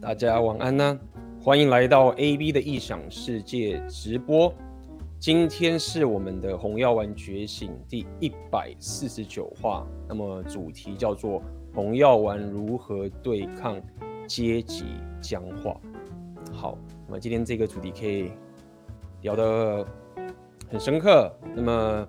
[0.00, 1.00] 大家晚安呢、
[1.40, 4.52] 欢迎来到 AB 的异想世界直播。
[5.18, 11.40] 今天是我们的红药丸觉醒第一百四十九话，那么主题叫做
[11.72, 13.80] 红药丸如何对抗
[14.26, 14.84] 阶级
[15.20, 15.80] 僵化。
[16.52, 16.76] 好，
[17.06, 18.32] 那么今天这个主题可以
[19.20, 19.86] 聊得
[20.68, 21.32] 很深刻。
[21.54, 22.08] 那么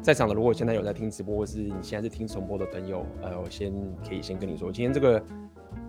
[0.00, 3.70] 在场的，如果现在有在听直播，或是你现在是听重播的朋友，呃，我先
[4.08, 5.22] 可以先跟你说，今天这个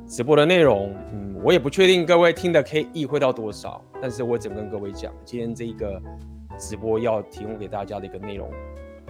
[0.07, 6.01] 直播的内容，嗯，我也不确定各位听的可以意会到多少，但是我只跟各位讲，今天这一个
[6.57, 8.49] 直播要提供给大家的一个内容，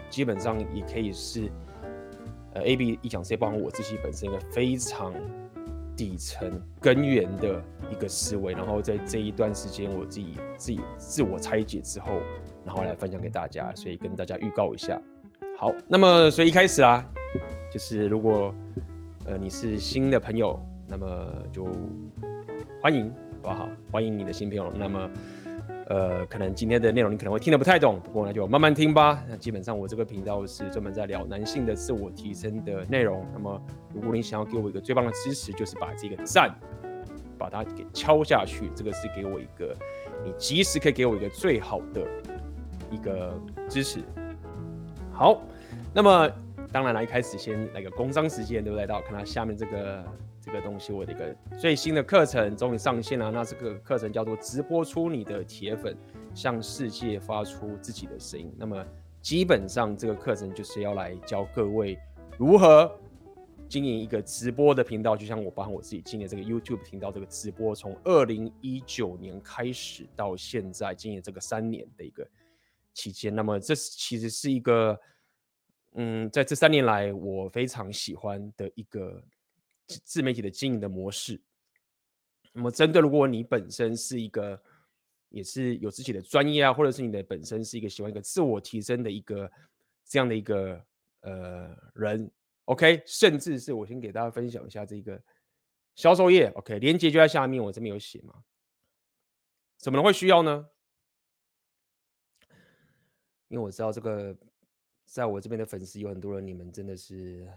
[0.09, 1.52] 基本上也可以是，
[2.53, 5.13] 呃，AB 一讲 C，包含我自己本身一个非常
[5.95, 12.07] 底层根源的一个思维，然后在这一段时间我自己自己自我拆解之后。
[12.66, 15.02] 然后来分享给大家，所以跟大家预告一下。
[15.57, 17.02] 好，那么所以一开始啊，
[17.71, 18.53] 就是如果
[19.25, 21.67] 呃你是新的朋友，那么就
[22.81, 23.11] 欢迎，
[23.43, 23.69] 好不好？
[23.91, 24.71] 欢迎你的新朋友。
[24.75, 25.09] 那么
[25.88, 29.23] 呃，可能今天的内容你可能会听得不太懂，不过那就慢慢听吧。
[29.27, 33.25] 那基本上我这个频道是专门在聊男性的自我提升的内容。
[33.33, 33.61] 那么
[33.94, 36.53] 如果你想要给我一个最棒的支持，就是把这个赞
[37.38, 39.75] 把它给敲下去，这个是给我一个
[40.25, 42.05] 你及时可以给我一个最好的。
[42.89, 43.99] 一个支持，
[45.11, 45.41] 好，
[45.94, 46.31] 那么
[46.72, 48.88] 当然了，一开始先来个工商时间，对不对？
[48.88, 50.01] 到看到下面这个
[50.48, 53.30] 这个东西，我的一个最新的课程终于上线了。
[53.30, 55.95] 那这个课程叫做“直播出你的铁粉，
[56.34, 58.52] 向世界发出自己的声音”。
[58.58, 58.86] 那么
[59.22, 62.00] 基本上这个课程就是要来教各位
[62.38, 62.90] 如何
[63.68, 72.25] 经营一个直播的频道，就像我帮我自己经营这个 YouTube 频道，这个直播从二零一九年开始到现在经营这个三年的一个。
[73.00, 75.00] 期间，那么这其实是一个，
[75.94, 79.23] 嗯，在这三年来我非常喜欢的一个
[79.88, 81.39] 自媒体的经营的模式。
[82.53, 84.61] 那么，针对如果你本身是一个，
[85.29, 89.51] 也是有自己的专业啊，或者是你的本身是一个喜欢一个自我提升的一个
[90.06, 90.84] 这样的一个
[91.22, 92.31] 呃人
[92.66, 95.22] ，OK，甚至是我先给大家分享一下这个
[95.95, 98.33] 销售业，OK，链接就在下面，我这边有写嘛，
[99.78, 100.67] 怎么能会需要呢？
[103.50, 104.35] 因为我知道这个，
[105.06, 107.47] 在我这边的粉丝有很多人，你们真的是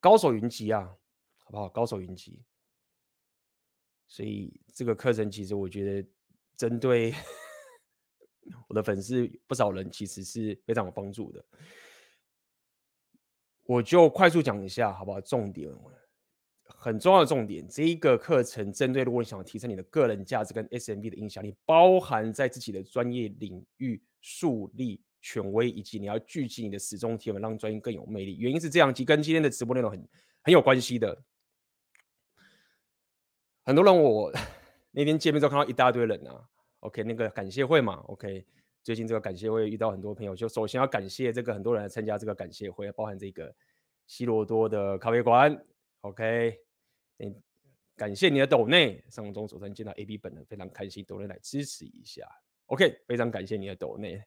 [0.00, 0.96] 高手云集啊，
[1.36, 1.68] 好不好？
[1.68, 2.42] 高手云集，
[4.08, 6.08] 所以这个课程其实我觉得
[6.56, 7.12] 针对
[8.66, 11.44] 我的粉丝不少人，其实是非常有帮助的。
[13.64, 15.20] 我就快速讲一下，好不好？
[15.20, 15.72] 重点，
[16.64, 24.02] 很重要的重点，这一个课程针对如果你想提升你的个人价值跟 SMB 的影响力，包含在自己的专业领域。
[24.22, 28.36] 树立权威，以及你要聚集你的死忠铁粉，让专业更有魅力。
[28.38, 30.08] 原因是这样，其实跟今天的直播内容很
[30.42, 31.22] 很有关系的。
[33.64, 34.32] 很多人我
[34.90, 36.48] 那天见面之后看到一大堆人啊
[36.80, 38.44] ，OK，那个感谢会嘛，OK，
[38.82, 43.54] 最近这个感谢会遇到很多朋友，就首先要感谢这个很多人来参加这个感谢会，包含这个
[44.06, 45.56] 西罗多的咖啡馆
[46.00, 46.58] ，OK，
[47.18, 47.42] 嗯，
[47.94, 52.26] 感谢你的抖内，上周首先见到 AB 本人，非常开心，抖内来支持一下。
[52.66, 54.20] OK，非常感谢你的抖内。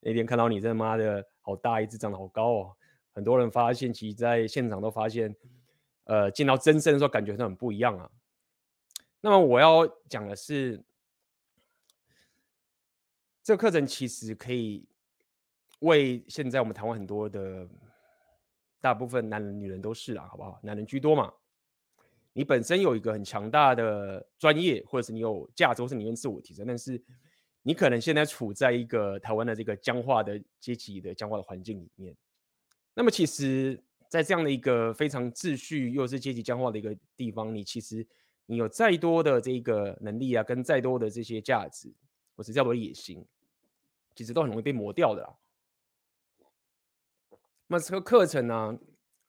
[0.00, 2.76] 那天看到你，真的妈的好大一只，长得好高哦。
[3.12, 5.34] 很多人发现，其实在现场都发现，
[6.04, 8.08] 呃，见到真身的时候，感觉是很不一样啊。
[9.20, 10.84] 那么我要讲的是，
[13.42, 14.86] 这个课程其实可以
[15.80, 17.66] 为现在我们台湾很多的
[18.80, 20.60] 大部分男人、女人都是啦，好不好？
[20.62, 21.32] 男人居多嘛。
[22.32, 27.02] 你本身有一个很强大的专业，或者是你有价值，或是你愿自我提升，但是。
[27.66, 32.14] 你可能现在处在一个台湾的这个僵化的阶级的僵化的环境里面，
[32.94, 38.06] 那么其实，在这样的一个非常秩序又是阶级僵化的一个地方，你其实
[38.46, 41.92] 你有再多的这个能力啊，跟再多的这些价值，
[42.36, 43.26] 或者再多的野心，
[44.14, 45.34] 其实都很容易被磨掉的啦。
[47.66, 48.78] 那这个课程呢、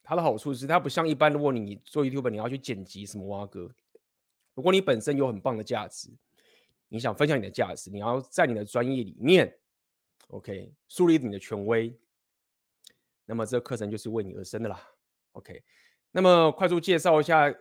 [0.03, 3.71] 它的好处是它不像一般，如果你做 YouTube，你要去剪辑什么挖歌，
[4.53, 6.11] 如果你本身有很棒的价值。
[6.89, 9.53] 你想分享你的价值，你要在你的专业里面
[10.29, 11.93] ，OK，树立你的权威，
[13.25, 14.81] 那么这个课程就是为你而生的啦
[15.33, 15.61] ，OK。
[16.11, 17.53] 那么快速介绍一下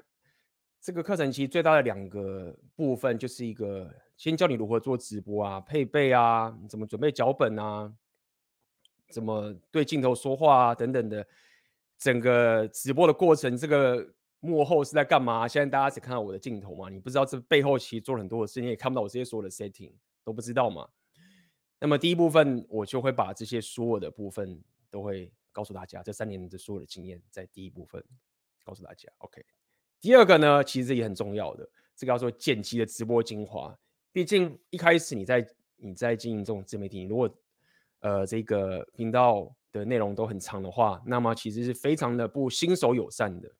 [0.81, 7.93] 这个课程，其实最大的两个部分就是一个先教你如何做直播啊，配备啊，怎么准备脚本啊，
[9.11, 11.27] 怎么对镜头说话啊等等的，
[11.99, 14.15] 整个直播的过程这个。
[14.41, 15.49] 幕后是在干嘛？
[15.49, 16.89] 现在大家只看到我的镜头嘛？
[16.89, 19.93] 你不知道这背后其实做了很多的事，你也看不到我这些所有的 setting，
[20.23, 20.89] 都不知道嘛？
[21.81, 28.03] 那么第一部分我就会把这些所有的部分都会告诉大家，这三年的所有的经验在第一部分
[28.65, 29.11] 告诉大家。
[29.19, 29.45] OK，
[30.01, 33.77] 第二个呢，其实也很重要的，这个叫做剪辑的直播精华。
[34.13, 35.47] 毕竟一开始你在
[35.77, 37.29] 你在经营这种自媒体，如果
[38.01, 43.51] 呃这个频道的内容都很长的话，那么其实是非常的不新手友善的。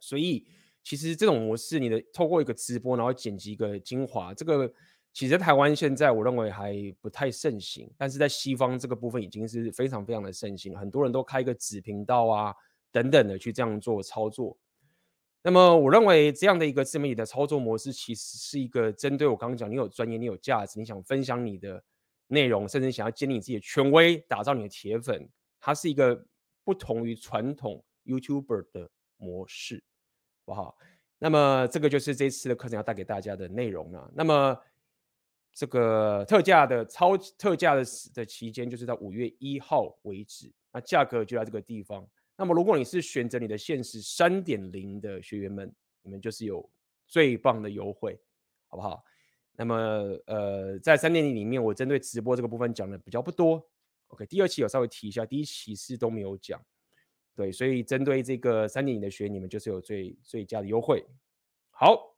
[0.00, 0.46] 所以
[0.82, 4.72] 其实这种模式，你的透过一个直播，然后剪辑一个精华，这个
[5.12, 12.54] 其实台湾现在我认为还不太盛行，但是在西方这个部分已经是非常非常的盛行，很多人都开一个子频道啊
[12.92, 14.56] 等等的去这样做操作。
[15.42, 21.80] 那么，我认为这样的一个自媒体的操作模式，其实是一个针对我刚刚讲，你有专业，你有价值，你想分享你的
[22.26, 25.28] 内容，甚至想要建立你自己的权威，打造你的铁粉，
[25.60, 26.26] 它是一个
[26.64, 29.82] 不同于传统 YouTuber 的模式，
[30.44, 30.76] 好不好？
[31.18, 34.12] 那么，这个就是这次的课程要带给大家的内容了。
[34.14, 34.58] 那么，
[35.52, 37.82] 这个特价的超特价的
[38.14, 42.06] 的期间，就是到五月一号为止，那价格就在这个地方。
[42.36, 46.68] 那么，如果你是选择你的限时三点零的学员们，你们就是有
[47.06, 48.20] 最棒的优惠，
[48.66, 49.02] 好不好？
[49.52, 49.74] 那么，
[50.26, 53.66] 呃，在三点零里面，我针对直播这个部分讲的比较不多。
[54.08, 56.60] OK，第二期有稍微提一下，第一期是都没有讲。
[57.36, 61.06] 对，所以针对这个三点零的学员，你们就是有最最佳的优惠。
[61.70, 62.16] 好，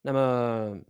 [0.00, 0.80] 那么。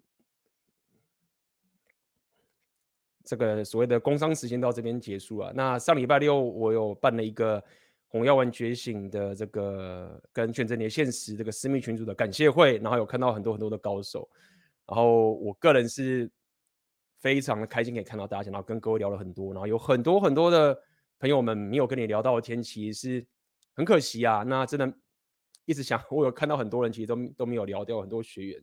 [3.25, 5.53] 这个所谓的工商时间到这边结束了。
[5.55, 7.63] 那上礼拜六我有办了一个
[8.09, 14.29] 红药丸觉醒的这个跟选择你的限时这个私密群组的感谢会，然后有看到很多很多的高手，
[14.87, 16.29] 然后我个人是
[17.21, 20.79] 非常的开心可以看到大家，然后跟各位聊了很多，然后有很多很多的
[21.23, 23.27] 朋友们没有跟你聊到的天，其实是
[23.75, 24.43] 很可惜啊。
[24.43, 24.93] 那真的
[25.67, 28.61] 一直想， 我有看到很多人其实都都没有聊掉很多学员。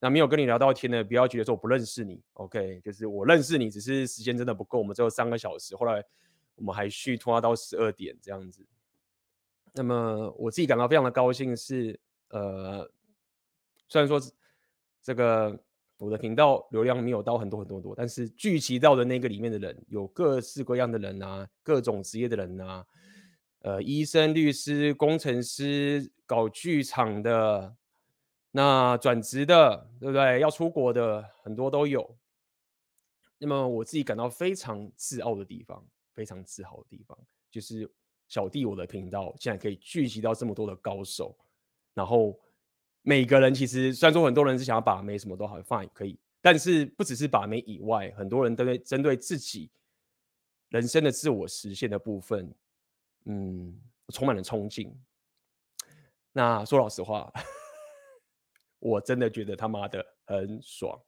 [0.00, 2.80] 那没有跟你聊到天的，不要觉得说我不认识你，OK？
[2.80, 6.04] 就是我认识你，只是时间真的不够，我们只有三个小时，后来
[6.56, 8.66] 我们还续拖到十二点这样子。
[9.72, 12.00] 那么我自己感到非常的高兴是，
[12.30, 12.90] 呃，
[13.86, 14.20] 虽然说
[15.00, 15.56] 这个
[16.02, 22.84] 我的频道流量没有到很多很多多，但是聚集到的那个里面的人有各式各样的人啊，各种职业的人啊，
[23.60, 27.76] 呃，医生、律师、工程师、搞剧场的。
[28.54, 30.40] 那转职的，对不对？
[30.40, 32.18] 要出国的很多都有。
[33.38, 35.82] 那么我自己感到非常自傲的地方，
[36.12, 37.16] 非常自豪的地方，
[37.50, 37.90] 就是
[38.28, 41.34] 小弟我的频道现在可以聚集到这么多的高手。
[41.94, 42.38] 然后
[43.02, 49.70] 每个人其实虽然说很多人是想要把妹，什么都好，fine 可以，但是不只是把妹以外，很多人都会针对自己
[50.70, 52.52] 人生的自我实现的部分，
[53.26, 53.78] 嗯，
[54.08, 54.92] 充满了冲劲。
[56.32, 57.32] 那说老实话。
[58.84, 61.00] 我真的觉得他妈的很爽，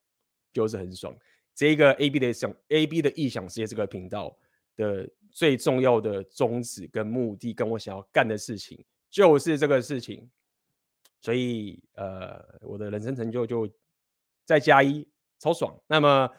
[0.53, 1.13] 就是很爽。
[1.57, 4.39] 这个 A B 的想 A B 的异想世界这个频道
[4.77, 10.31] 的最重要的宗旨跟目的，跟我想要干的事情就是这个事情。
[11.25, 13.67] 所以呃，我的人生成就就
[14.45, 15.75] 再加一，超爽。
[15.87, 16.31] 那么，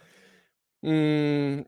[0.83, 1.65] 嗯，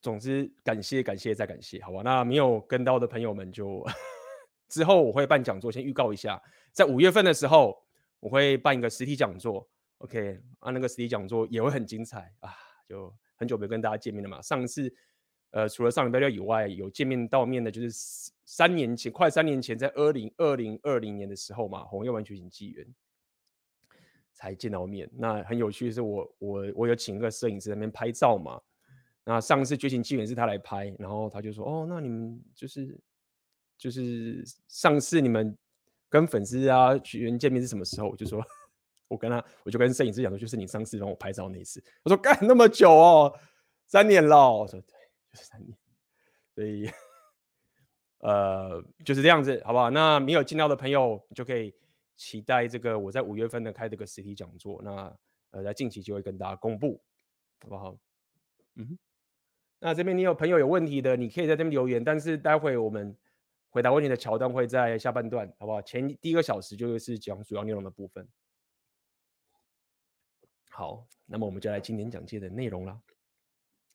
[0.00, 2.00] 总之感谢感谢再感谢，好吧？
[2.02, 3.84] 那没有跟到的朋友们就
[4.70, 6.42] 之后我会办讲座，先预告一下，
[6.72, 7.84] 在五月份的时候。
[8.20, 9.68] 我会办一个实体讲座
[9.98, 12.54] ，OK，啊，那个实体讲座也会很精彩啊，
[12.88, 14.40] 就很久没跟大家见面了嘛。
[14.40, 14.90] 上次，
[15.50, 22.86] 呃，除了上礼拜六以外，有见面到面的，就是三年前，快三年前，在二零二零二零年的时候嘛，红药丸觉醒纪元
[24.32, 25.10] 才见到面。
[25.14, 28.60] 那很有趣的是我，我我有请一个摄影师在那边拍照嘛。
[29.24, 33.00] 那上次觉醒纪元是他来拍，然后他就说：“哦，那你们就是
[33.78, 35.56] 就是上次你们。”
[36.10, 38.08] 跟粉丝啊学员见面是什么时候？
[38.08, 38.40] 我就说，
[39.08, 41.82] 我跟他，我就跟摄影师讲说，就是你上次帮我拍照那一次。
[42.04, 43.36] 我说干那么久哦，
[43.88, 44.52] 三年了。
[44.52, 44.94] 我说对，
[45.32, 45.76] 就是三年。
[46.54, 46.88] 所以，
[48.24, 49.90] 呃，就是这样子，好不好？
[49.90, 51.74] 那没有见到的朋友，就可以
[52.16, 54.80] 期待这个我在五月份的开这个实体讲座。
[54.82, 55.16] 那
[55.50, 57.00] 呃，在近期就会跟大家公布，
[57.60, 57.96] 好不好？
[58.76, 58.98] 嗯，
[59.78, 63.16] 那这边你有朋友有问题的，你可以在这边留言，但是待会我们。
[63.74, 65.82] 回答问题的桥段会在下半段，好不好？
[65.82, 68.24] 前第一个小时就是讲主要内容的部分。
[70.70, 72.96] 好，那么我们就来今天讲解的内容了。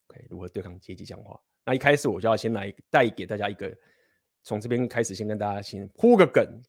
[0.07, 1.39] OK，如何对抗阶级讲话？
[1.63, 3.73] 那一开始我就要先来带给大家一个，
[4.43, 6.61] 从这边开始先跟大家先铺个梗。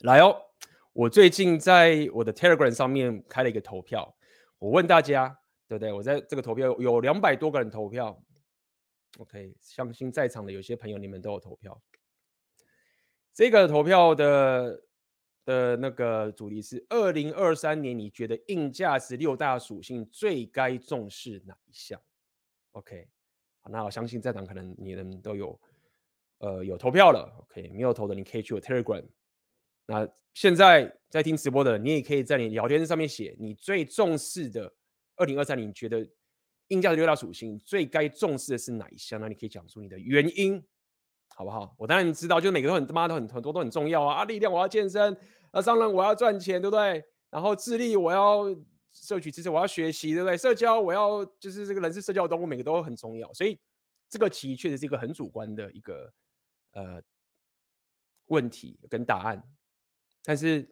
[0.00, 0.36] 来哦，
[0.92, 4.16] 我最近在我的 Telegram 上面开了一个投票，
[4.58, 5.38] 我问大家，
[5.68, 5.92] 对不对？
[5.92, 8.20] 我在这个投票有两百多个人投票。
[9.18, 11.80] OK，相信在场的有些朋友你们都有投票。
[13.34, 14.82] 这个投票的
[15.44, 22.00] 的那个主题是二零二三年，你觉得硬价值六大属性最该重视哪一项
[22.72, 23.06] ？OK，
[23.68, 25.60] 那我相信在场可能你们都有
[26.42, 29.04] 呃有投票了，OK，没有投的你可以去我 Telegram。
[29.86, 34.72] 那现在在听直播的，你也可以在你聊天上面写你最重视的
[35.16, 36.04] 二零二三年，你觉得
[36.68, 39.20] 硬价的六大属性最该重视的是哪一项？
[39.20, 40.62] 那你可以讲出你的原因，
[41.36, 41.74] 好不好？
[41.78, 44.16] 我当然知道，就是每个都很他妈都很很多都很重要啊！
[44.16, 45.16] 啊，力量我要健身，
[45.52, 47.04] 啊，商人我要赚钱，对不对？
[47.30, 48.44] 然后智力我要
[48.92, 50.36] 摄取知识，我要学习，对不对？
[50.36, 53.32] 社交我要就是这个人是社交动物，每个都很重要。
[53.32, 53.58] 所以
[54.08, 56.10] 这个其实确实是一个很主观的一个
[56.72, 57.02] 呃
[58.26, 59.42] 问题跟答案。
[60.24, 60.68] 但是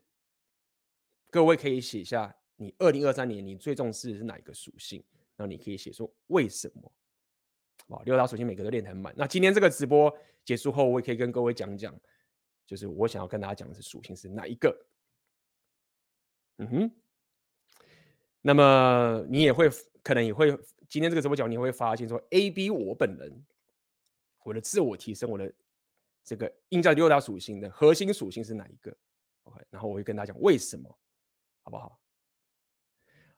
[1.30, 5.02] 各位可以写下你二零二三年你最重视的是哪一个属性，
[5.36, 6.92] 然后你可以写说为什么。
[7.88, 9.12] 好，六大属性每个都练得很满。
[9.16, 11.98] 那今天这个直播结束后，我也可以跟各位讲讲，
[12.64, 14.86] 就是我想要跟大家讲的是属性是哪一个。
[16.58, 16.90] 嗯哼。
[18.42, 19.68] 那么你也会
[20.02, 20.56] 可能也会
[20.88, 23.44] 今天这个直播讲，你会发现说，A B 我本人
[24.44, 25.52] 我的自我提升，我的
[26.24, 28.96] 这个硬在六大属性的核心属性是哪一个
[29.44, 30.88] ？OK，然后我会跟大家讲为什么，
[31.62, 31.98] 好不好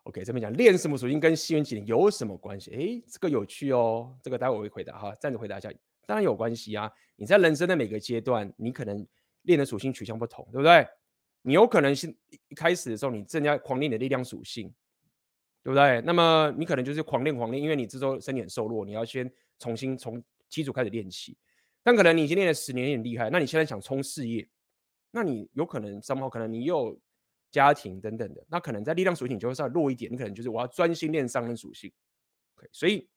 [0.05, 2.71] ？OK，这边讲练什么属性跟西元几年有什么关系？
[2.73, 5.73] 诶，这个有趣哦，这个待会我会回答哈，暂时回答一下。
[6.05, 9.07] 当然有关系啊，你在人生的每个阶段，你可能
[9.43, 10.87] 练的属性取向不同，对不对？
[11.43, 12.09] 你有可能是
[12.49, 14.73] 一开始的时候，你正在狂练你的力量属性，
[15.63, 16.01] 对不对？
[16.03, 21.39] 那么你可能就是狂练狂练，因为你这时候身体很瘦弱，你要先重新从基础开始练起。
[21.83, 24.49] 但可能你已经练了十年，很厉害，那你现在想冲事业。
[25.11, 26.31] 那你有可能三号？
[26.31, 26.99] 可能你有
[27.51, 30.11] 家庭等等的，那可能在力量属性就会稍微弱一点。
[30.11, 31.93] 你可能就是我要专心练商人属性。
[32.57, 33.09] OK，所以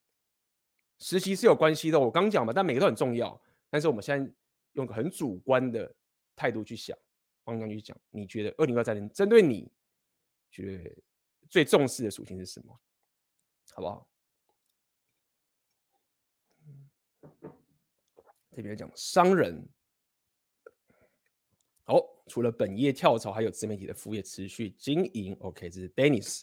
[1.00, 2.00] 实习是有关系的。
[2.00, 3.42] 我刚讲嘛，但每个都很重要。
[3.70, 4.34] 但是我们现在
[4.74, 5.94] 用个很主观的
[6.36, 6.98] 态度去想，
[7.44, 9.72] 方向去讲，你觉得二零二三年针对你
[10.52, 10.98] 觉得
[11.50, 12.78] 最重视的属性是什么？
[13.74, 14.08] 好不好？
[18.62, 19.68] 这边讲商人。
[21.84, 25.36] 好，除了本业跳槽，还有自媒体的副业持续经营。
[25.40, 26.42] OK，这是 Dennis。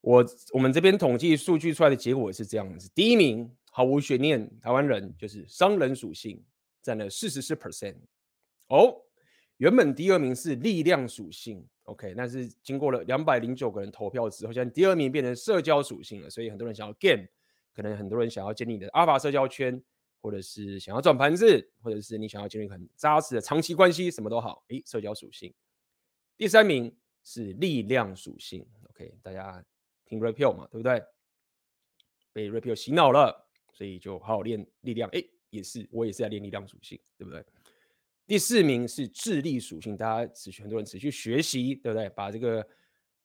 [0.00, 6.44] 我我们这边统计数据出来的结果是这样子：第一名毫无悬念，台湾人就是商人属性，
[6.82, 7.96] 占了四十四 percent。
[8.66, 9.00] 哦，
[9.58, 11.66] 原本第二名是力量属性。
[11.84, 16.28] OK，那是经过了两百零九个人投票之后，现在第二名变成社交属性了。
[16.28, 17.26] 所以很多人想要 game，
[17.74, 19.82] 可能很多人想要建立你的阿尔法社交圈。
[20.22, 24.64] 或者是想要转盘子，或者是你想要建立很扎实的长期关系，什么都好。
[24.68, 25.52] 诶，社交属性。
[26.36, 28.64] 第三名是力量属性。
[28.90, 29.62] OK，大家
[30.04, 31.02] 听 Rapio 嘛，对不对？
[32.32, 35.10] 被 Rapio 洗脑了，所以就好好练力量。
[35.10, 37.44] 诶，也是，我也是在练力量属性，对不对？
[38.24, 42.08] 第四名是智力属性，大家持续很多人持续学习，对不对？
[42.10, 42.64] 把这个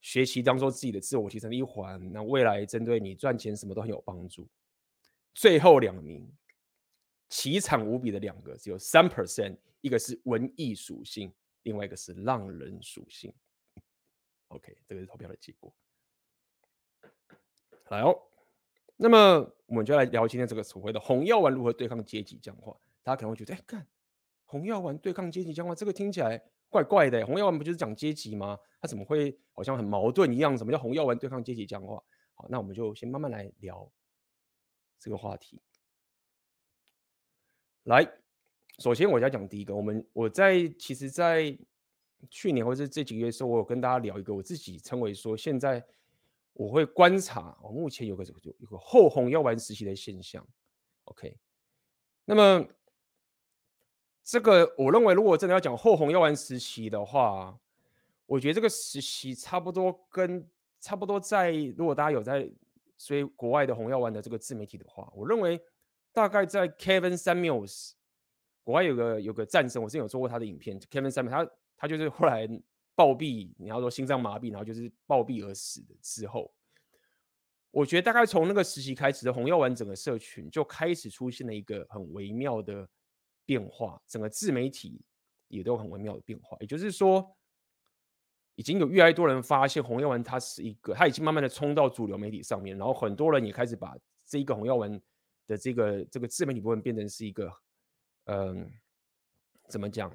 [0.01, 4.49] 学习当做自己的自我提升的一环，那未来针对你赚钱什么都很有帮助。
[5.35, 6.27] 最后两名。
[7.29, 13.33] 奇惨无比的两个，只有三 percent，一个是文艺属性，另外一个是浪人属性。
[14.49, 15.73] OK，这个是投票的结果。
[17.89, 18.17] 来哦，
[18.95, 22.75] 那么我们就来聊今天这个所谓的红药丸如何对抗阶级僵化。
[23.03, 23.87] 大家可能会觉得，哎，看
[24.45, 27.25] 红药丸对抗阶级僵化，这个听起来怪怪的。
[27.25, 28.57] 红药丸不就是讲阶级吗？
[28.81, 30.57] 它怎么会好像很矛盾一样？
[30.57, 32.01] 什么叫红药丸对抗阶级僵化？
[32.35, 33.91] 好，那我们就先慢慢来聊
[34.99, 35.61] 这个话题。
[37.87, 38.05] 来，
[38.79, 41.57] 首先我要讲第一个，我们我在其实，在
[42.29, 45.81] 去年或者这几个月的时候，我有跟大家聊一个我自己称为说，现在
[46.51, 50.45] 我会观察，我目前有个有一个后红药丸时期的现象。
[51.05, 51.37] OK，
[52.25, 52.67] 那么
[54.21, 57.57] 这个我认为，如果真的要讲后红药丸时期的话，
[58.25, 60.45] 我觉得这个时期差不多跟
[60.81, 62.51] 差不多在，如果大家有在
[62.97, 65.57] 追国外的红药丸的这个自媒体的话，我认为。
[66.17, 67.91] 大概在 Kevin Samuels，
[68.63, 70.79] 国外有个有个战神，我之前有做过他的影片。
[70.79, 72.47] Kevin Samuels，他他就是后来
[72.95, 76.51] 暴毙，你要说心脏麻痹，然后就是暴毙而死的之后，
[77.69, 82.89] 我觉得大概从那个时期开始的红药丸整个社群就开始出现了一个很微妙的
[83.45, 84.99] 变化，整个自媒体
[85.49, 86.57] 也都很微妙的变化。
[86.59, 87.31] 也就是说，
[88.55, 93.95] 已经有越来越多人发现红药丸它是一个，它已经慢慢的冲到主流媒体上面，然后很多人也开始把
[94.25, 94.99] 这一个红药丸。
[95.47, 97.51] 的这个这个自媒体部分变成是一个，
[98.25, 98.69] 嗯，
[99.69, 100.13] 怎么讲，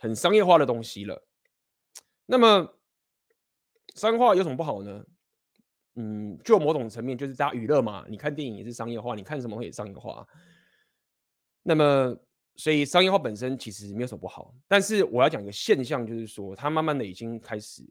[0.00, 1.24] 很商业化的东西了。
[2.26, 2.78] 那么
[3.94, 5.06] 商业化有什么不好呢？
[5.94, 10.26] 嗯，就某种层面就是大家娱乐嘛，你看电影也是商业化，你看什么也商业化。
[11.62, 12.16] 那么
[12.56, 17.82] 所以商业化本身其实没有什么不好，但是我要讲一个现象，就是说它慢慢的已经开始，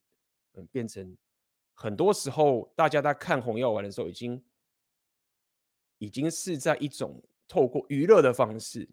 [0.54, 1.16] 嗯，变成
[1.74, 4.44] 很多时候大家在看红药丸的时候已经。
[6.00, 8.90] 已经是在一种透过娱乐的方式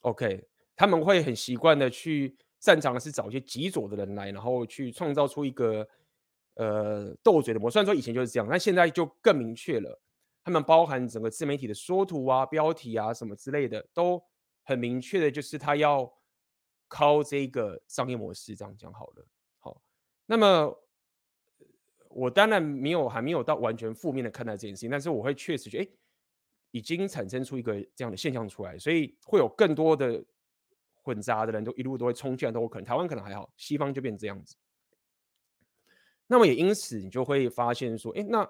[0.00, 5.86] OK，他们会很习惯的去擅长的是找一些极左的人来，然后去创造出一个
[6.54, 7.74] 呃斗嘴的模式。
[7.74, 10.00] 虽然说以前就是这样，但现在就更明确了。
[10.42, 14.22] 他们包含整个自媒体的缩图啊、标题啊什么之类的，都
[14.62, 16.10] 很明确的，就是他要
[16.88, 18.54] 靠这个商业模式。
[18.54, 19.26] 这样讲好了，
[19.58, 19.82] 好，
[20.24, 20.85] 那么。
[22.16, 25.88] 我当然没有，还没有到完全负面的看待这件事情，但是我会确实觉得，哎，
[26.70, 30.24] 已经产生出一个这样的现象出来，所以会有更多的
[31.02, 32.84] 混杂的人都一路都会冲进来，都有可能。
[32.86, 34.56] 台湾可能还好，西方就变这样子。
[36.26, 38.48] 那么也因此，你就会发现说，哎，那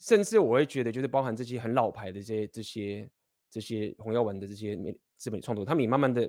[0.00, 3.08] 甚至我会觉得，就是包含这些很老牌的这些这些
[3.48, 6.28] 这些红药丸的这些美资本创作，他们也慢慢的。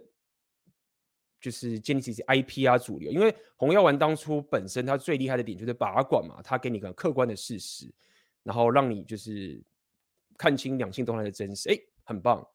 [1.40, 7.90] 就是建立起 IP 啊，主流，因为红药丸当初本身它最厉害的点就是把关嘛，它给你个客观的事实，
[8.44, 9.62] 然后让你就是
[10.38, 12.46] 看清两性动态的真实，哎，很棒。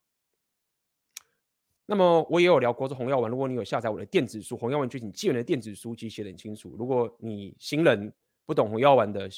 [1.86, 6.74] 那么我也有聊过这红药丸，如果你有下载我的电子书《红药丸觉醒纪元》的电子书，其实写得很清楚。
[6.78, 8.12] 如果你新人
[8.46, 9.28] 不懂红药丸的，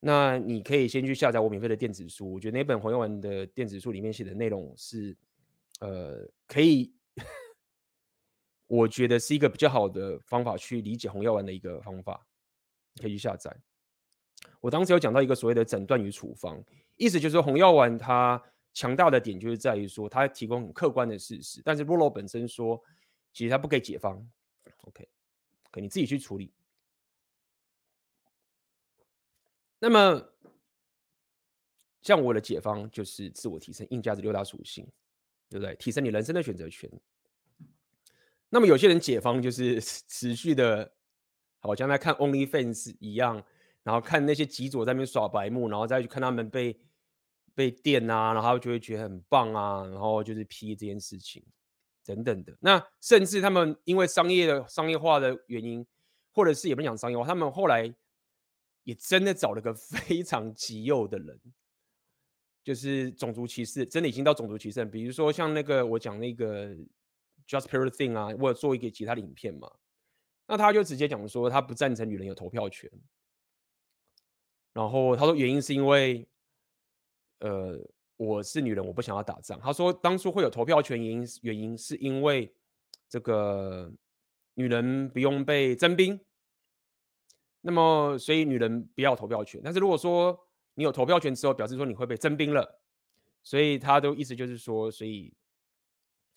[0.00, 2.32] 那你可以先去下载我免费的电子书。
[2.32, 5.16] 我觉得那本红药丸的电子书里面写的内容是，
[5.80, 6.92] 呃，可以。
[8.66, 12.26] 我觉得是一个比较好的方法去理解红药丸的一个方法，
[13.00, 13.54] 可以去下载。
[14.60, 16.62] 我当时有讲到一个所谓的诊断与处方，
[16.96, 18.42] 意思就是说红药丸它
[18.74, 22.82] 强大的点就是在于说它提供很客观的事实，但是洛洛本身说
[23.32, 24.28] 其实它不给解方
[24.82, 25.08] ，OK，
[25.70, 26.52] 可你自己去处理。
[29.78, 30.32] 那么
[32.02, 34.86] 像我的解方就是自我提升硬价值六大属性，
[35.48, 35.74] 对不对？
[35.76, 36.90] 提升你人生的选择权。
[38.56, 40.90] 那么有些人解方就是持续的，
[41.58, 43.44] 好像在看 OnlyFans 一样，
[43.82, 46.74] 然后看那些极左在那边耍白目，然后再去看他们被
[47.54, 51.44] 被电啊，然后就会觉得很棒啊，然后就是批这件事情
[52.02, 52.56] 等等的。
[52.60, 55.86] 那甚至他们因为商业的商业化的原因，
[56.32, 57.94] 或者是也不讲商业化，他们后来
[58.84, 61.38] 也真的找了个 非常极右的人，
[62.64, 64.82] 就是种族歧视，真的已经到种族歧视。
[64.86, 66.74] 比如说像那个我讲那个。
[67.48, 69.70] Just Pure Thing 啊，我有做一个其他的影片嘛，
[70.48, 72.90] 那他就直接讲说他不赞成女人有投票权，
[74.72, 76.26] 然后他说原因是因为，
[77.38, 77.78] 呃，
[78.16, 79.60] 我是女人，我不想要打仗。
[79.60, 82.52] 他说当初会有投票权原因原因是因为
[83.08, 83.92] 这个
[84.54, 86.18] 女人不用被征兵，
[87.60, 89.60] 那么所以女人不要投票权。
[89.62, 90.36] 但是如果说
[90.74, 92.80] 你有投票权之后，表示说你会被征兵了，
[93.44, 95.32] 所以他的意思就是说，所以。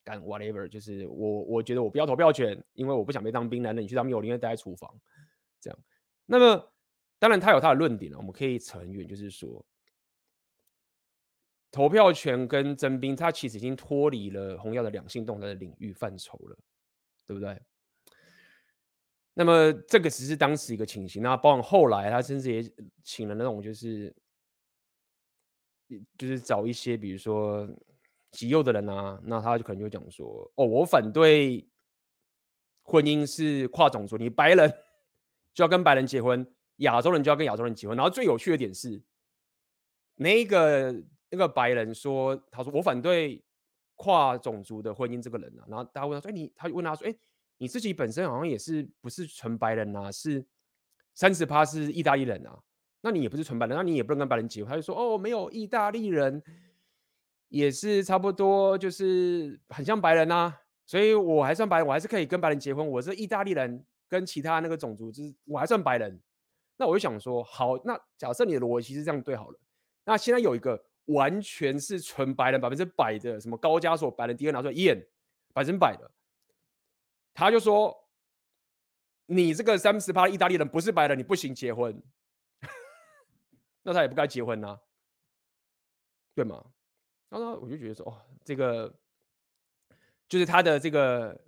[0.03, 3.61] 干 whatever，就是我我觉得我不要投票权，因为我不想被当兵。
[3.61, 4.89] 男人你去当兵，我宁愿待在厨房。
[5.59, 5.79] 这样，
[6.25, 6.73] 那么
[7.19, 9.63] 当然他有他的论点了，我们可以扯很远，就是说
[11.69, 16.57] 投票权跟征兵，他其实已经脱离了红药的两性动态的领域范畴了，
[17.27, 17.61] 对不对？
[19.33, 24.15] 那么这个只是当时一个情形，那包括后来他甚至也请了那种就是
[26.17, 27.69] 就是找一些比如说。
[28.31, 31.67] 极右的人啊，那他就可能就讲说：“哦，我反对
[32.83, 34.71] 婚姻是跨种族，你白人
[35.53, 36.45] 就要跟白人结婚，
[36.77, 39.01] 亚洲人就要跟亚洲人结婚。”然后最有趣的点是，
[40.15, 43.43] 那个那个白人说：“他说我反对
[43.95, 47.15] 跨种族的婚姻。”这个人啊，然后大家问他说：“哎，你？”他问他说：“哎，
[47.57, 50.11] 你自己本身好像也是不是纯白人啊？
[50.11, 50.45] 是
[51.15, 52.59] 三十趴是意大利人啊？
[53.01, 56.43] 那你也不是纯白人，那你也不能跟白人结婚。”他就说：“哦，没有意大利人。”
[57.49, 62.87] 也是差不多，就是很像白人呐、啊，所以我还算白人，我还是可以跟白人结婚。
[62.87, 66.19] 我是意大利人，跟其他那个种族，就是我还算白人。
[66.77, 69.59] 那我就想说，好，那假设你的逻辑是这样对好了。
[70.05, 74.97] 那现在有一个完全是纯白人，百分之百的什么高加索白人，第二拿出来验，
[75.53, 76.09] 百分之百的，
[77.33, 77.95] 他就说，
[79.25, 82.01] 你这个三十趴的意大利人不是白人，你不行结婚。
[83.83, 84.79] 那他也不该结婚呐、啊，
[86.35, 86.63] 对吗？
[87.29, 88.91] 然后我就觉得说，哦，这个
[90.27, 91.39] 就是他的这个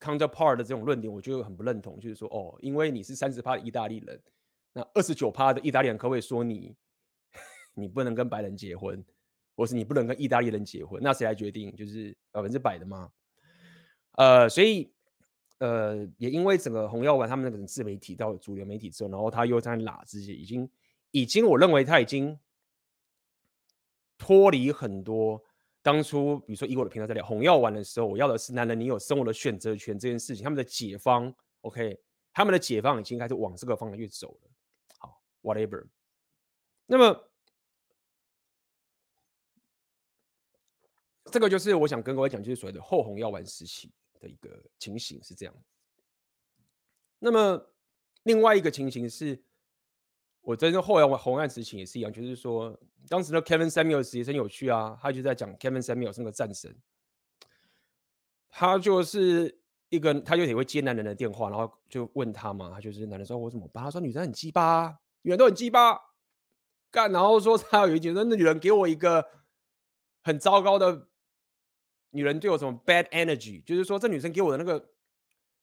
[0.00, 2.00] counterpart 的这种论点，我就很不认同。
[2.00, 4.18] 就是说，哦，因为你是三十趴的意大利人，
[4.72, 6.74] 那二十九趴的意大利人可不可以说你，
[7.74, 9.04] 你不能跟白人结婚，
[9.54, 10.98] 或是你不能跟意大利人结婚？
[11.02, 11.76] 那谁来决定？
[11.76, 13.12] 就是百分之百的吗？
[14.12, 14.90] 呃，所以，
[15.58, 20.66] 呃，也因为整个红药丸他们那个自媒体到主流媒体之后，然后他又在拉这些，已经，
[21.10, 22.38] 已经，我认为他已经。
[24.18, 25.42] 脱离很多
[25.82, 30.42] 当初，比如说以我的频道在聊红药丸的时候，我要的是男人，你有生活的选择权这件事情。
[30.42, 31.98] 他们的解方，OK，
[32.32, 34.50] 他们的解方已经开始往这个方向去走了。
[34.98, 35.86] 好，whatever。
[36.86, 37.30] 那么，
[41.30, 45.54] 这个就是我想跟各位讲，就是所谓的后红药丸时期的一个情形是这样。
[47.18, 47.72] 那么
[48.24, 49.40] 另外一个情形是，
[50.46, 52.78] 我真正后来我红案实情也是一样，就是说
[53.08, 56.72] 当时的 Kevin Samuels 也很有趣啊，他就在讲 Kevin Samuels 那个战神，
[58.48, 63.82] 他就是一个他就也会接男人的电话，然后就问他嘛，他就是男人说我怎么办？
[63.82, 65.98] 他说女生很鸡巴，女人都很鸡巴
[66.92, 69.26] 干，然后说他有一句说那女人给我一个
[70.22, 71.08] 很糟糕的。
[72.10, 74.92] 女人对我什么 bad energy，就是说这女生给我的那个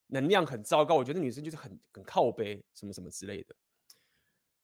[0.08, 3.56] 能量很糟糕，我觉得女生就是很很靠背，什么什么之类的。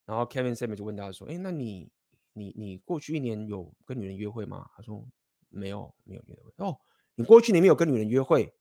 [0.10, 1.88] 然后 Kevin s a m e 就问他说：“哎，那你
[2.34, 5.08] 你你过去一年有跟女人约会吗？”他说
[5.50, 6.76] ：“没有，没有约会。”哦，
[7.14, 8.52] 你过去年没有跟女人约会？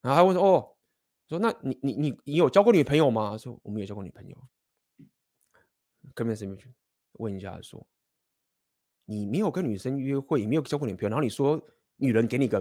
[0.00, 0.76] 然后他问说：“哦，
[1.28, 4.36] 说那你你你你有交过女朋友吗？”他说：“我没有交过女朋友。
[6.14, 6.60] ”Kevin s a m e
[7.14, 7.84] 问一下说
[9.04, 11.60] ：“你没有跟女生约会，也没有交过女朋友，然后你说？”
[11.96, 12.60] 女人给你个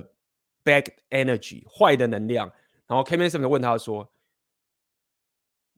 [0.63, 2.47] bad energy 坏的能量，
[2.85, 4.13] 然后 Kevin s a m e 问他说：“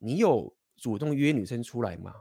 [0.02, 2.14] 你有主动约女生出来吗？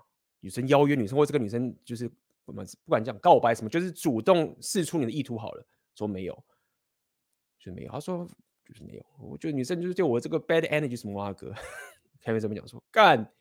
[0.43, 2.07] 女生邀约女生，或这个女生就是
[2.45, 6.45] 不管不管讲告白什么，就是主动释出你的意图好了。”说没有，
[7.59, 7.91] 就没有。
[7.91, 8.29] 他说
[8.67, 9.07] 就是没有。
[9.19, 11.55] 我觉得女生就是对我这个 bad energy 什么阿哥
[12.23, 13.33] ，Kevin Samuels 讲说干，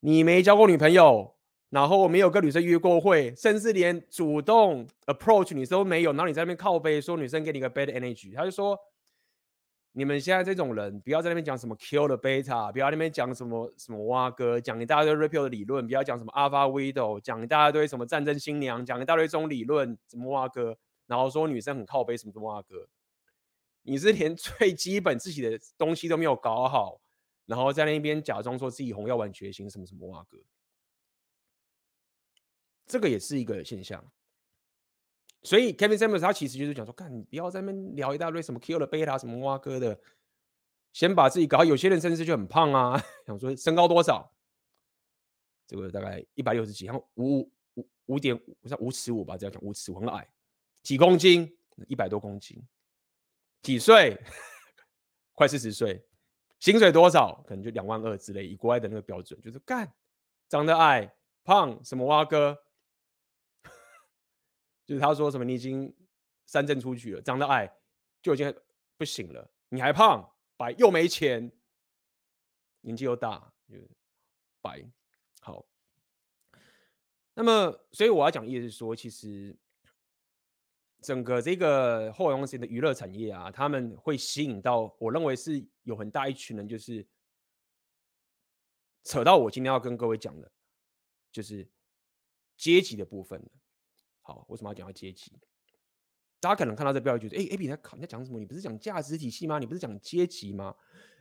[0.00, 1.34] 你没交过女朋友。
[1.70, 6.12] 然后我没有跟女生约过会，甚至连主动 approach 女生都没有。
[6.12, 8.78] 然后你在那边靠背说女生给你个 bad energy，他就说
[9.96, 20.76] 你们现在这种人不要在那边讲什么 kill the beta，不要在那边讲什么什么蛙哥，讲一大堆 repeal 的理论，不要讲什么 alpha widow，讲一大堆什么战争新娘，讲一大堆这种理论什么蛙哥，
[21.06, 22.88] 然后说女生很靠背什么什么蛙哥，
[23.82, 27.00] 你是连 最基本自己的东西都没有搞好，
[27.46, 30.38] 然后在那边假装说自己红药丸决心什么什么蛙哥。
[32.84, 34.04] 这个也是一个现象，
[35.44, 40.00] 所以 Kevin Samuels 他其实就是讲说，看你不要在那边聊一大堆什么 Kill the Beta 什么蛙哥的，
[40.94, 41.64] 先把自己搞好。
[41.66, 44.34] 有些人甚至就很胖啊， 想说身高多少，
[45.66, 47.40] 这个大概一百六十几，然后五
[47.74, 50.26] 五五点五，像五尺五吧，这样讲五尺五很矮，
[50.82, 51.54] 几公斤
[51.88, 52.66] 一百多公斤，
[53.60, 54.18] 几岁
[55.34, 56.02] 快四十岁，
[56.58, 59.92] 薪水多少可能就两万二之类，以国外的那个标准，就是干
[60.48, 62.63] 长得矮胖什么蛙哥。
[64.86, 65.94] 就是他说什么，你已经
[66.46, 67.72] 三振出局了，长得矮
[68.20, 68.54] 就已经
[68.96, 71.50] 不行了，你还胖白又没钱，
[72.80, 73.76] 年纪又大，就
[74.60, 74.84] 白
[75.40, 75.66] 好。
[77.34, 79.56] 那么，所以我要讲的意思是说，其实
[81.00, 87.06] 整个这个后阳型的娱乐产业啊，他们会吸引到，我认为是有很大一群人，就是
[89.02, 90.52] 扯到我今天要跟各位讲的，
[91.32, 91.68] 就是
[92.56, 93.42] 阶级的部分。
[94.24, 95.38] 好，为什么要讲到阶级？
[96.40, 98.38] 大家可能看到这标题，觉得哎，AB 在考，你在讲什么？
[98.38, 99.58] 你不是讲价值体系吗？
[99.58, 100.74] 你不是讲阶级吗？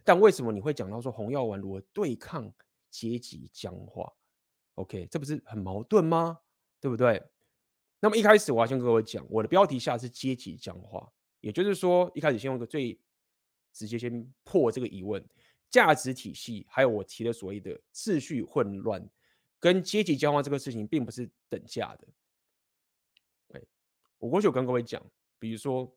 [0.05, 2.51] 但为什么你会讲到说红药丸如何对抗
[2.89, 4.11] 阶级僵化
[4.75, 6.39] ？OK，这不是很矛盾吗？
[6.79, 7.21] 对不对？
[7.99, 11.11] 那么一开始我要先跟各位讲，我的标题下是阶级僵化，
[11.41, 12.99] 也就是说一开始先用个最
[13.73, 15.25] 直接先破这个疑问：
[15.69, 19.09] 价值体系还有我提的所谓的秩序混乱，
[19.59, 22.07] 跟阶级僵化这个事情并不是等价的。
[24.23, 25.05] 我过去有跟各位讲，
[25.38, 25.93] 比如说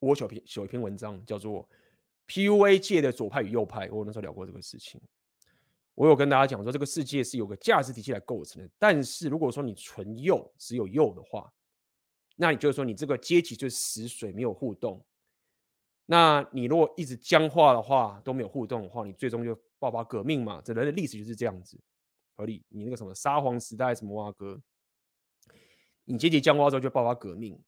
[0.00, 1.68] 我小篇写一篇文章，叫做
[2.26, 3.88] PUA 界的左派与右派。
[3.92, 5.00] 我那时候聊过这个事情，
[5.94, 8.68] 我有跟大家讲说，这个世界是有个价值体系来构成的。
[8.76, 11.48] 但是如果说你纯右，只有右的话，
[12.34, 15.00] 那你就是说你这个阶级就是死水，没有互动。
[16.06, 20.60] 那你如果一直僵化的话，都没有互动的话，你最终就爆发革命嘛？
[20.64, 21.78] 这人的历史就是这样子，
[22.34, 22.64] 合理？
[22.68, 24.60] 你那个什么沙皇时代什么哇哥？
[26.04, 27.62] 你阶级僵化之后就爆发革命，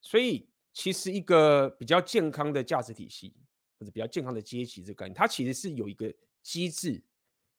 [0.00, 3.34] 所以其实一个比较健康的价值体系
[3.78, 7.02] 或者比较健康的阶级这个概念，它其实是有一个机制，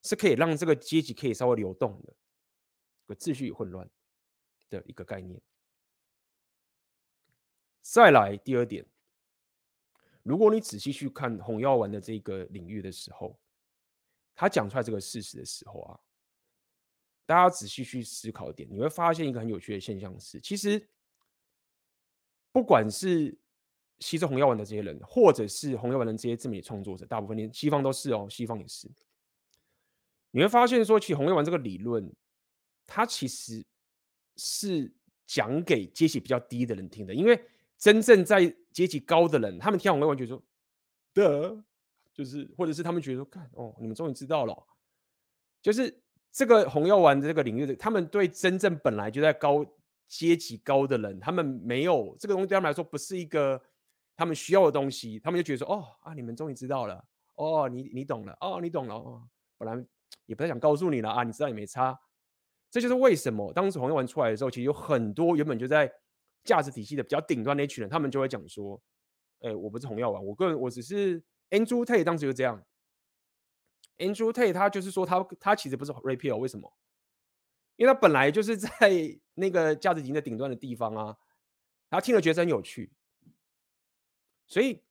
[0.04, 2.14] 是可以让这个阶级可以稍微流动的，
[3.08, 3.90] 个秩序与混乱
[4.70, 5.42] 的一个概念。
[7.82, 8.86] 再来第二点，
[10.24, 13.40] 如果你仔细去看红药丸的这个领域的时候，
[14.36, 16.00] 他讲出来这个事实的时候啊。
[17.32, 20.86] 大家仔细去思考一点，你会发现一个很有趣的现象是，其实
[22.52, 23.34] 不管是
[24.02, 28.86] 吸收红药丸的这些人，或者是红药丸的这些自媒体创作者，大部分连西方都是哦，西方也是。
[30.32, 32.14] 你会发现说，其实红药丸这个理论，
[32.86, 33.66] 它其实
[34.36, 34.94] 是
[35.26, 37.42] 讲给阶级比较低的人听的，因为
[37.78, 40.44] 真正在阶级高的人，他们听红药丸觉得说，
[41.14, 41.64] 的，
[42.14, 44.68] 就是或者是他们觉得说，看哦，你们终于知道了，
[45.62, 45.98] 就是。
[46.32, 49.66] 这个红药丸的这个领域的，他们对真正本来就在高
[50.08, 53.62] 阶级高的人，他们没有这个东西，对他们来说不是一个
[54.16, 57.04] 他们需要的东西，他们就觉得说，哦啊，你们终于知道了，
[57.36, 59.22] 哦，你你懂了，哦，你懂了，哦，
[59.58, 59.86] 本来
[60.26, 62.00] 也不太想告诉你了啊，你知道也没差。
[62.70, 65.92] 这就是为什么当时红药丸出来的时候，其实有很多原本就在
[66.46, 68.82] 价值体系的比较顶端那群人，他们就会讲说，
[69.42, 72.64] 哎，我不是红药丸，我个人我只是 Andrew Tate 当时就这样。
[74.02, 76.74] Andrew Tate 他就是说他他其实不是 Red Pill，为什么？
[77.78, 78.70] 因为他本来就是在
[79.36, 81.18] 那个价值体系的顶端的地方啊，
[81.90, 82.92] 他听了觉得很有趣，
[84.48, 84.84] 所以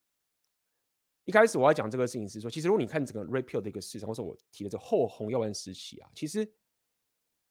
[1.25, 6.51] 一开始我要讲这个事情是说，其实如果你看整个 Red Pill 的一个市场，或者我提的这个后红药丸时期啊，其实。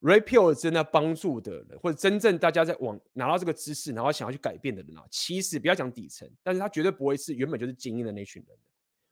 [0.02, 8.58] Red Pill 真的帮助的人，或者真正大家在往拿到这个知识，然后想要去改变的人啊，其实不要讲底层，但是他绝对不会是原本就是精英的那群人，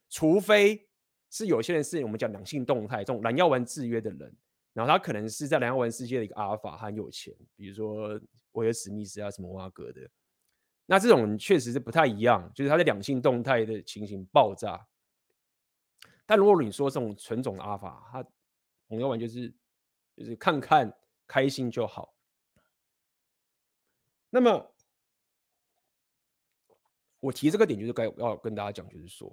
[0.09, 0.86] 除非
[1.29, 4.35] 是有些人是我们讲两性动态这种蓝药丸制约的人，
[4.73, 8.19] 然后他可能是在蓝药丸世界的一个阿尔法，很有钱，比如说
[8.53, 10.09] 威尔史密斯啊什么挖格的，
[10.85, 14.87] 那这种确实是不太一样，就是他的两性动态的情形爆炸。
[16.25, 18.25] 但如果你说这种纯种的阿尔法，他
[18.87, 19.53] 红药丸就是。
[20.17, 20.91] 就是看看
[21.27, 22.11] 开心就好。
[24.31, 24.73] 那么，
[27.19, 29.31] 我提这个点就是该要跟大家讲，就是说，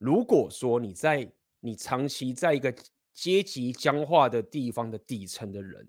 [0.00, 2.74] 如果说你在你长期在一个
[3.12, 5.86] 阶级僵化的地方的底层的人，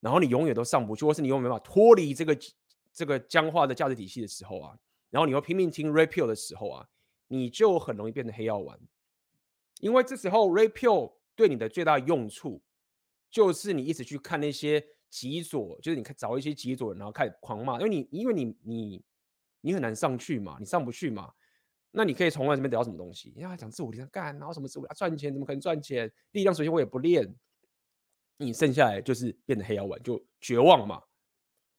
[0.00, 2.36] 然后你永远都上不去，或是你永远没办法脱离这个
[2.92, 4.76] 这个僵化的价值体系的时候啊，
[5.10, 6.88] 然后你又拼命听 rapio 的时候啊，
[7.28, 8.76] 你就很容易变成黑药丸，
[9.80, 12.60] 因为这时候 rapio 对你的最大用处。
[13.30, 19.04] 就是你一直去看那些极左，就是你看找一些极左，然后开始狂骂，因为你因为你你
[19.60, 21.30] 你很难上去嘛，你上不去嘛，
[21.90, 23.32] 那你可以从外这边得到什么东西？
[23.36, 26.10] 因为讲自我力量干，然后什么自我啊赚钱，怎么可能赚钱？
[26.32, 27.34] 力量首先我也不练，
[28.36, 31.02] 你剩下来就是变得黑药丸，就绝望嘛。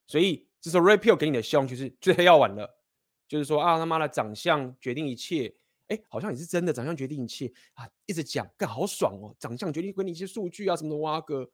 [0.08, 2.80] 所以这时候 Red Pill 给你的希望就是最黑药丸了，
[3.28, 5.56] 就是说啊他妈的长相决定一切。
[5.90, 7.90] 哎，好像也是真的，长相决定一切啊！
[8.06, 11.50] 一直讲，干好爽哦，长相决定给你一些数据啊什么的，挖哥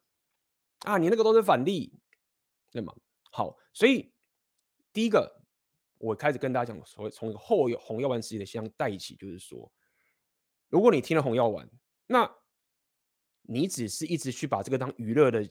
[0.79, 1.97] 啊，你那个都是反例，
[2.69, 2.93] 对吗？
[3.31, 4.11] 好，所以
[4.91, 5.41] 第一个，
[5.97, 9.71] 我开始跟大家讲，所谓从一个后红药丸时期的现象带起，就是说，
[10.69, 11.69] 如果你听了红药丸，
[12.07, 12.29] 那
[13.41, 15.47] 你只是一直去把这个当娱乐的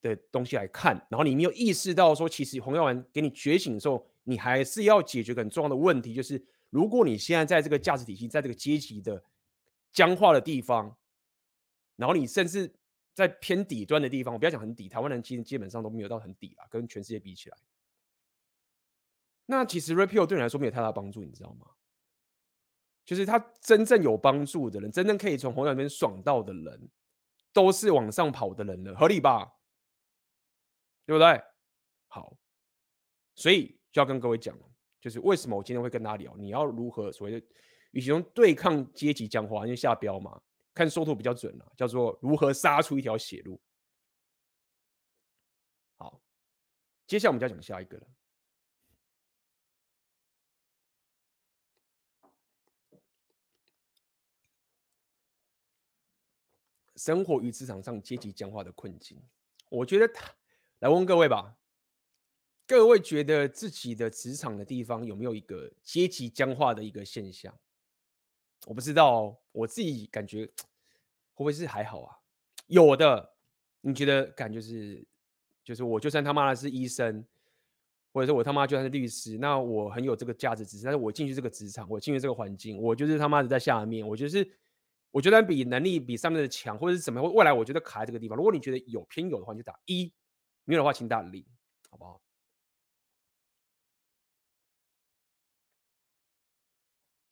[0.00, 6.44] 的东西来看，然后你没有意识到说，其实红药丸给你觉醒的时候，你还是要解决很重要的问题，就是。
[6.70, 9.24] 如果你现在在这个价值体系，在这个阶级的
[9.90, 10.94] 僵化的地方，
[11.96, 12.70] 然后你甚至
[13.14, 17.56] 在偏底端的地方，我不要讲很底，台湾人其实基本上都没有到很底啦，跟全世界比起来，
[19.50, 21.66] 那其实 Red Pill 对你来说没有太大帮助，你知道吗？
[23.06, 26.90] 就是他真正有帮助的人，真正可以从红药里面爽到的人，
[27.54, 29.50] 都是往上跑的人了，合理吧？
[31.06, 31.42] 对不对？
[32.08, 32.36] 好，
[33.34, 34.54] 所以就要跟各位讲。
[35.00, 37.46] 就是为什么我今天会跟他聊，你要如何所谓的
[37.92, 40.38] 与其用对抗阶级讲话，因为下标嘛，
[40.74, 43.58] 看收图比较准了，叫做如何杀出一条血路。
[45.96, 46.20] 好，
[47.06, 48.06] 接下来我们就要讲下一个了。
[56.98, 59.16] 生活与职场上阶级僵化的困境，
[59.70, 60.12] 我觉得
[60.80, 61.54] 来问各位吧。
[62.66, 67.56] 各位觉得自己的职场的地方有没有一个阶级僵化的一个现象？
[68.66, 70.52] 我不知道，我自己感觉会
[71.36, 72.18] 不会是还好啊？
[72.66, 73.32] 有的，
[73.80, 75.06] 你觉得感觉是，
[75.64, 77.24] 就是我就算他妈的是医生，
[78.12, 84.46] 或者是我他妈就算是律师，那我很有这个价值，只是但是我进去这个职场，我进去这个环境，我就是他妈的在下面，我就是
[85.10, 88.36] 我觉得比能力比上面的强，或者是怎么样，未来我觉得卡在这个地方。
[88.36, 90.12] 如果你觉得有偏有的话，你就打一；
[90.64, 91.44] 没有的话，请打零，
[91.90, 92.20] 好不好？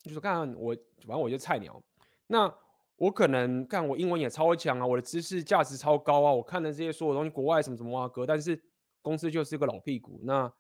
[0.02, 1.82] 就说看我，反正我就菜鸟。
[2.28, 2.52] 那
[2.96, 6.32] 我可能看我英文也超强啊，我的知识价值超高啊。
[6.32, 8.62] 我看的这些所有东西，国外什么什么哇哥，但是
[9.02, 10.20] 公司就是个老屁股。
[10.22, 10.50] 那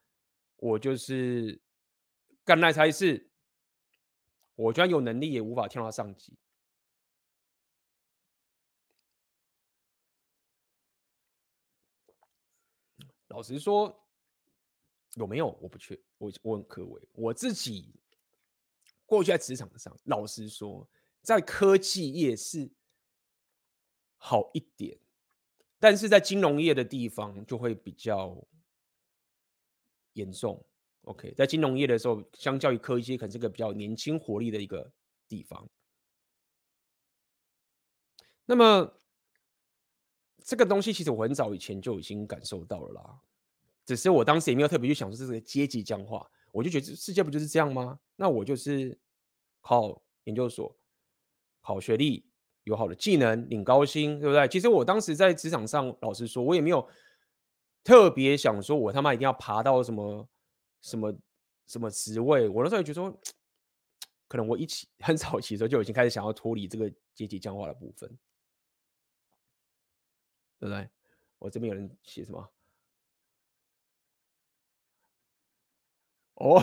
[0.56, 1.60] 我就是
[2.44, 3.30] 干那差事，
[4.56, 6.36] 我居然有能力也无法跳到上级。
[13.36, 13.94] 老实说，
[15.16, 15.48] 有没有？
[15.60, 17.94] 我不确，我我很可畏我自己。
[19.04, 20.88] 过去在职场上，老实说，
[21.20, 22.72] 在科技业是
[24.16, 24.98] 好一点，
[25.78, 28.42] 但是在金融业的地方就会比较
[30.14, 30.64] 严重。
[31.02, 34.90] OK，在金融业的时候，相较于科技，可能是个比较年轻活力的一个
[35.28, 35.68] 地方。
[38.46, 38.98] 那么
[40.46, 43.20] 这个东西，其实我很早以前就已经感受到了啦。
[43.84, 47.98] 只是我当时也没有特别去想说这是个阶级僵化，我就觉得世界不就是这样吗？
[48.14, 48.96] 那我就是
[49.60, 50.76] 考研究所，
[51.60, 52.24] 考学历，
[52.62, 54.46] 有好的技能，领高薪，对不对？
[54.46, 56.88] 其实我当时在职场上，老实说，我也没有
[57.82, 60.28] 特别想说我他妈一定要爬到什么
[60.80, 61.12] 什么
[61.66, 62.48] 什么职位。
[62.48, 63.20] 我那时候也觉得说，
[64.28, 68.16] 可能我一起很早期的时候就已经开始想要脱离这个阶级僵化的部分，
[70.58, 70.88] 对不对？
[71.38, 72.50] 我这边有人写什么？
[76.34, 76.62] 哦，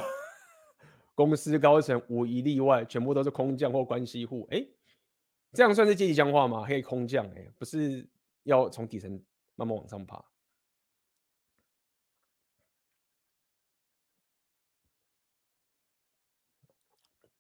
[1.15, 4.47] 公司高层无一例外，全部都是空降或关系户。
[4.51, 4.65] 哎，
[5.51, 6.65] 这样算是阶级僵化吗？
[6.65, 8.08] 可以空降哎，不是
[8.43, 9.12] 要从底层
[9.56, 10.23] 慢慢往上爬。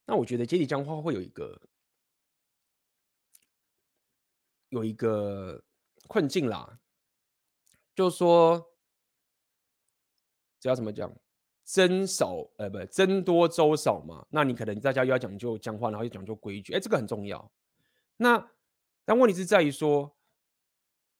[0.05, 1.59] 那我觉得阶级僵化会有一个
[4.69, 5.63] 有一个
[6.13, 6.79] 困境啦，
[7.95, 8.71] 就说
[10.59, 11.11] 这要怎么讲？
[11.65, 17.51] 僧少呃不僧多粥少嘛，那你可能大家又要讲究僵化，然后又讲究规矩，哎，这个很重要。
[18.17, 18.51] 那
[19.05, 20.15] 但问题是在于说，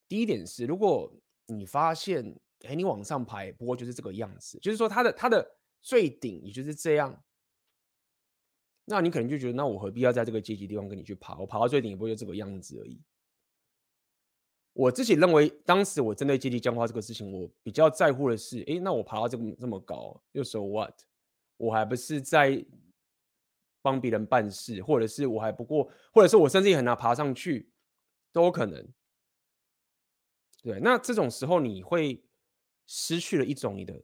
[0.08, 1.12] 第一点是，如果
[1.48, 7.24] 你发现，哎，你往上排，不过就是这个样子，就是说它的它的最顶也就是这样，
[8.86, 11.36] 那你可能就觉得，那我何必要在这个阶级地方跟你去爬？
[11.40, 13.02] 我爬到最顶也不会就这个样子而已。
[14.74, 20.94] 我自己认为，当时我针对阶级僵化这个事情，我比较在乎的是，哎，那我爬到这么这么高，又 so what？
[21.58, 22.66] 我还不是在
[23.84, 27.70] 帮别人办事，或者是我还不过，或者是我甚至也很难爬上去，
[28.32, 28.88] 都有可能。
[30.64, 32.24] 对，那这种时候你会
[32.88, 34.02] 失去了一种你的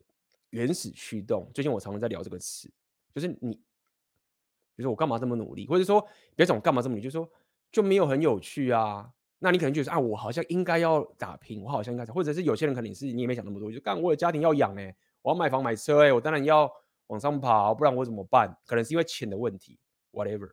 [0.51, 1.49] 原始驱动。
[1.53, 2.71] 最近我常常在聊这个词，
[3.15, 7.27] 就是你，比如说我干嘛这么努力，或者说别总干嘛这么努力，就是说
[7.71, 9.11] 就没有很有趣啊。
[9.41, 16.69] 那你可能就是啊，我好像应该要打拼，我好像应该，或者是有些人可能是你也没想那么多，就干我有家庭要养哎，我要买房买车哎，我当然要
[17.07, 18.53] 往上爬，不然我怎么办？
[18.65, 19.79] 可能是因为钱的问题
[20.11, 20.51] ，whatever。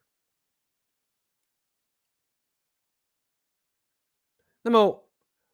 [4.62, 5.10] 那么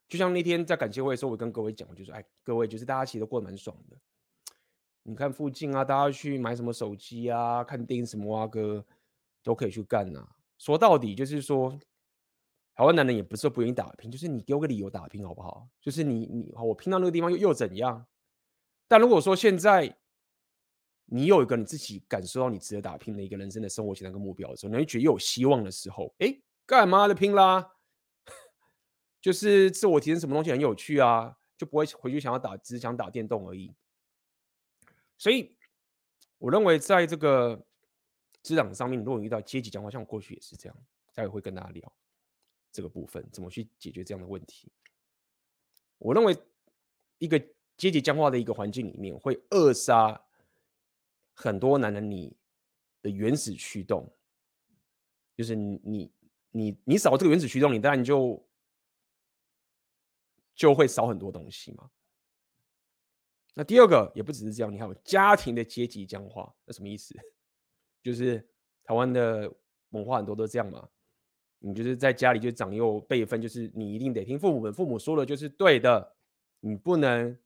[0.08, 3.96] 就像那天在感谢会的时候，我跟各位讲，就是哎，各位就是大家其实都过得蛮爽的。
[5.04, 8.84] 你看附近啊，大家去买什么手机啊，看电影什么啊，哥
[9.42, 10.28] 都可以去干呐。
[10.58, 11.78] 说到底就是说。
[12.82, 15.68] 台湾男人也不是说不愿意打拼，就是你给我个理由打拼好不好？
[15.80, 18.04] 就是你你好，我拼到那个地方又又怎样？
[18.88, 19.96] 但如果说现在
[21.04, 27.72] 你有一个你自己感受到你值得打拼的一个人生的生活型态跟目标的时候，你会觉得又有希望的时候，哎，干嘛的拼啦？
[29.22, 33.72] 就是自我提升什么东西很有趣啊，就不会回去想要打，只想打电动而已。
[35.16, 35.56] 所以
[36.38, 37.64] 我认为在这个
[38.42, 40.76] 职场上面，如果遇到阶级讲话，像我过去也是这样，
[41.14, 41.92] 待会会跟大家聊。
[42.72, 44.72] 这个部分怎么去解决这样的问题？
[45.98, 46.36] 我认为
[47.18, 47.38] 一个
[47.76, 50.20] 阶级僵化的一个环境里面，会扼杀
[51.34, 52.36] 很多男人你
[53.02, 54.10] 的原始驱动，
[55.36, 56.12] 就是你你
[56.50, 58.44] 你你少这个原始驱动，你当然就
[60.54, 61.90] 就会少很多东西嘛。
[63.54, 67.14] 那第二个也不只是这样，你还有家庭的阶级僵化，那什么意思？
[68.02, 68.38] 就是
[68.82, 69.52] 台湾的
[69.90, 70.88] 文化很多都这样嘛。
[71.64, 76.16] 你就是在家里就长幼辈分，就是你一定得听父母的，父母说的就是对的，
[76.58, 77.38] 你不能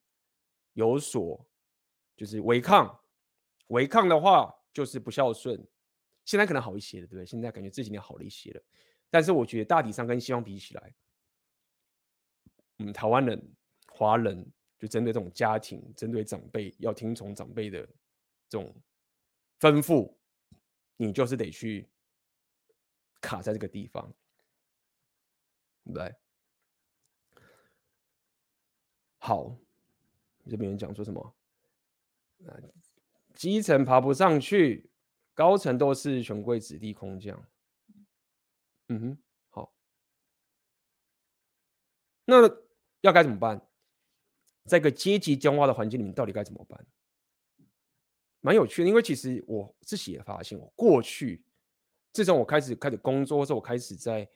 [0.72, 1.46] 有所
[2.16, 2.98] 就是违抗，
[3.66, 5.62] 违抗的话就是不孝顺。
[6.24, 7.26] 现在可能好一些了，对不对？
[7.26, 8.62] 现在感觉这几年好了一些了，
[9.10, 10.94] 但是我觉得大体上跟西方比起来，
[12.78, 13.54] 嗯，台湾人、
[13.92, 14.44] 华人
[14.78, 17.86] 就针对这种家庭、针对长辈要听从长辈的
[18.48, 18.74] 这种
[19.60, 20.10] 吩咐，
[20.96, 21.86] 你就是得去。
[23.26, 24.14] 卡在这个地方，
[25.92, 26.14] 对，
[29.18, 29.58] 好，
[30.48, 31.34] 这边人讲说什么？
[33.34, 34.88] 基层爬不上去，
[35.34, 37.44] 高层都是权贵子弟空降。
[38.88, 39.74] 嗯哼，好，
[42.26, 42.48] 那
[43.00, 43.60] 要该怎么办？
[44.66, 46.86] 在一个阶级僵化的环境里面，到底该怎么办？
[48.40, 51.44] 蛮有趣的，因为其实我自己也发现，我过去。
[52.16, 54.26] 自从我开始开始工作，或者我开始在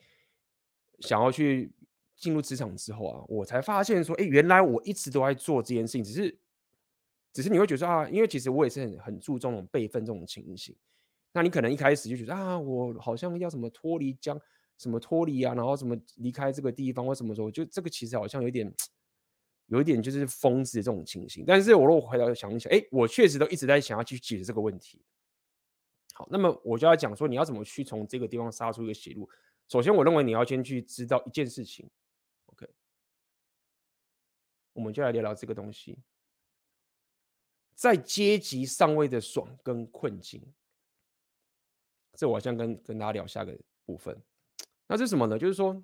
[0.99, 1.73] 想要去
[2.15, 6.39] 进入职场之后啊，我才发现说，哎，原来我一直都在做这件事情，只是，
[7.33, 10.77] 只是你会觉得啊，因为其实我也是很很注重辈分这种情形。
[11.33, 14.39] 那你可能一开始就觉得啊，我好像要什么脱离将，
[14.77, 18.71] 什么脱离啊，然后什么离开这个地方或什么时候，就这个其实好像有点，
[19.69, 21.45] 有一点就是疯子的这种情形。
[21.47, 25.01] 但是我如果回头想一想，哎，我确实都一直在想要去解决这个问题。
[26.21, 29.27] 好，那么我就要讲说，你要怎么去从这个地方杀出一个血路。
[29.69, 31.89] 首先，我认为你要先去知道一件事情。
[32.45, 32.69] OK，
[34.75, 35.99] 我们就来聊聊这个东西。
[37.75, 40.43] 在阶级上位的爽跟困境。
[42.13, 44.23] 这我好像跟跟大家聊下个部分。
[44.87, 45.39] 那是什么呢？
[45.39, 45.83] 就是说，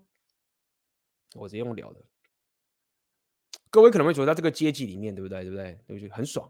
[1.34, 2.05] 我直接用聊的。
[3.70, 5.41] 各位可能会觉得在这个阶级里面，对不对？
[5.45, 5.80] 对不对？
[5.89, 6.47] 就觉得很爽，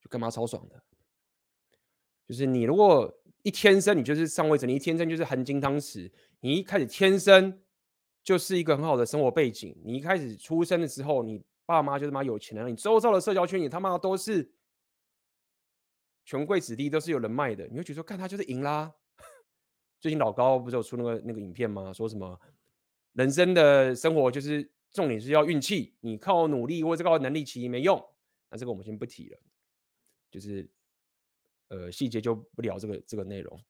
[0.00, 0.80] 就干嘛超爽的？
[2.26, 3.12] 就是你如果
[3.42, 6.10] 一天生你就是上位者，你一天生就是含金汤匙，
[6.40, 7.62] 你一开始天生
[8.22, 14.52] 就是一个很好的生活背景，你一开始出生的时候，你爸妈就是妈有钱人，你周遭的社交圈你他妈都是
[16.24, 18.92] 权贵子弟，都是有人脉的，你会觉得说，看他就是赢啦。
[20.00, 21.92] 最近老高不是有出那个那个影片吗？
[21.92, 22.38] 说什么
[23.12, 24.70] 人生的生活就是。
[24.92, 28.02] 重点是要运气，你靠努力或者靠能力其实没用。
[28.48, 29.38] 那这个我们先不提了，
[30.30, 30.66] 就是
[31.68, 33.64] 呃细节就不聊这个这个内容。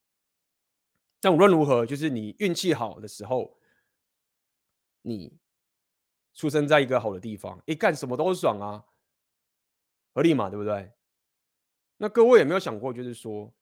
[1.20, 3.58] 但无论如何，就是你运气好的时候，
[5.02, 5.38] 你
[6.34, 8.84] 出生在一个好的地方，一干什么都爽啊，
[10.12, 10.92] 合理嘛，对不对？
[11.96, 13.52] 那各位有没有想过，就是说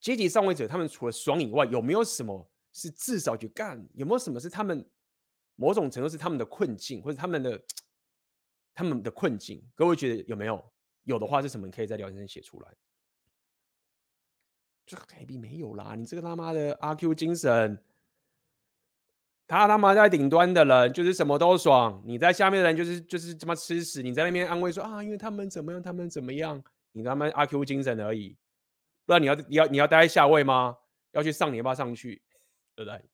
[0.00, 3.86] 阶级上位者他们除了爽以外，有没有什么是至少去干？
[3.94, 4.88] 有没有什么是他们？
[5.60, 7.60] 某种程度是他们的困境，或者他们的
[8.72, 10.72] 他们的困境，各位觉得有没有？
[11.02, 11.66] 有的话是什么？
[11.66, 12.72] 你可以在聊天室写出来。
[14.88, 15.94] 这个肯定没有啦！
[15.94, 17.78] 你这个他妈的阿 Q 精神，
[19.46, 24.02] 他他妈在顶端的人就是什么都爽，你在下面的人就是就是这么吃屎。
[24.02, 28.34] 你在那边安慰说啊，因为他们怎么样，他们怎么样，你他妈阿 Q 精神而已。
[29.04, 30.78] 不然你要你要你要待在下位吗？
[31.12, 32.22] 要去上你要不要上去？
[32.74, 33.04] 对不对？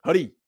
[0.00, 0.38] 合理。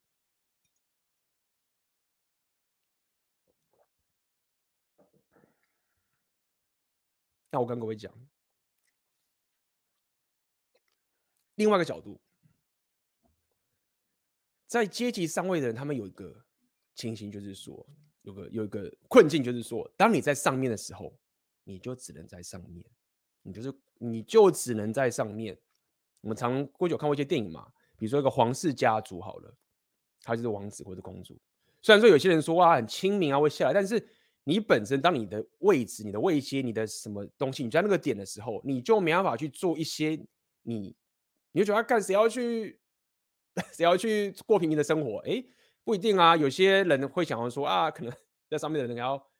[7.51, 8.11] 那我跟各位讲，
[11.57, 12.21] 另外一个角度，
[14.67, 16.45] 在阶级上位的人，他们有一个
[16.95, 17.87] 情形，就是说，
[18.23, 21.13] 有个有一个困境，就是说，当你在上面的时候，
[21.65, 22.85] 你就只能在上面，
[23.43, 25.57] 你就是你就只能在上面。
[26.21, 29.55] 我们常过去有看过一些电影嘛，比如说一个皇室家族，好了，
[30.23, 31.39] 他就是王子或者公主。
[31.81, 34.07] 虽然说有些人说哇很亲民啊，会下来，但是。
[34.45, 40.21] 你本身，当你的位置、你的位阶、你的什么东西，你在那个点的时候，你就没办法去做一些
[40.63, 40.97] 你，
[41.53, 42.81] 你就觉得干谁要去，
[43.73, 45.19] 谁要去过平民的生活？
[45.21, 45.45] 哎，
[45.85, 46.37] 不一定啊。
[46.37, 48.13] 有些人会想要说啊，可能
[48.49, 49.31] 在上面的人要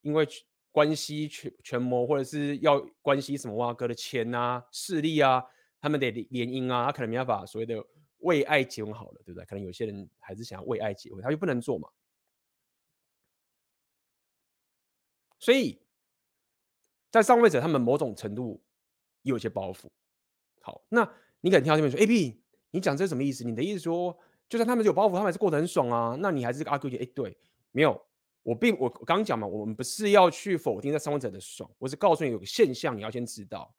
[0.00, 0.26] 因为
[0.72, 5.44] 关系权权谋，或者是要关系什么哇哥的钱啊、势力啊，
[5.80, 7.84] 他们得联姻啊，他可能没办法所谓的
[8.20, 9.44] 为爱结婚好了，对不对？
[9.44, 11.90] 可能有些人还是想要为爱结婚，他就不能做嘛。
[15.38, 15.82] 所以，
[17.10, 18.62] 在上位者，他们某种程度
[19.22, 19.88] 有些包袱。
[20.60, 21.00] 好，那
[21.40, 22.40] 你可能听到这边说：“A B，
[22.70, 23.44] 你讲这是什么意思？
[23.44, 24.16] 你的意思说，
[24.48, 26.16] 就算他们有包袱，他们还是过得很爽啊？
[26.20, 26.98] 那你还是个阿 Q 姐？
[26.98, 27.36] 哎，对，
[27.72, 28.00] 没有，
[28.42, 33.74] 我并我刚讲嘛，我们不是要去否定在上位者的爽，我是告诉你有个现象，你要先知道，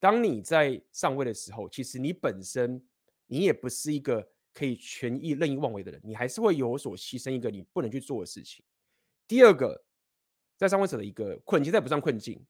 [0.00, 2.82] 当你在上位的时候，其实你本身
[3.26, 8.64] 你也不是一个可以权益任意妄为的人，你还是会有所牺牲一个你不能去做的事情。
[9.26, 9.84] 第二个。
[10.56, 12.44] 在上位者的一个困境，再不算困境。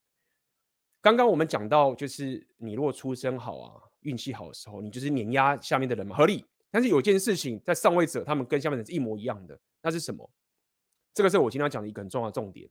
[1.09, 6.45] 刚刚我们讲到，就是你如果出身好啊，运气好的时候，你就是碾压下面的人嘛，合理。
[6.71, 10.31] 但是有件事情，在上位者他们跟下面的人是一模一样的，那是什么？
[11.15, 12.69] 这个是我今天讲的一个很重要的重点。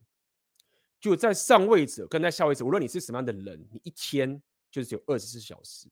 [1.00, 5.88] 就在上位者跟在下位者，无论你是什么样的人，你一天就是只有二十四小时。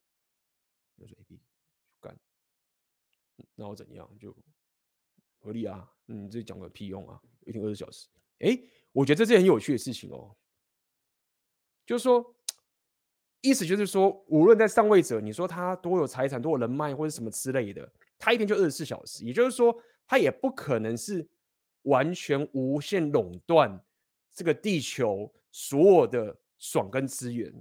[0.95, 1.41] 我说 A B
[2.01, 2.17] 干，
[3.57, 4.33] 那我怎样就
[5.41, 5.93] 合理啊？
[6.05, 7.21] 你这讲个屁用啊？
[7.45, 8.07] 一天二十四小时，
[8.39, 8.57] 哎。
[8.93, 10.35] 我觉得这是很有趣的事情哦，
[11.85, 12.35] 就是说，
[13.47, 17.89] 意思就是说，无论在上位者，你说他多有财产、多有人脉或者什么之类的，
[18.19, 19.75] 他一天就二十四小时，也就是说，
[20.07, 21.27] 他也不可能是
[21.83, 23.81] 完全无限垄断
[24.33, 27.53] 这个地球所有的爽跟资源。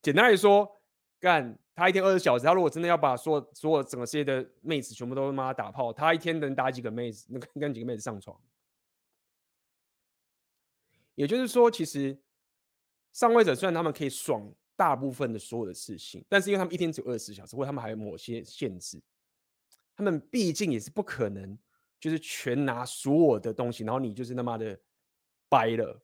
[0.00, 0.70] 简单来说，
[1.18, 7.26] 干他一天二十小时，他如果真的要把所有所有整个世界的妹子全部都他妈打炮，他一天能打几个妹子？
[7.32, 8.40] 能跟几个妹子上床？
[11.16, 12.16] 也就是说，其实
[13.12, 19.02] 上位者虽然他们可以爽大部分的所有的事情，但是因为他们一天只有二十四小时，或者他们还有某些限制，
[19.96, 21.58] 他们毕竟也是不可能
[21.98, 24.78] 就是全拿所有的东西，然后你就是他妈的
[25.48, 26.00] 掰了。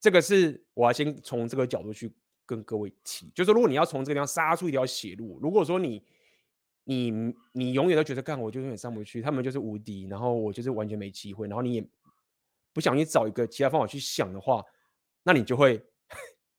[0.00, 2.12] 这个是我要先从这个角度去
[2.44, 6.04] 跟各位提，就是如果你要从这个地方杀出一条血路，如果说你
[6.84, 7.12] 你
[7.52, 11.88] 你永远都觉得干我就永远上不去，他们就是无敌，然后我就是完全没机会，然后你也。
[12.70, 14.62] 不想去找一个其他方法去想的话，
[15.24, 15.84] 那你就会，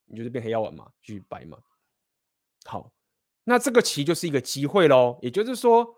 [0.10, 1.62] 你就是变黑药丸嘛，继续白嘛。
[2.66, 2.92] 好，
[3.44, 5.18] 那这个棋就是一个机会喽。
[5.22, 5.96] 也就是说，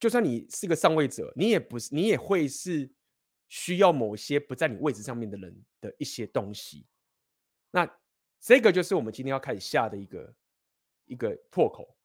[0.00, 2.90] 就算你是个上位者，你也不是，你也会是
[3.48, 6.86] 需要某些不在你位置上面的人的一些东西。
[7.70, 7.88] 那
[8.40, 10.34] 这个就是我们今天要开始下的一个
[11.04, 11.96] 一个破口，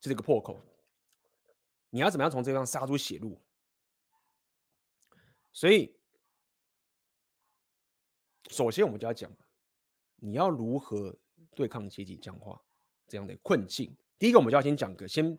[0.00, 0.60] 这是一个破口。
[1.90, 3.38] 你要怎么样从这地方杀出血路？
[5.52, 5.94] 所以，
[8.50, 9.30] 首先我们就要讲，
[10.16, 11.16] 你要如何
[11.54, 12.60] 对抗阶级僵化
[13.06, 13.94] 这样的困境。
[14.18, 15.38] 第一个，我们就要先讲个，先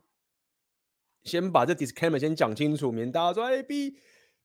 [1.24, 3.97] 先把这 disclaimer 先讲清楚，免大家说哎 B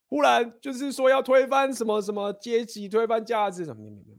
[0.06, 4.18] 忽然就是说要推翻什么什么阶级，推翻价值什么什么什么。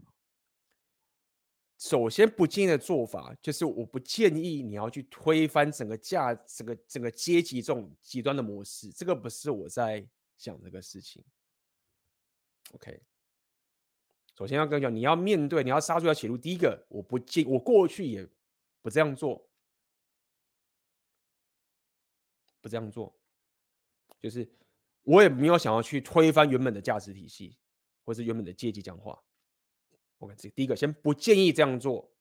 [1.79, 8.91] 首先，不建议的做法就是，我不建议你要去推翻整个价、整个整个阶级这种极端的模式。
[8.91, 10.05] 这个不是我在
[10.37, 11.23] 讲这个事情。
[12.73, 13.01] OK，
[14.37, 16.37] 首先要跟你讲，你要面对，你要杀出条血路。
[16.37, 18.27] 第一个，我不建，我过去也
[18.81, 19.49] 不这样做，
[22.61, 23.13] 不这样做，
[24.21, 24.47] 就是
[25.03, 27.57] 我也没有想要去推翻原本的价值体系，
[28.05, 29.19] 或是原本的阶级讲话。
[30.19, 32.11] OK，这第一个先不建议这样做。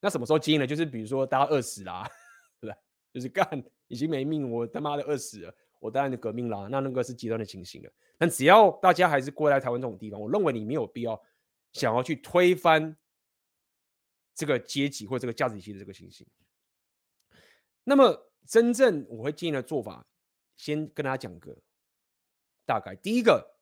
[0.00, 0.66] 那什么时候建议呢？
[0.66, 2.08] 就是比如说大家饿死啦，
[2.60, 2.78] 对不对？
[3.12, 6.68] 就是干已经没命，我他妈的饿死了，我当然就革命啦。
[6.70, 7.92] 那那个是极端的情形了。
[8.16, 11.20] 但只要大家还是过来台湾这种地方，我认为你没有必要
[11.72, 12.96] 想要去推翻
[14.34, 16.26] 这个阶级或这个价值体系的这个情形。
[17.84, 20.06] 那么真正我会建议的做法，
[20.56, 21.56] 先跟大家讲个
[22.64, 22.94] 大概。
[22.96, 23.56] 第一个，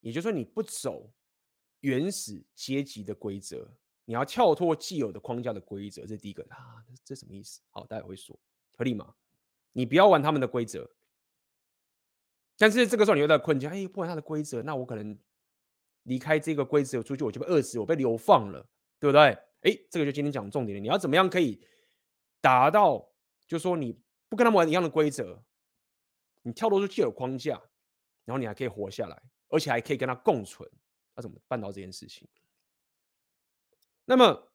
[0.00, 1.12] 也就是说你不走。
[1.80, 3.68] 原始阶级的规则，
[4.04, 7.60] 你要跳脱既有的框架的规则，这是第一个啊，这什么意思？
[7.70, 8.38] 好，大家会说
[8.76, 9.12] 合理吗？
[9.72, 10.88] 你不要玩他们的规则，
[12.56, 15.18] 但是这个时候你又在困境，哎，不玩他的规则，那我可能
[16.04, 18.66] 离开这个规则出去，我就被饿死，我被流放了，
[18.98, 19.20] 对不对？
[19.62, 21.64] 哎，这个就今天讲重点了，你要怎么样可以
[22.40, 22.98] 达到，
[23.46, 25.42] 就是说你不跟他们玩一样的规则，
[26.42, 27.60] 你跳脱出既有框架，
[28.24, 30.68] 然后你还可以活下来，而且还可以跟他共存。
[31.14, 32.26] 要、怎么办到这件事情？
[34.04, 34.52] 那么，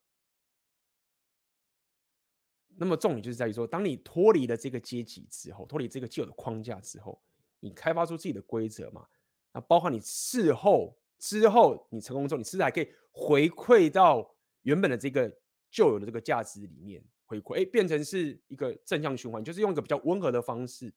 [2.76, 7.22] 那么重点就是在于说，当你脱离了这个阶级之后，脱离这个既有的框架之后，
[7.60, 9.08] 你开发出自己的规则嘛？
[9.54, 15.28] 那包括你事后之后，你成功之后，你是不是还可以回馈到原本的这个
[15.72, 17.62] 旧有的这个价值里面回馈？
[17.62, 20.94] 哎，变成是一个正向循环，就是用一个比较温和的方式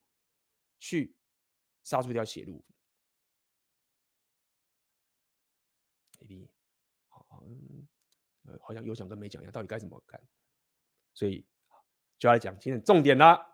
[0.78, 1.14] 去
[1.82, 2.62] 杀出一条血路。
[6.20, 6.50] A B，
[7.08, 7.88] 好，嗯，
[8.44, 10.20] 呃，好像有讲跟没讲一样，到底该怎么干？
[11.14, 11.46] 所以
[12.18, 13.46] 就要来讲今天重点啦。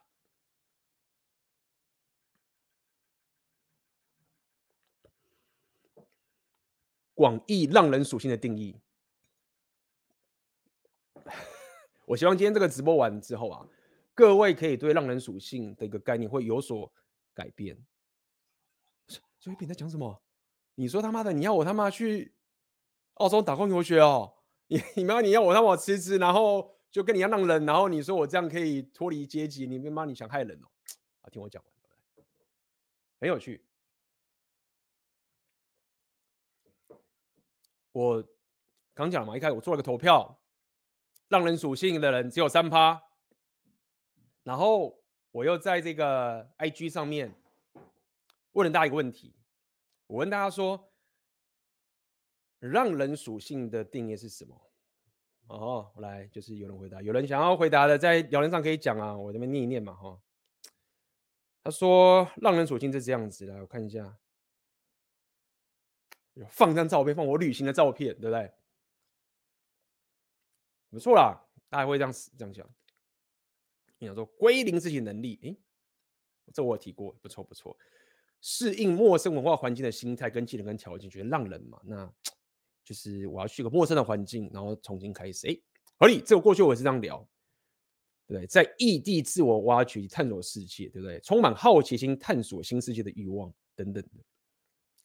[7.16, 8.78] 广义浪人属性的定义，
[12.04, 13.66] 我希望今天这个直播完之后啊，
[14.14, 16.92] 各位可以对浪人属性的一个概念会有所
[17.32, 17.76] 改变。
[19.40, 20.22] 所以，你在讲什么？
[20.74, 22.34] 你说他妈的，你要我他妈去？
[23.14, 24.34] 澳洲打工游学哦，
[24.66, 30.68] 你 你妈你要我让我辞职，然后就跟你一样浪人，然后你说我这样可以脱离阶级，你他妈你想害人哦？
[31.22, 31.72] 啊，听我讲完，
[33.18, 33.65] 很有趣。
[37.96, 38.22] 我
[38.92, 40.38] 刚讲了嘛，一开始我做了个投票，
[41.28, 43.02] 浪人属性的人只有三趴，
[44.42, 47.34] 然后我又在这个 IG 上面
[48.52, 49.34] 问了大家一个问题，
[50.08, 50.92] 我问大家说。
[52.60, 54.58] 浪人属性的定义是什么？
[55.48, 60.18] 哦，来，就是有人回答，有人想要回答的，在聊天上可以讲啊，我这边念一念嘛，哈。
[61.62, 64.16] 他说，浪人属性是这样子的，我看一下，
[66.50, 68.52] 放张照片，放我旅行的照片，对不对？
[70.90, 72.68] 不错啦，大家会这样这样讲。
[73.98, 75.56] 你想说归零自己能力，诶，
[76.52, 77.76] 这我有提过，不错不错，
[78.40, 82.12] 适应陌生文化环境的心态跟技能跟条件，觉得浪人嘛，那。
[82.84, 85.48] 就是我要去个陌生的环境，然后重新开始。
[85.48, 85.60] 哎，
[85.98, 86.20] 合理。
[86.20, 87.18] 这个过去我也是这样聊，
[88.28, 88.46] 对不对？
[88.46, 91.18] 在异地自我挖掘、探索世界，对不对？
[91.18, 94.24] 充满好奇心、探索新世界的欲望等等的。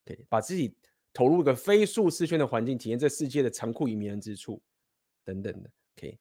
[0.06, 0.78] 对，把自己
[1.14, 4.62] 投入一个非舒适圈的环境，体验这世界的残酷与迷人之处
[5.24, 5.72] 等等的。
[5.98, 6.20] OK，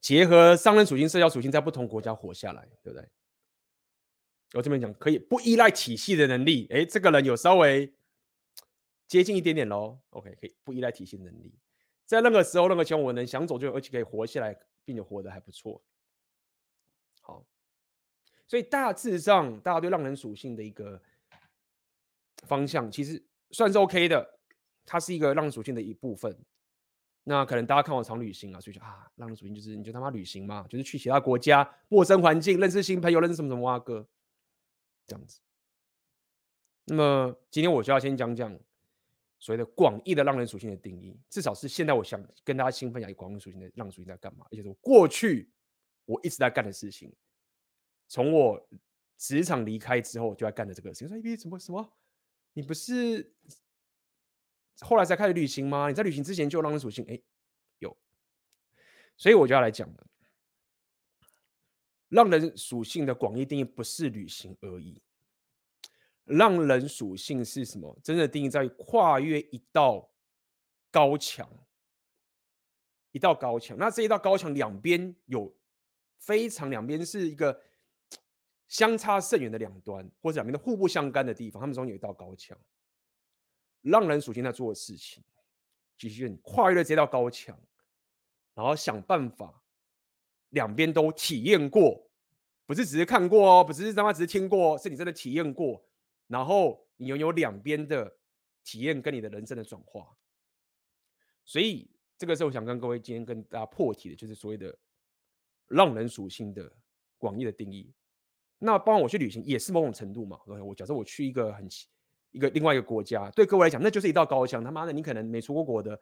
[0.00, 3.08] 结合商人属性、社交属性，在不同国家活下来，对不对？
[4.54, 6.66] 我这边讲可以不依赖体系的能力。
[6.70, 7.92] 哎，这个人有稍微。
[9.08, 11.56] 接近一点点喽，OK，可以不依赖体系的能力，
[12.06, 15.80] 在任何时候、任何情况，我能想走就，而且可以活下来，并且活得还不错。
[17.20, 17.46] 好，
[18.48, 21.00] 所以大致上，大家对浪人属性的一个
[22.48, 24.34] 方向，其实算是 OK 的。
[24.88, 26.38] 它是一个浪人属性的一部分。
[27.24, 34.06] 那可能大家看我常旅行啊，所以就啊，浪人属性就是你就他妈旅行嘛，就是去其他国家、陌生环境、认识新朋友、认识什么什么啊哥，
[35.04, 35.40] 这样子。
[36.84, 38.56] 那么今天我就要先讲讲
[39.40, 45.50] 所谓的广义的浪人属性的定义，至少是现在我想跟大家先分享一广义属性的浪属性在干嘛，而且是过去
[46.04, 47.12] 我一直在干的事情，
[48.06, 48.68] 从我
[49.18, 51.08] 职场离开之后就在干的这个事情。
[51.08, 51.92] 说哎，什么什么？
[52.56, 53.34] 你不是？
[54.80, 55.88] 后来才开始旅行吗？
[55.88, 57.04] 你在旅行之前就有浪人属性？
[57.06, 57.20] 哎，
[57.80, 57.94] 有，
[59.14, 60.06] 所以我就要来讲了。
[62.08, 65.02] 浪人属性的广义定义不是旅行而已。
[66.24, 67.98] 浪人属性是什么？
[68.02, 70.10] 真的定义在于跨越一道
[70.90, 71.50] 高墙，
[73.12, 73.76] 一道高墙。
[73.76, 75.54] 那这一道高墙两边有
[76.16, 77.62] 非常两边是一个
[78.68, 82.58] 相差甚远的两端，或者两边的互不相干的地方，他们中有一道高墙。
[83.82, 85.22] 让人属性在做的事情，
[85.96, 87.56] 就是你跨越了这道高墙，
[88.52, 89.62] 然后想办法
[90.48, 92.10] 两边都体验过，
[92.66, 95.86] 不是只是看过哦，不是他妈只是听过，是你真的体验过，
[96.26, 98.18] 然后你拥有两边的
[98.64, 100.16] 体验跟你的人生的转化。
[101.44, 101.88] 所以
[102.18, 104.76] 这个是我想跟各位今天跟大家破题的，就是所谓的
[105.68, 106.76] 让人属性的
[107.18, 107.94] 广义的定义。
[108.58, 111.68] 那包括我去旅行也是某种程度嘛，我假设我去一个很。
[112.32, 114.62] 一个另外一个国家，对各位来讲，那就是一道高墙。
[114.62, 115.98] 他妈的，你可能没出过国的，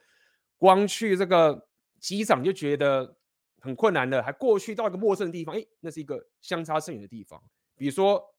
[0.59, 1.69] 光去这个
[2.01, 3.17] 机场就觉得
[3.61, 7.41] 很困难了，还过去到一个陌生的地方，哎，那是一个相差甚远的地方。
[7.77, 8.35] 比如说，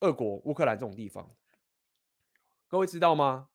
[0.00, 1.28] 俄国、乌克兰这种地方，
[2.68, 3.48] 各位知道吗？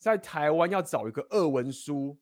[0.00, 2.18] 在台湾要找一个俄文书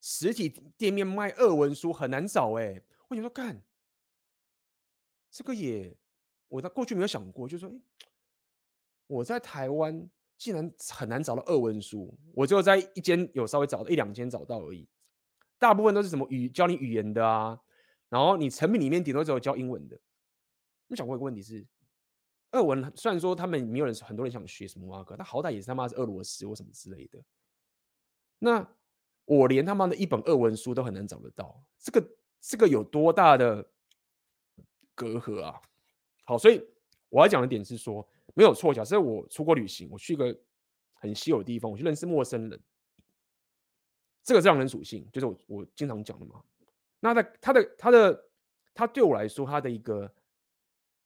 [0.00, 3.62] 实体店面卖俄文书很难找，哎，我想说干，
[5.30, 5.96] 这个也
[6.48, 7.80] 我在过去没有想过，就是说，
[9.06, 14.88] 我在台湾竟然很难找到俄文书，我只有在一间有稍微找到一两间找到而已，
[15.58, 17.60] 大部分都是什么语教你语言的啊，
[18.08, 19.98] 然后你成品里面顶多只有教英文的。
[20.88, 21.64] 我想过一个问题是，
[22.52, 27.22] 俄文虽然说他们没有人很多人想学什么哇哥，但好歹也是他妈是俄罗斯或什么之类的。
[28.40, 28.68] 那
[29.26, 32.10] 我连他妈的一本俄文书都很难找得到，这个
[32.40, 33.70] 这个有多大的
[35.00, 35.60] 隔阂啊？
[36.24, 36.62] 好，所以
[37.08, 38.06] 我要讲的点是说。
[38.32, 40.34] 没有错，假设我出国旅行，我去一个
[40.94, 42.60] 很稀有的地方，我去认识陌生人，
[44.22, 46.40] 这个是让人属性，就是我我经常讲的嘛。
[47.00, 48.24] 那他他的他的
[48.72, 50.08] 他对我来说，他的一个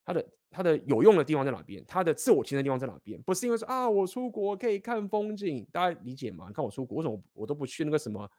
[0.05, 1.83] 他的他的有用的地方在哪边？
[1.87, 3.21] 他的自我提升的地方在哪边？
[3.23, 6.45] 不是因为说啊，我出国可以看风景，大家理解吗？
[6.49, 8.31] 你看我出国，为什么我，我都不去那个什么？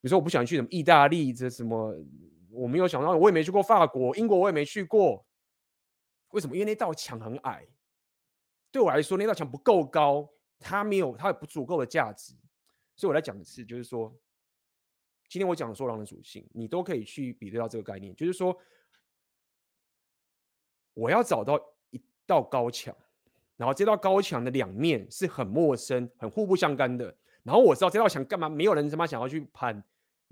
[0.00, 1.92] 比如说我不想去什么意大利，这什么
[2.50, 5.24] 我没有想到，我也没去过法国、英国，我也没去过。
[6.30, 6.54] 为什么？
[6.54, 7.66] 因为那道墙很矮。
[8.70, 10.28] 对我来说，那道墙不够高，
[10.58, 12.34] 它没有，它有不足够的价值，
[12.94, 14.14] 所以我来讲的是，就是说，
[15.28, 18.56] 今天我讲的所有浪人属性，你都可以去比对到这个概念，就是说，
[20.94, 22.96] 我要找到一道高墙，
[23.56, 29.82] 然后这道高墙的两面是很陌生、很互不相干的，然后我知道这道墙干嘛，没有人他妈想要去攀，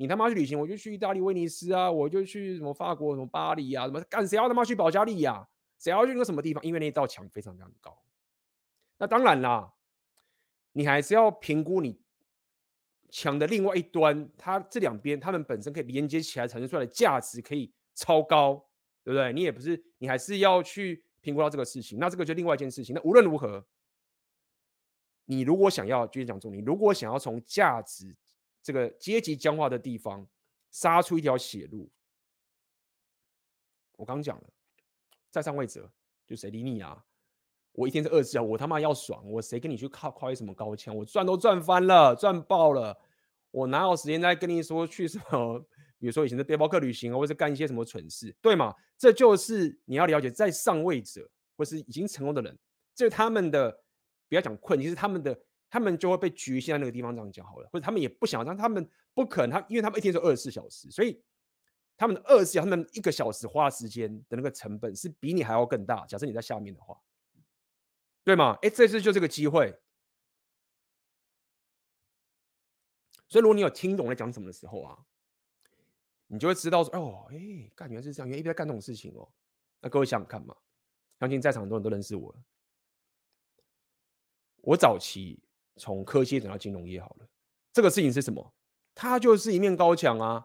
[0.01, 6.65] 你他妈去旅行，我就去意大利威尼斯啊，我就去什么法国什么巴黎啊，什么干谁要他妈去保加利亚，谁要去那个什么地方？
[6.65, 8.01] 因为那道墙非常非常高。
[8.99, 9.75] 那当然啦，
[10.71, 12.01] 你还是要评估你
[13.11, 18.55] 墙的另外一端，它这两边它们本身可以连接起来产生出来的价值可以超高，
[19.03, 19.33] 对不对？
[19.33, 21.99] 你也不是，你还是要去评估到这个事情。
[21.99, 22.95] 那这个就另外一件事情。
[22.95, 23.67] 那无论如何，
[25.25, 28.15] 你如果想要就是讲重点，你如果想要从价值
[28.69, 30.29] 这个阶级僵化的地方
[30.71, 31.91] 杀出一条血路，
[33.97, 34.45] 我刚讲了，
[35.31, 35.91] 在上位者
[36.27, 37.03] 就谁理你啊？
[37.73, 39.27] 我一天是二十四小时，我他妈要爽！
[39.31, 40.95] 我谁跟你去靠靠什么高墙？
[40.95, 42.95] 我赚都赚翻了，赚爆了！
[43.53, 45.59] 我哪有时间再跟你说去什么？
[45.99, 48.75] 比如说以前的背包客旅行啊，或者干一些什么蠢事，对吗？
[48.99, 52.59] 这就是你要了解，在上位者或是已经成功的人，
[52.95, 53.71] 这是他们的
[54.29, 55.41] 不要讲困，其实他们的
[55.71, 57.15] 他们就会被局限在那个地方。
[57.15, 61.23] 这样讲好了，或者他们也不想让他们不可能，他因为他们一天是二十四小时，所以
[61.97, 66.07] 他们的二十四小时，他们一个小时花时间的那个成本是比你还要更大。
[66.07, 67.01] 假设你在下面的话。
[68.25, 68.59] 对吗？
[68.61, 69.75] 哎，这次就这个机会，
[73.27, 74.99] 所以如果你有听懂我在讲什么的时候啊，
[76.27, 79.27] 你就会知道说，哦，哎，干原来是这样，原来一直在干这种事情哦。
[79.81, 80.55] 那各位想想看嘛，
[81.19, 82.39] 相信在场很多人都认识我了。
[84.57, 85.41] 我早期
[85.79, 87.27] 从科技转到金融业好了，
[87.73, 88.53] 这个事情是什么？
[88.95, 90.45] 它就是一面高墙啊，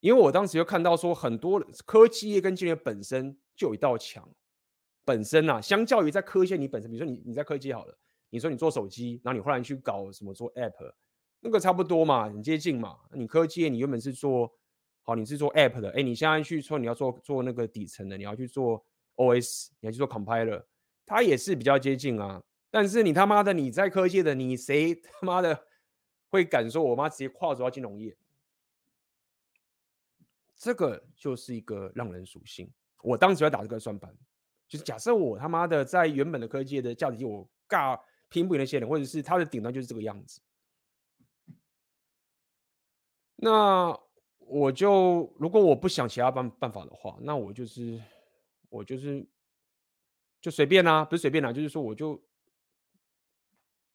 [0.00, 4.28] 因为我当时就看到说，很多科技业跟金融业本身就有一道墙。
[5.04, 7.98] 本身啊，相较于在科技，你本身，比如说你你在科技好了，
[8.30, 10.92] 你说你做手机，然后你忽然去搞什么做 App，
[11.40, 12.96] 那个差不多嘛，很接近嘛。
[13.12, 14.52] 你科技业你原本是做
[15.02, 18.86] 好，你是做 App 的，哎，你现在去说你要做做那个底层的，你要去做
[19.16, 20.62] OS，你要去做 Compiler，
[21.04, 22.40] 它也是比较接近啊。
[22.72, 25.66] 但是你他妈的你在科技的，你谁他妈的
[26.30, 28.16] 会敢说我妈直接跨足到金融业？
[30.56, 32.72] 这个就是一个让人属性。
[33.02, 34.16] 我当时要打这个算盘，
[34.66, 38.00] 就是假设我他妈的在原本的科技的价值，我尬
[38.30, 40.40] 拼不赢那些人，或者是他的顶端就是这个样子。
[43.36, 43.94] 那
[44.38, 48.00] 我就如果我不想其他办办法的话，那我就是
[48.70, 49.28] 我就是
[50.40, 52.22] 就随便啊，不是随便啊，就是说我就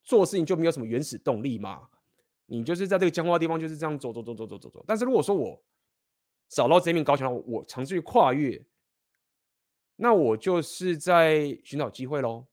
[0.07, 1.89] 做事情就没有什么原始动力嘛。
[2.45, 4.85] 你就是在这个僵化的地方就是这样走走走走走走走。
[4.87, 5.61] 但是如果说我
[6.47, 8.65] 找到这面高墙，我尝试去跨越，
[9.97, 12.45] 那我就是在寻找机会喽。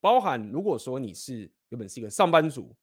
[0.00, 2.74] 包含如果说你是原本是一个上班族，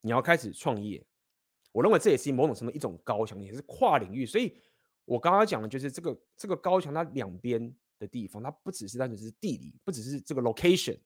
[0.00, 1.04] 你要开始创业，
[1.72, 4.24] 我认为这也是某种程度一种高墙，也是跨领域。
[4.24, 4.56] 所以
[5.04, 10.98] 我刚刚讲的就是这个这个高墙，它两边的地方，它不只是单纯是地理，不只是这个 location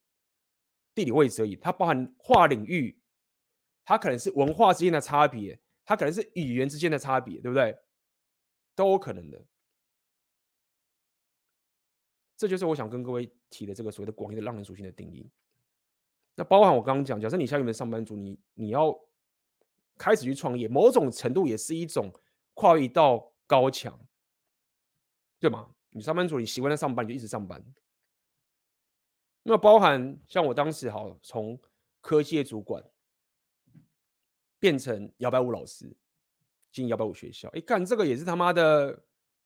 [0.94, 3.00] 地理位置而已，它包含跨领域，
[3.84, 5.60] 它可能是文化之间的差别。
[5.82, 7.76] 它可能是语言之间的差别，对不对？
[8.76, 9.44] 都有可能的。
[12.36, 15.28] 这就是我想跟各位提的这个所谓的广义的浪人属性的定义。
[16.36, 18.96] 那包含我刚刚讲，假设你像你们上班族，你你要
[19.98, 22.14] 开始去创业，某种程度也是一种
[22.54, 23.98] 跨越一道高墙，
[25.40, 25.74] 对吗？
[25.90, 27.62] 你上班族，你习惯在上班，你就一直上班。
[29.42, 31.60] 那包含像我当时好从
[32.00, 32.84] 科技主管。
[34.60, 35.90] 变成摇摆舞老师，
[36.70, 39.02] 进摇摆舞学校，哎，干这个也是他妈的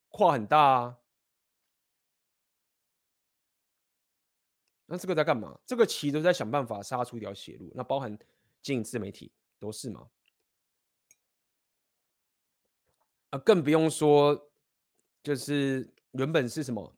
[0.09, 0.99] 跨很大啊！
[4.87, 5.57] 那这个在干嘛？
[5.65, 7.71] 这个其实都在想办法杀出一条血路。
[7.77, 8.19] 那包含
[8.61, 9.31] 经营自媒体
[9.61, 10.11] 都是嘛？
[13.31, 14.51] 啊，更不用说，
[15.23, 16.97] 就是原本是什么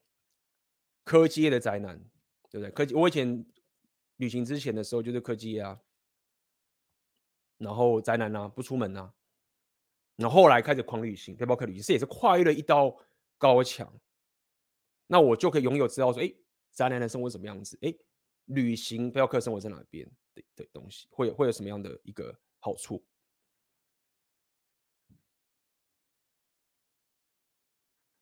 [1.04, 1.98] 科技业的宅男，
[2.50, 2.70] 对不对？
[2.70, 3.44] 科技，我以前
[4.16, 5.78] 旅行之前的时候就是科技业啊。
[7.58, 9.14] 然后宅男啊，不出门啊，
[10.16, 12.94] 然后后来开始狂旅行，背包客旅行，这也是跨越了一道
[13.38, 13.90] 高墙。
[15.06, 16.30] 那我就可以拥有知道说，哎，
[16.72, 17.78] 宅男的生活是什么样子？
[17.80, 17.94] 哎，
[18.44, 23.02] 旅行背包客生活在哪边的的东西，会有会有什么样的一个好处？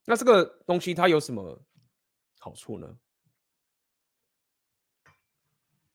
[0.04, 1.64] 那这个东西它有什么
[2.38, 2.98] 好处呢？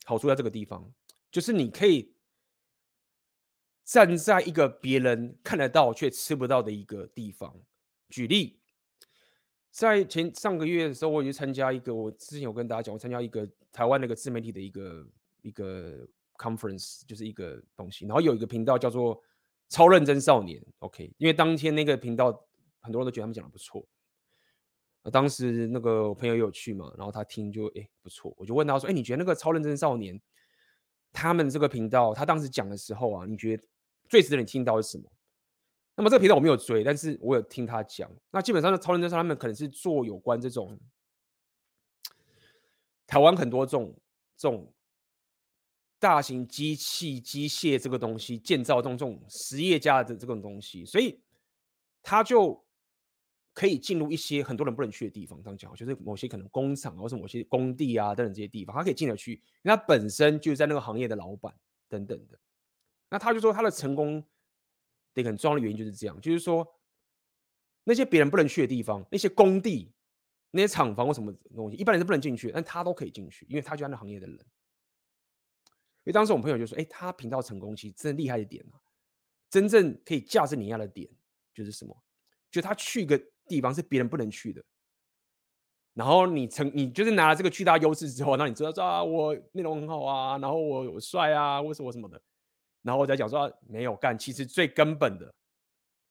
[0.05, 0.91] 好处在这个地方，
[1.32, 2.16] 就是你可以。
[3.86, 7.60] 站在一个别人看得到却吃不到的一个地方，
[8.07, 8.60] 举例，
[9.72, 15.07] 在前上个月的时候，我去参加一个，我之前有跟大家讲，我参加一个台湾那个自媒体的一个
[15.41, 16.07] 一个
[16.38, 19.20] conference，就是一个东西，然后有一个频道叫做
[19.70, 22.28] 超认真少年，OK，因为当天那个频道
[22.82, 23.84] 很多人都觉得他们讲的不错，
[25.10, 30.20] 当时那个我朋友有去嘛，然后他听就哎不错，我就问他说，哎，你觉得那个超认真少年
[31.12, 33.64] 他们这个频道，他当时讲的时候啊，你觉得？
[34.07, 35.03] 最值得你听到是什么？
[35.93, 38.10] 那么这个频道我没有追，但是我有听他讲。
[38.32, 40.80] 那基本上的超认真上，他们可能是做有关这种
[43.05, 43.95] 台湾很多这种
[44.36, 44.74] 这种
[45.99, 51.22] 大型机器机械这个东西建造这种这种实业家的这种东西，所以
[52.01, 52.66] 他就
[53.60, 55.38] 可以进入一些很多人不能去的地方。
[55.43, 61.53] 这样讲，就是某些可能工厂或者某些工地啊等等这些地方，他可以进得去，因为他本身就是在那个行业的老板
[61.89, 62.39] 等等的。
[63.10, 64.26] 那他就说他的成功
[65.14, 66.66] 的很重要的原因就是这样，就是说
[67.84, 69.91] 那些别人不能去的地方，那些工地、
[70.51, 74.38] 那些厂房或什么东西，一般人是不能进去，但他都可以进去，因为他就是那行业的人。
[74.38, 78.80] 因为当时我们朋友就说：“哎，他频道成功其实真的厉害一点啊，
[79.49, 81.10] 真正可以价值碾压的点
[81.53, 81.93] 就是什么？
[82.49, 84.64] 就他去个地方是别人不能去的，
[85.93, 92.22] 然后你成你就是拿了这个巨大优势之后，那你知道说啊，我内容很好啊，然后我我帅啊，或什么什么的。”
[92.82, 95.34] 然后我再讲说没有干，其实最根本的，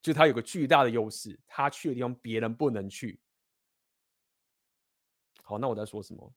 [0.02, 3.18] 就他有个巨大的优势，他去的地方别人不能去。
[5.42, 6.34] 好，那我在说什么？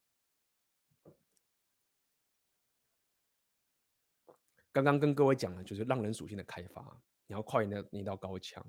[4.72, 6.82] 刚刚跟各位讲的就是让人属性的开发，
[7.26, 8.64] 你要跨越那那道高墙，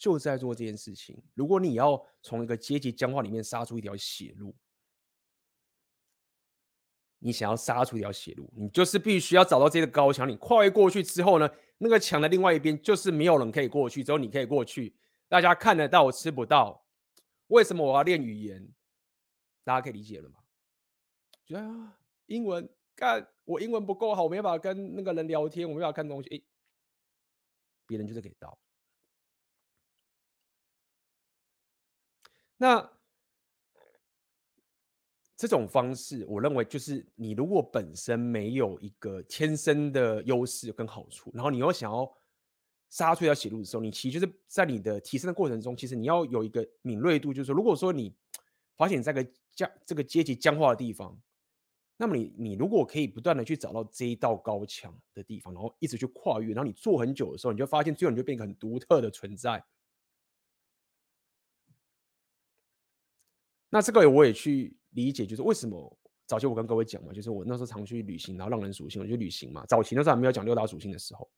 [0.00, 1.22] 就在做这件事情。
[1.34, 4.56] 如果你要从一个阶级僵化里面杀出一条血路。
[7.22, 10.26] 你想要杀出一条血路，你就是必须要找到这个高墙。
[10.26, 11.46] 你跨越过去之后呢，
[11.76, 14.96] 那个墙的另外一边就是没有人可以过去，只有你可以过去。
[15.28, 16.82] 大家看得到，我吃不到。
[17.48, 18.66] 为什么我要练语言？
[19.64, 20.36] 大家可以理解了吗？
[21.44, 21.92] 觉得，
[22.24, 26.34] 英文干我英文不够好，我没办法跟那个人聊天，我没办法看东西。
[26.34, 26.40] 哎，
[27.86, 28.58] 别人就是给到。
[32.62, 32.90] 那
[35.34, 42.06] 这种方式，我认为就是你如果本身没有一个天生的优势跟好处，然后你又想要
[42.90, 48.14] 杀出一条血路的时候，你其实就是在你的提升的过程中，其实你要有一个敏锐度，就是说，如果说你
[48.76, 51.18] 发现你在个僵这个阶级僵化的地方，
[51.96, 59.64] 那么你你如果可以不断的去找到这一道高墙的地方，然后一直去跨越，然后你做很久的时候，你就发现最后你就变成很独特的存在。
[63.70, 69.64] 那这个我也去理解，就是为什么早期我跟各位讲嘛，就是我那时候常去旅行，然后浪人属性，我就旅行嘛。
[69.66, 71.30] 早期那时候还没有讲六大属性的时候，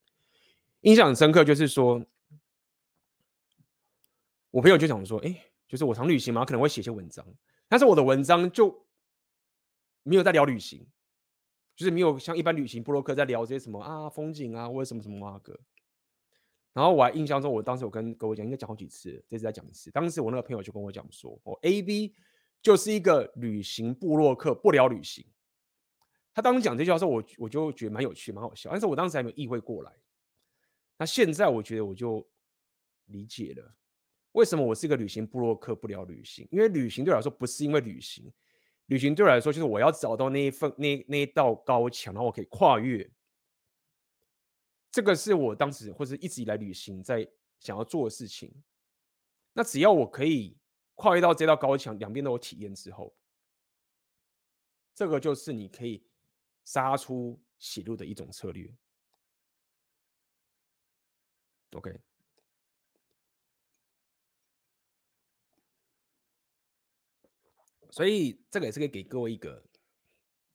[0.80, 2.05] 印象很深刻，就是说，
[4.51, 5.35] 我朋友就讲说，哎，
[5.68, 7.26] 就是我常旅行嘛，可能会写些文章，
[7.68, 8.87] 但是我的文章就
[10.03, 10.87] 没有在聊旅行，
[11.76, 15.59] 就是没有像一般旅行部落客在聊这些什么啊风景啊或者什么什么啊哥。
[16.73, 19.91] 然后我还印象中，我当时我跟各位讲，应该讲好几次，这次再讲一次。
[19.91, 22.14] 当时我那个朋友就跟我讲说，哦，AB
[22.62, 25.25] 就是一个旅行部落客，不聊旅行。
[26.33, 28.70] 他当时讲这句话的时候，我我就觉得蛮有趣，蛮好笑。
[28.70, 29.93] 但是我当时还没有意会过来。
[30.97, 32.27] 那现在我觉得我就
[33.07, 33.75] 理解了，
[34.33, 36.49] 为什么我是一个旅行部落客，不聊旅行？
[36.51, 38.33] 因为旅行对我来说不是因为旅行，
[38.87, 43.07] 旅行对我来说就是我要找到那一份那那一道高墙，然后我可以跨越。
[44.93, 47.26] 这个是我当时或者一直以来旅行在
[47.59, 48.55] 想要做的事情。
[49.55, 50.55] 那只要我可以
[50.95, 53.14] 跨越到这道高墙，两边都有体验之后，
[54.95, 56.07] 这个就是你可以
[56.66, 58.70] 杀出血路的一种策略。
[61.72, 61.99] OK，
[67.90, 69.64] 所以这个也是可以给各位一个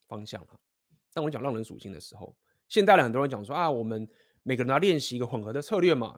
[0.07, 0.59] 方向啊。
[1.11, 2.35] 当我讲浪人属性的时候，
[2.67, 4.07] 现在的很多人讲说啊，我们。
[4.47, 6.17] 每个人要练习一个混合的策略嘛？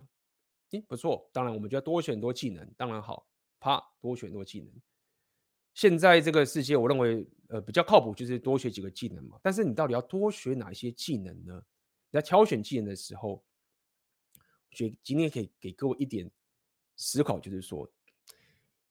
[0.70, 1.28] 诶，不错。
[1.34, 3.28] 当然，我们就要多选多技能，当然好。
[3.60, 4.72] 啪，多选多技能。
[5.74, 9.40] 现在这个世界，我认为呃比较靠谱就是多学几个技能嘛。
[9.42, 11.60] 但是你到底要多学哪一些技能呢？
[12.12, 13.44] 你在挑选技能的时候，
[14.38, 16.30] 我觉得今天可以给各位一点
[16.98, 17.92] 思考，就是说，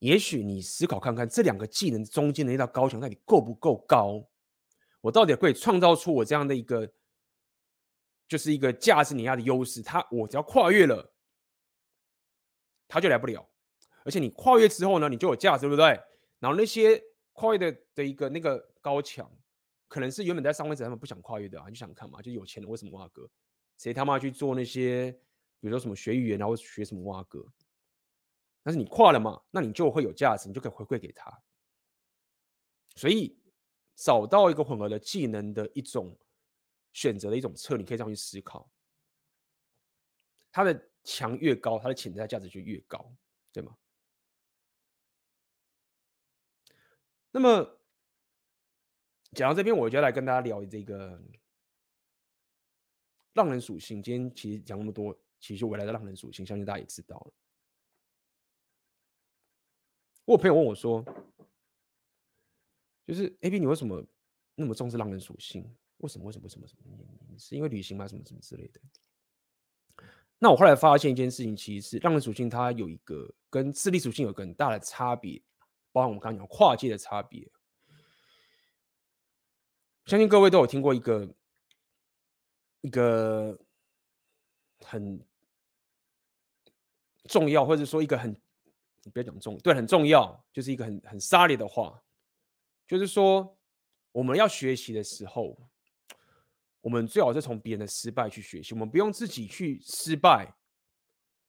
[0.01, 4.29] 也许你思考看看这两个技能中间的那道高墙到底够不够高？
[5.01, 6.93] 我到底可以创造出我这样的一个。
[8.29, 11.15] 就是一个价值碾压的优势，他我只要跨越了，
[12.87, 13.49] 他就来不了。
[14.05, 15.87] 而且你跨越之后呢，你就有价值，对不对？
[16.39, 17.03] 然后那些
[17.33, 19.31] 跨越的的一个那个高墙，
[19.89, 23.29] 可能是原本在上位者他们不想跨越的啊，就想看嘛，就有钱人为什么挖哥？
[23.79, 25.11] 谁他妈去做那些，
[25.61, 27.43] 比如说什么学语言，然后学什么挖哥？
[28.63, 31.43] 但是你跨了嘛，那你就会有价值，你就可以回馈给他。
[32.95, 33.41] 所以
[33.95, 36.19] 找到一个混合的技能的一种。
[36.93, 38.71] 选择的一种策略，你可以这样去思考。
[40.51, 43.15] 它的墙越高，它的潜在价值就越高，
[43.53, 43.77] 对吗？
[47.31, 47.81] 那么
[49.33, 51.23] 讲到这边，我就来跟大家聊这个
[53.35, 54.03] 浪人属性。
[54.03, 57.33] 今天其实讲那么多，其实我来的浪人属性，相信大家也知道了。
[60.25, 61.05] 我朋友问我说
[63.07, 64.05] ：“就是 AB，你为什么
[64.55, 66.25] 那么重视浪人属性？”为什么？
[66.27, 66.45] 为什么？
[66.45, 66.67] 为什么？
[66.67, 67.39] 什么？
[67.39, 68.07] 是因为旅行吗？
[68.07, 68.81] 什么什么之类的？
[70.39, 75.43] 那我后来发现一件事情，其实是浪人属性它有一个跟智力属性有个很大的差别，
[75.91, 77.51] 包含我们刚刚讲跨界的差别。
[80.07, 81.35] 相信各位都有听过一个
[82.83, 83.59] 一个
[84.81, 85.21] 很
[87.25, 88.33] 重要，或者说一个很
[89.13, 92.01] 不要讲重，对，很重要，就是一个很很沙里的话，
[92.87, 93.59] 就是说
[94.13, 95.59] 我们要学习的时候。
[96.81, 100.49] 我们最好是从别人的失败去学习，我们不用自己去失败，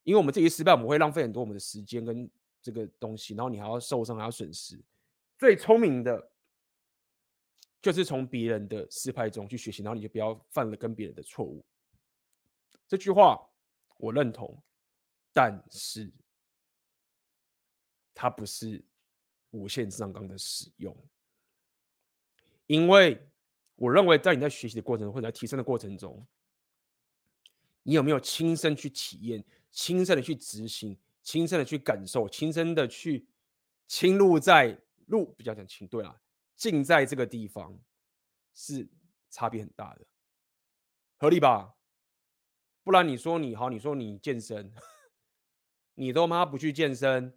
[0.04, 2.30] 因为我们自己失败，我们会浪费很多我们的时间跟
[2.62, 4.84] 这个东西，然后你还要受伤，还要损失。
[5.38, 6.32] 最聪明的，
[7.80, 11.64] 就是从别人的失败中去学习，然后你就不要犯了跟别人的错误。
[12.88, 13.40] 这句话
[13.98, 14.62] 我认同，
[15.32, 16.12] 但是
[18.16, 18.84] 它不是
[19.52, 20.98] 无限上纲的使用，
[22.66, 23.24] 因为。
[23.80, 26.28] 我认为，在你在学习的过程中，或者在提升的过程中，
[27.84, 33.26] 你有没有亲身去体验、亲身的去执行、亲身的去感受、亲身的去
[33.88, 36.14] 侵入在入比较讲亲对啊，
[36.58, 37.80] 进在这个地方
[38.54, 38.86] 是
[39.30, 40.06] 差别很大的，
[41.18, 41.76] 合理吧？
[42.84, 44.74] 不然你说你好，你说你健身，
[45.96, 47.34] 你都妈不去健身。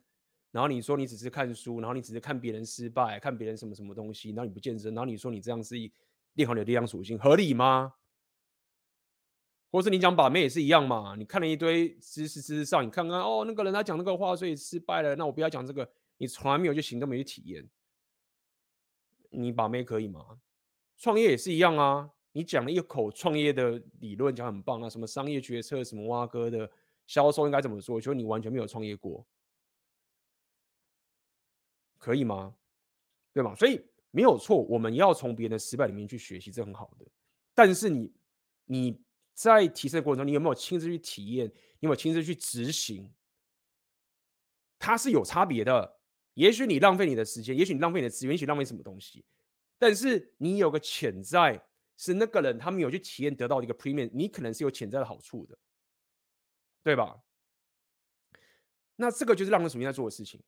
[0.51, 5.90] 然后你说你只是看书，然后你只是看别人失败，看别人什么什么东西，然后你不健身，然后你说你这样是一
[6.35, 7.95] 练好你的力量属性，合理吗？
[9.70, 11.14] 或是你讲把妹也是一样嘛？
[11.16, 15.16] 你看了一堆知识知识上，你看看哦，那个人他讲那个话，所以失败了。
[15.16, 17.66] 那我不要讲这个，你从来没有去行动，没去体验，
[19.30, 20.41] 你把妹可以吗？
[20.99, 26.70] 创业也是一样啊，你讲了一口创业的理论，讲很棒啊，什么商业决策，什么挖哥的
[27.07, 29.26] 销售应该怎么做，就你完全没有创业过，
[31.97, 32.55] 可以吗？
[33.33, 33.55] 对吗？
[33.55, 33.83] 所以
[34.13, 37.05] 没有错，我们要从别人的失败里面去学习，这很好的。
[37.53, 38.15] 但是你，
[38.67, 39.03] 你。
[39.35, 41.47] 在提升的过程中，你有没有亲自去体验？
[41.47, 43.11] 你有没有亲自去执行？
[44.79, 46.01] 它是有差别的。
[46.35, 49.25] 也许你浪费你的时间，也许你浪费你的资源，也许浪费什么东西。
[49.79, 55.59] 但是你有个潜在，是那个人他没有去体验得到一个 premium，你可能是有潜在的好处的，
[56.83, 57.19] 对吧？
[58.97, 60.43] 那这个就是浪人属性在做的事情。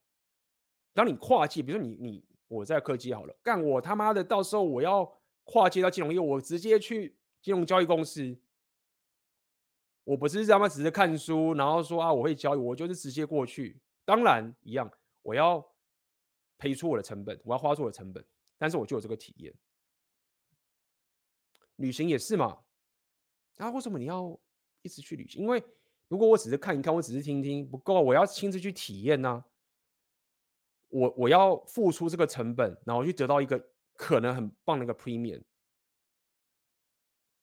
[0.93, 5.05] 当你跨界，比如说你你我在科技好了，干我他妈的，到时候我要
[5.42, 8.36] 跨界到金融业，我直接去金融交易公司。
[10.05, 13.80] 我不是他妈只是看书，然后说啊，我会交易，我就是直接过去。
[14.05, 14.90] 当然一样，
[15.22, 15.66] 我要
[16.59, 18.24] 赔出我的成本，我要花出我的成本，
[18.59, 19.52] 但是我就有这个体验。
[21.76, 22.59] 旅行也是嘛，
[23.57, 24.38] 啊，为什么你要
[24.82, 25.42] 一直去旅行？
[25.42, 25.62] 因为
[26.09, 29.42] 如果我只是看一看，我只是听听不够，我要亲自去体验呢、
[30.95, 33.61] 我我要付出这个成本，然后去得到一个
[33.95, 35.42] 可能很棒的一个 premium。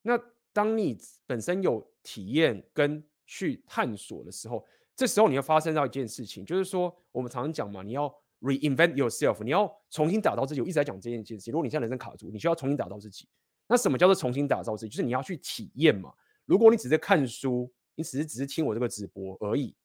[0.00, 0.18] 那
[0.54, 8.08] 当你本身有体验跟去探索的时候，这时候你要发生到一件事情，就是说我们常常讲嘛，你要
[8.40, 10.62] reinvent yourself，你要重新打造自己。
[10.62, 11.52] 我一直在讲这件事情。
[11.52, 13.28] 如果你现在人生卡住，你需要重新打造自己。
[13.68, 14.88] 那什么叫做重新打造自己？
[14.88, 16.10] 就是你要去体验嘛。
[16.46, 19.76] 如果你只是看书，你只是只是听我这个直播而已，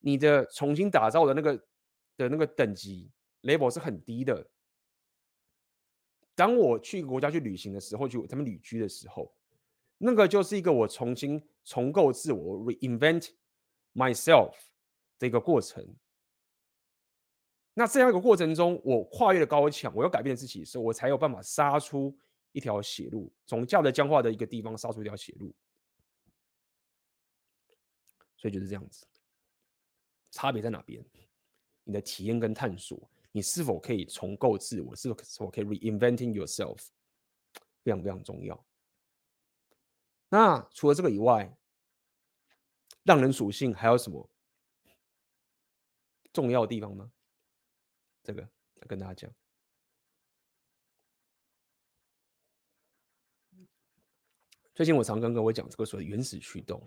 [0.00, 1.58] 你的重新打造的那个
[2.16, 3.10] 的那个等级
[3.42, 4.48] level 是很低的。
[6.34, 9.34] 当我去国家去旅行的时候，去他们旅居的时候。
[9.96, 13.30] 那个就是一个我重新重构自我 （reinvent
[13.94, 14.52] myself）
[15.18, 15.96] 的一个过程。
[17.72, 22.14] 那这样一个过程中，我跨越了高墙，我要改变自己的时候，我才有办法杀出
[22.50, 25.54] 一条血路，从价值僵化的一个地方杀出一条血路。
[28.36, 29.06] 所以就是这样子，
[30.32, 31.02] 差别在哪边？
[31.84, 34.96] 你的体验跟探索，你是否可以重构自我？
[34.96, 36.88] 是否可以 reinventing yourself？
[37.82, 38.66] 非常非常重要。
[40.28, 41.56] 那除了这个以外，
[43.02, 44.28] 让人属性还有什么
[46.32, 47.12] 重要的地方呢？
[48.22, 49.30] 这个要跟大家讲。
[54.74, 56.82] 最近我常跟各位讲这个所谓原始驱动，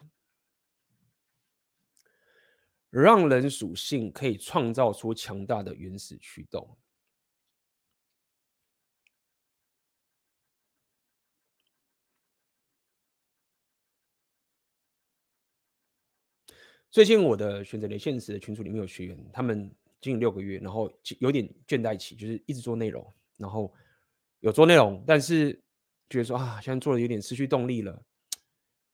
[2.90, 6.78] 让人属性可以创造出强大的原始驱动。
[16.90, 19.70] 最近我的选择连线时的群组里面有学员，他们
[20.02, 23.72] 经营六个月，然后有点倦怠期，就是一直做内容，然后
[24.40, 25.54] 有做内容，但是
[26.10, 28.02] 觉得说啊，现在做的有点失去动力了，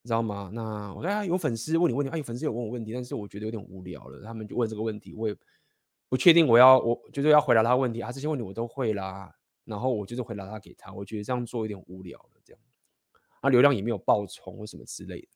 [0.03, 0.51] 你知道吗？
[0.53, 5.35] 那我说啊，有粉丝问你问题，啊，有粉丝有问我问题，但是我觉得有点无聊了，他们就问这个问题，我也
[6.09, 9.33] 不确定我要我就是要回答他问题啊，这些问题我都会啦，
[9.63, 12.61] 然后我就是回答他给他，我觉得这样做有点无聊了，这样，
[13.39, 15.29] 啊，流量也没有爆冲或什么之类的，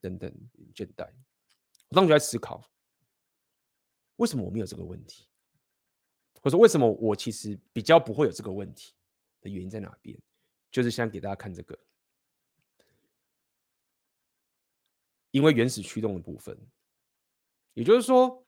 [0.00, 0.32] 等等，
[0.72, 1.08] 倦怠。
[1.88, 2.62] 我当时就在思考，
[4.16, 5.26] 为什么我没有这个问题？
[6.40, 8.94] 或者说为什么我其实比较不会有这个问题
[9.40, 10.16] 的原因在哪边？
[10.70, 11.78] 就是想给大家看这个，
[15.32, 16.56] 因为原始驱动的部分，
[17.74, 18.46] 也就是说，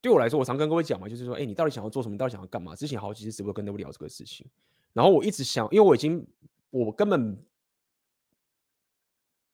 [0.00, 2.14] 对我来说，我常跟各位讲嘛，就是说，哎，你到底想要做什么？
[2.14, 2.74] 你到底想要干嘛？
[2.74, 4.46] 之前好几次直播跟各位聊这个事情，
[4.94, 6.26] 然后我一直想，因为我已经，
[6.70, 7.36] 我根本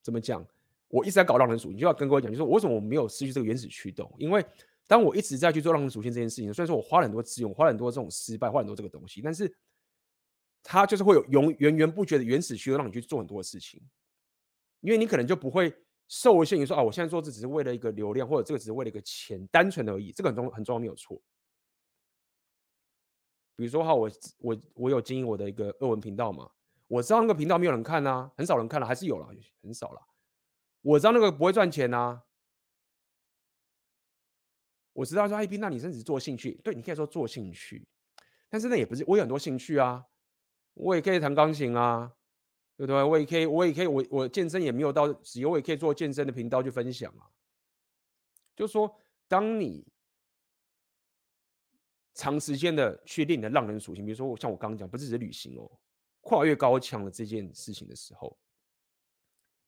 [0.02, 0.46] 怎么讲？
[0.88, 4.08] 我一直在搞浪人属性，你就要跟各位讲，就是为什么我没有失去这个原始驱动？
[4.18, 4.44] 因为
[4.86, 9.52] 当我一直在去做浪人属性这件事情，虽然说我花了很多资源，花了很多这种失败，花很多这个东西，但是
[10.62, 13.82] 它就是会有永源源不绝的原始驱动让你去做很多的事情，
[14.80, 15.74] 因为你可能就不会
[16.08, 21.20] 受限于说啊，我现在做这只是为了一个流量，或者这个只是为了一个钱，单纯而已，这个很重很重要，没有错。
[23.56, 26.50] 比如说哈，我我我有经营我的一个俄文频道嘛，
[26.88, 29.26] 我知道那个频道没有人看啊，很少人看了，还是有了，
[29.62, 30.00] 很少了。
[30.82, 32.22] 我知道那个不会赚钱呐，
[34.92, 37.88] 我知道说，哎，斌，那你甚至做兴趣，对，你可以说做兴趣，
[38.48, 40.04] 但是那也不是，我有很多兴趣啊，
[40.74, 42.12] 我也可以弹钢琴啊，
[42.76, 43.02] 对不对？
[43.02, 47.30] 我也可以，我也可以，我我健身也没有到，只有我也可以做健身的频道去分享啊。
[48.54, 48.94] 就是说，
[49.28, 49.86] 当你
[52.14, 55.70] 长时间的去练你的浪人属性，比如说我像我刚刚讲，不是只是旅行哦，
[56.20, 58.38] 跨越高墙的这件事情的时候，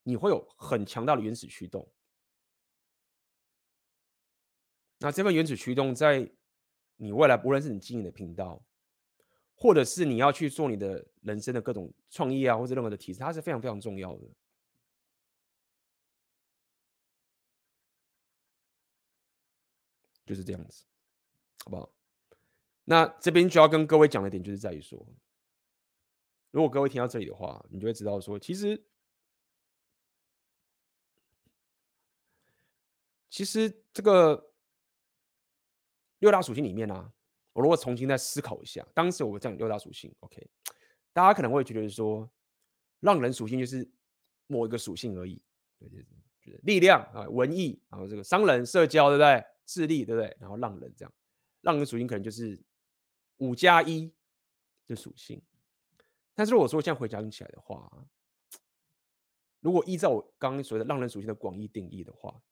[0.02, 1.86] 你会有很强大的原始驱动。
[4.98, 6.30] 那这份原始驱动，在
[6.96, 8.62] 你未来无论是你经营的频道，
[9.58, 14.28] 或者是你要去做你的人生的各种创业啊，或者任何的提升，它是非常非常重要的。
[20.24, 20.84] 就是这样子，
[21.64, 21.90] 好不好？
[22.84, 24.98] 那这边就要跟各位讲的点，就是在于说，
[26.50, 28.86] 如果各位听到这里的话，你就会知道说，其实，
[33.30, 34.52] 其实这个
[36.18, 37.10] 六大属性里面呢、
[37.58, 40.48] 我如果重新再思考一下，当时我讲六大属性，OK，
[41.12, 42.30] 大家可能会觉得说，
[43.00, 43.90] 让人属性就是
[44.46, 45.42] 某一个属性而已，
[45.76, 49.44] 对对对，就是力量啊、文艺，然后这个商人、社交，对不对？
[49.66, 50.36] 智力，对不对？
[50.38, 51.12] 然后让人这样，
[51.60, 52.62] 让人属性可能就是。
[53.40, 54.12] 五加一
[54.88, 55.40] 的属性，
[56.34, 57.88] 但是如果说现在回想起来的话，
[59.60, 62.42] 如果依照我刚刚说的让人属性的广义定义的话，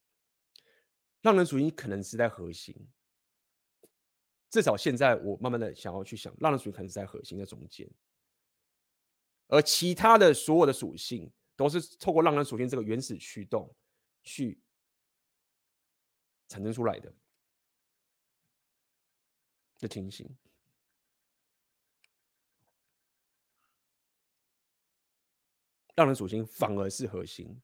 [1.22, 2.88] 让人属性可能是在核心。
[4.57, 7.86] 至少现在我慢慢的想要去想，浪人属性可能是在核心的中间，
[9.48, 13.70] 而其他的所有的属性都是透过浪人属性这个原始驱动
[14.22, 14.59] 去
[16.48, 17.14] 产生出来的
[19.78, 20.34] 的情形。
[25.94, 27.61] 让人属性反而是核心。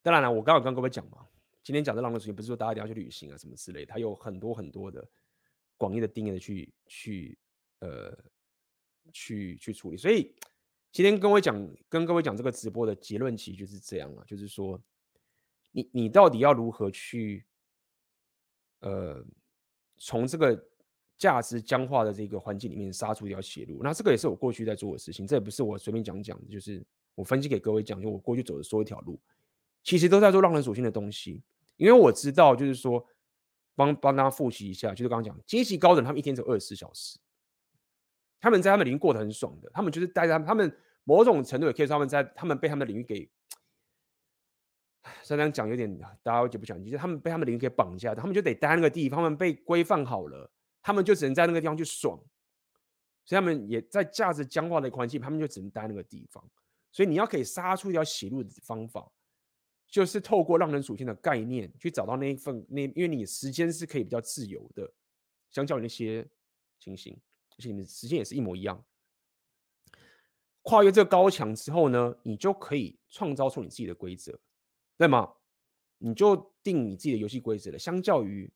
[0.00, 1.28] 当然了，我刚刚跟各位讲嘛，
[1.68, 5.06] 今天讲的浪人属性不是说大家一定要去旅行啊什么之类，它有很多很多的
[5.76, 7.38] 广义的定义的去去
[7.80, 8.18] 呃
[9.12, 9.96] 去去处理。
[9.98, 10.34] 所以
[10.90, 14.80] 今天跟我讲跟各位讲这个直播的结论其实就是这样啊，就是说
[15.72, 17.44] 你你到底要如何去
[18.78, 19.22] 呃
[19.98, 20.66] 从这个。
[21.18, 26.80] 价值僵化的这个环境里面杀出一条血路，那这个也是我过去在做的事情，这也不是我随便讲讲，就是
[27.16, 29.18] 我分析给各位讲，就我过去走的所有一条路，
[29.82, 31.42] 其实都在做让人属性的东西，
[31.78, 33.02] 因为我知道，就是说
[33.74, 37.18] 帮帮大家复习一下，就是刚刚讲阶级高等，他们一天只有二十四小时，
[38.38, 40.70] 他们在他们领域过得很爽的，他们就是待在他们，
[41.04, 43.30] 某种程度也可以说他们在他们被他们的领域给。
[45.22, 50.50] 虽然讲有点大家就不讲，就是他们被他们领域给绑架的，他们就得待那个地方，他们被规范好了。
[50.80, 52.16] 他们就只能在那个地方去爽，
[53.24, 56.42] 所以他们也在价值僵化的环境，他们就只能待那个地方。
[56.90, 59.10] 所以你要可以杀出一条血路的方法，
[59.88, 64.92] 就是透过让人属性的概念去找到那一份那，因为你时间是可以比较自由的，
[65.50, 66.28] 相较于那些
[66.78, 67.18] 情形，
[67.56, 68.84] 而且你们时间也是一模一样。
[70.62, 74.38] 跨越这个高墙之后呢，你就可以创造出你自己的规则，
[74.96, 75.34] 对吗？
[75.98, 78.52] 你就定你自己的游戏规则了，相较于。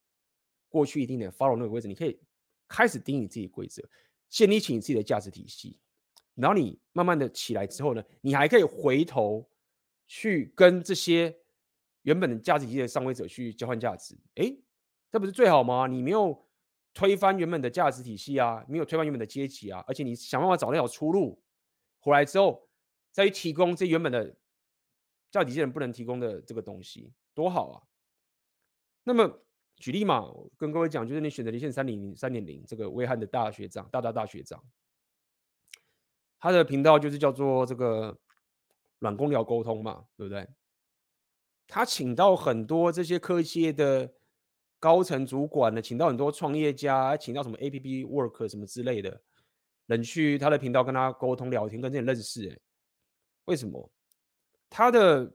[0.69, 2.19] 过去一定的 follow 那个规则，你可以
[2.67, 3.87] 开始定你自己的规则，
[4.31, 5.79] 建立起你自己的价值体系。
[6.35, 9.47] 然后你慢慢的起来之后呢，你还可以回头
[10.15, 11.35] 去跟这些
[12.03, 14.15] 原本的价值体系的上位者去交换价值。
[14.35, 14.63] 诶，
[15.11, 15.87] 这不是最好吗？
[15.87, 16.47] 你没有
[16.93, 21.43] 推翻原本的价值体系啊，没有推翻原本的阶级啊，而且你想办法找那条出路，
[22.01, 22.69] 回来之后
[23.11, 24.37] 再去提供这原本的
[25.31, 27.83] 价值体系人不能提供的这个东西，多好啊！
[29.05, 29.39] 那么。
[29.77, 30.23] 举例嘛，
[30.57, 34.63] 跟各位讲，就是你选择离线三点零、三点零这个威汉的大学长，大大大学长，
[36.39, 38.17] 他的频道就是叫做这个
[39.03, 40.49] 软工聊沟通嘛，对不对？
[41.67, 44.11] 他请到很多这些科技业的
[44.81, 49.21] 高层主管呢，请到很多创业家，请到什么 APP Work 什么之类的
[49.87, 52.49] 人去他的频道跟他沟通聊天，跟这些认识。
[52.49, 52.59] 哎，
[53.45, 53.93] 为什么？
[54.71, 55.31] 他的。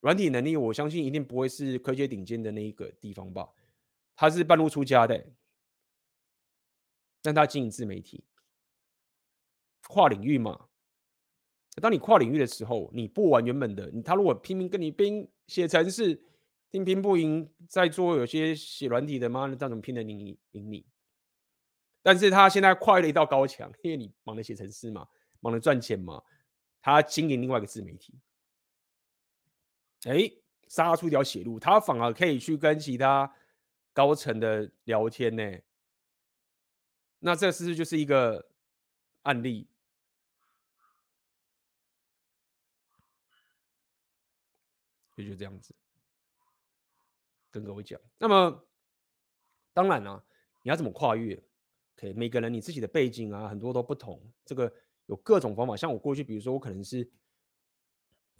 [0.00, 3.48] 软体能力，我相信一定不会是科技顶尖的那一个地方吧？
[4.14, 5.26] 他是半路出家的、
[7.20, 8.24] 但他经营自媒体，
[9.88, 10.67] 跨领域嘛。
[11.80, 16.20] 当你跨领域的时候，你不玩原本的，他如果拼命跟你拼写程式，
[16.70, 20.86] 拼拼不赢，在做有些写软体的嘛，那怎么拼得赢赢你？
[22.02, 25.06] 但是他现在跨越了一道高墙，因为你忙着写程式嘛，
[25.40, 26.22] 忙着赚钱嘛，
[26.80, 28.14] 他经营另外一个自媒体。
[30.04, 30.30] 哎，
[30.68, 33.30] 杀出一条血路，他反而可以去跟其他
[33.92, 35.58] 高层的聊天呢。
[37.18, 38.48] 那这是不是就是一个
[39.22, 39.66] 案例？
[45.24, 45.74] 就，就这样子，
[47.50, 48.00] 跟各位讲。
[48.18, 48.66] 那么，
[49.72, 50.24] 当然了、
[50.62, 51.42] 你要怎么跨越？
[51.94, 54.20] 可以，每个人你自己的背景啊，很多都不同。
[54.44, 54.72] 这个
[55.06, 55.76] 有各种方法。
[55.76, 57.10] 像我过去，比如说我可能是。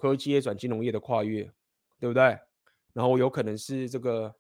[0.01, 1.43] 科技业转金融业的跨越，
[1.99, 2.39] 对不对？
[2.93, 4.33] 然后有可能是这个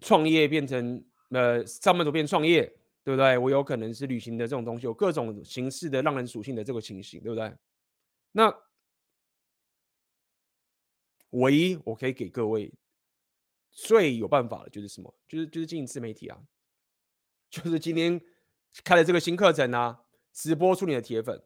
[0.00, 2.64] 创业变成呃上班族变创业，
[3.04, 3.38] 对不对？
[3.38, 7.56] 我有可能是旅行的这种东西，有各种形式的让人属性的这个情形，对不对？
[8.32, 8.52] 那
[11.40, 12.72] 唯一我可以给各位
[13.70, 15.14] 最有办法的就是什么？
[15.26, 16.38] 就是就是经营自媒体啊，
[17.50, 18.20] 就是今天
[18.84, 21.42] 开了这个新课程啊，直播出你的铁粉，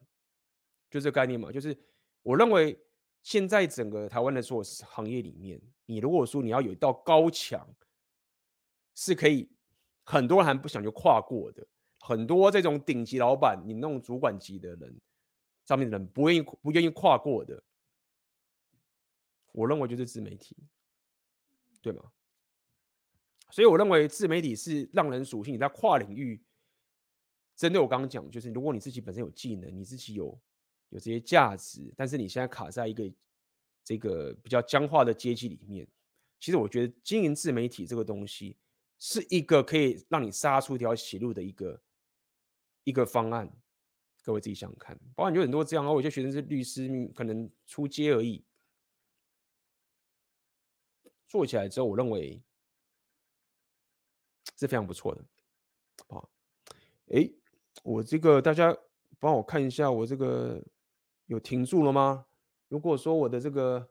[0.90, 1.50] 就这个概念嘛。
[1.52, 1.76] 就是
[2.22, 2.78] 我认为
[3.22, 7.68] 现在整个台湾的所有行业里面，你如果说你要有一道高墙，
[8.94, 9.50] 是可以。
[10.02, 11.64] 很多人还不想就跨过的，
[12.00, 15.00] 很多这种顶级老板，你那种主管级的人，
[15.66, 17.62] 上面的人不愿意不愿意跨过的，
[19.52, 20.56] 我认为就是自媒体，
[21.80, 22.12] 对吗？
[23.50, 26.42] 所以我认为自媒体是让人属性，你在跨领域，
[27.56, 30.40] 针对我刚刚讲，就是如果你自己本身有技能，你自己有
[30.90, 33.12] 有这些价值，但是你现在卡在一个
[33.84, 35.86] 这个比较僵化的阶级里面，
[36.38, 38.56] 其实我觉得经营自媒体这个东西。
[39.02, 41.82] 是一个可以让你杀出一条血路的一个
[42.84, 43.50] 一个方案，
[44.22, 44.94] 各位自己想想看。
[45.14, 48.44] 包括你有很多这样，我有些学生是律师，可能出街而已，
[51.30, 52.42] 做起来之后，我认为
[54.58, 55.24] 是非常不错的。
[56.08, 56.18] 啊，
[57.14, 57.30] 哎，
[57.84, 58.76] 我这个大家
[59.20, 60.60] 帮我看一下，我这个
[61.26, 62.26] 有停住了吗？
[62.66, 63.88] 如果说我的这个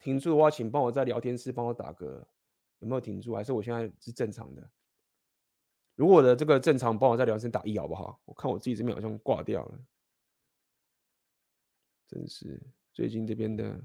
[0.00, 2.26] 停住的话，请帮我在聊天室帮我打个。
[2.80, 3.34] 有没有停住？
[3.34, 4.70] 还是我现在是正常的？
[5.94, 8.20] 如果我的这个正常，帮我在聊天室打一好不好？
[8.26, 9.80] 我看我自己这边好像挂掉了，
[12.06, 12.60] 真是
[12.92, 13.80] 最近这边的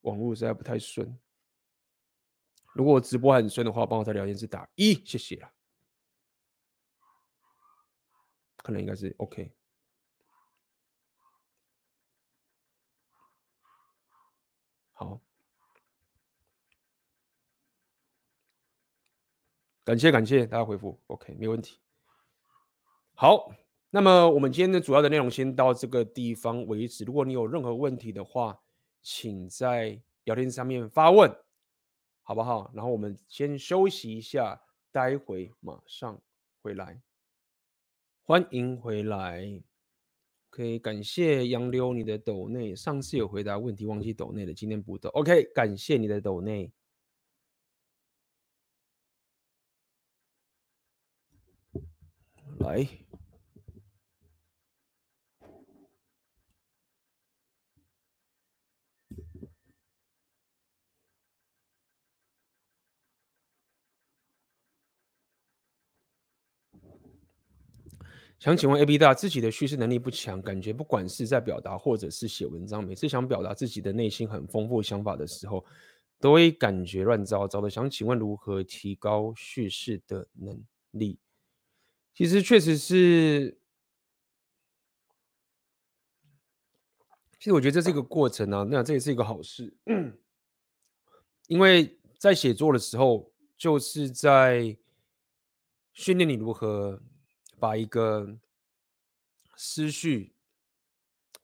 [0.00, 1.18] 网络实在不太顺。
[2.76, 5.50] 如果我直播很顺的话，帮我在聊天室打一，谢谢啊。
[8.58, 9.50] 可能应该是 OK。
[14.92, 15.20] 好。
[19.84, 21.78] 感谢感谢大家回复，OK，没问题。
[23.14, 23.52] 好，
[23.90, 27.04] 那么我们今天的主要的内容先到这个地方为止。
[27.04, 28.60] 如果你有任何问题的话，
[29.00, 31.32] 请在聊天上面发问，
[32.28, 32.68] 好不好？
[32.74, 36.20] 然后我们先休息一下，待会马上
[36.60, 37.00] 回来。
[38.24, 39.62] 欢迎回来，
[40.50, 46.72] 可以感谢杨柳你的抖内，上次有回答问题忘记抖内了，今天补抖，OK，感谢你的抖内。
[52.58, 52.84] 来，
[68.46, 75.66] 想请问 AB 大，自己的叙事能力不强，感觉不管是在表达或者是写文章，每次想表达自己的内心很丰富想法的时候，
[76.20, 77.68] 都会感觉乱糟糟的。
[77.68, 80.62] 想请问如何提高叙事的能
[80.92, 81.18] 力？
[82.14, 83.58] 其实确实是，
[87.40, 89.76] 其实我觉得这是一个过程啊，那这也是一个好事，
[91.48, 94.76] 因为在写作的时候，就是在
[95.94, 97.02] 训练你如何
[97.58, 98.36] 把一个
[99.56, 100.34] 思绪，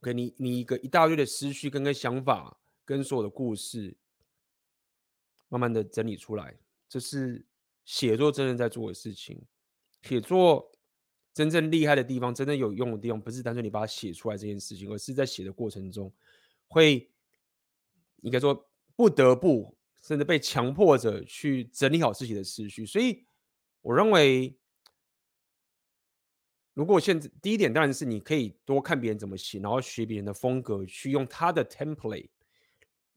[0.01, 3.97] 给你你一个一大堆的思绪跟个想法跟所有的故事，
[5.49, 6.57] 慢慢的整理出来，
[6.89, 7.45] 这是
[7.85, 9.43] 写作真正在做的事情。
[10.03, 10.73] 写作
[11.33, 16.13] 真正厉害的地方，真正有用的地方，不是单纯你把它写出来这件事情，而是在写的过程中，
[16.67, 17.09] 会
[18.23, 22.85] 应该说不得不，甚至被强迫着去整理好自己的思绪。
[22.85, 23.25] 所以，
[23.81, 24.55] 我认为，
[26.75, 32.31] 如果现在第一点当然是你可以多看别人怎么写，然后学别人的风格，去用他的 template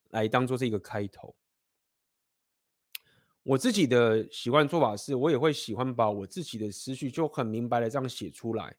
[0.10, 1.36] 来当做这个开头。
[3.44, 8.76] 我自己的习惯做法是，我也会喜欢把我自己的思绪就很明白的这样写出来，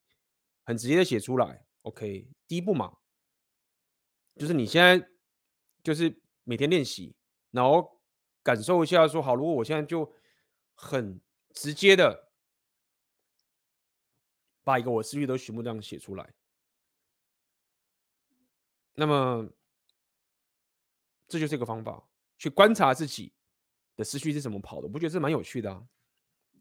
[0.65, 1.65] 很直接的写出来。
[1.83, 2.93] OK，第一步嘛，
[4.35, 5.09] 就是你现在
[5.85, 7.15] 就是每天练习，
[7.53, 8.01] 然后
[8.43, 10.13] 感受一下说好，如果我现在就
[10.75, 11.21] 很
[11.55, 12.26] 直接的
[14.67, 16.35] 把一个我思绪都全部这样写出来，
[18.95, 19.49] 那么
[21.29, 22.03] 这就是一个方法，
[22.37, 23.33] 去观察自己。
[23.95, 24.87] 的思绪是怎么跑的？
[24.87, 25.83] 我不觉得这蛮有趣的啊。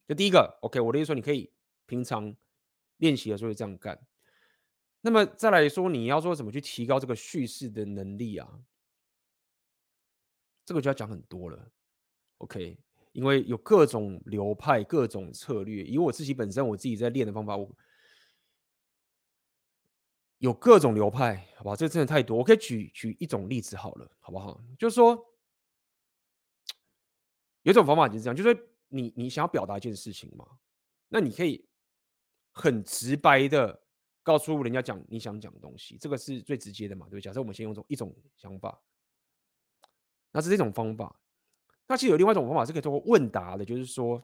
[0.08, 1.52] 就第一个，OK，我的意思说，你可以
[1.86, 2.34] 平常
[2.96, 4.08] 练习的时候这样干。
[5.02, 8.48] 那么再来说，你要说怎么去提高这个叙事的能力啊？
[10.64, 11.70] 这个就要讲很多了
[12.38, 12.80] ，OK，
[13.12, 15.84] 因为有各种流派、各种策略。
[15.84, 17.70] 以我自己本身，我自己在练的方法，我
[20.38, 21.76] 有各种流派，好吧？
[21.76, 24.62] 这真的太多，我可以举举一种例子好了，好不好？
[24.78, 25.32] 就是说。
[27.64, 30.46] 有一种方法就是这样，就是你你想要表达一件事情嘛，
[31.10, 31.68] 那你可以
[32.52, 33.82] 很直白的
[34.22, 37.22] 告诉人家讲你想讲的东西，这个是最直接的嘛，对不对？
[37.22, 38.80] 假设我们先用这种一种想法，
[40.32, 41.20] 那是这种方法。
[41.88, 44.24] 那其实有另外一种方法是可以通过问答的，就是说，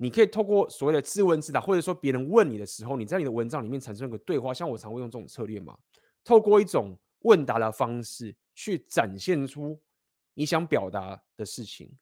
[0.00, 4.54] 你可以透过所谓的自问自答，或者说别人问你的时候，你在你的文章里面产生一个对话。
[4.54, 5.76] 像我常会用这种策略嘛，
[6.22, 9.78] 透过一种问答的方式去展现出
[10.34, 11.92] 你想表达的事情。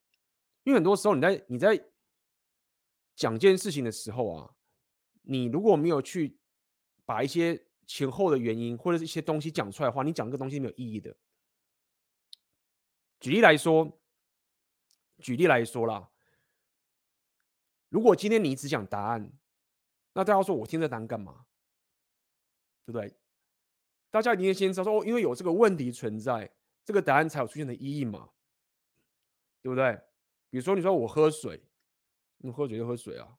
[0.62, 1.82] 因为很多时候你在你在
[3.14, 4.54] 讲件事情的时候啊，
[5.22, 6.38] 你如果没有去
[7.04, 11.16] 把一些前后的原因或者是一些东西讲出来的话，你讲这个东西没有意义的。
[13.20, 13.98] 举例来说。
[15.18, 16.06] 举例来说啦，
[17.88, 19.32] 如果今天你只讲答案，
[20.12, 21.46] 那大家说我听这答案干嘛？
[22.84, 23.16] 对不对？
[24.10, 26.50] 大家一定先知道说，哦，因为有这个问题存在，
[26.84, 28.30] 这个答案才有出现的意义嘛，
[29.62, 30.00] 对不对？
[30.50, 31.62] 比如说你说我喝水，
[32.38, 33.36] 你喝水就喝水啊。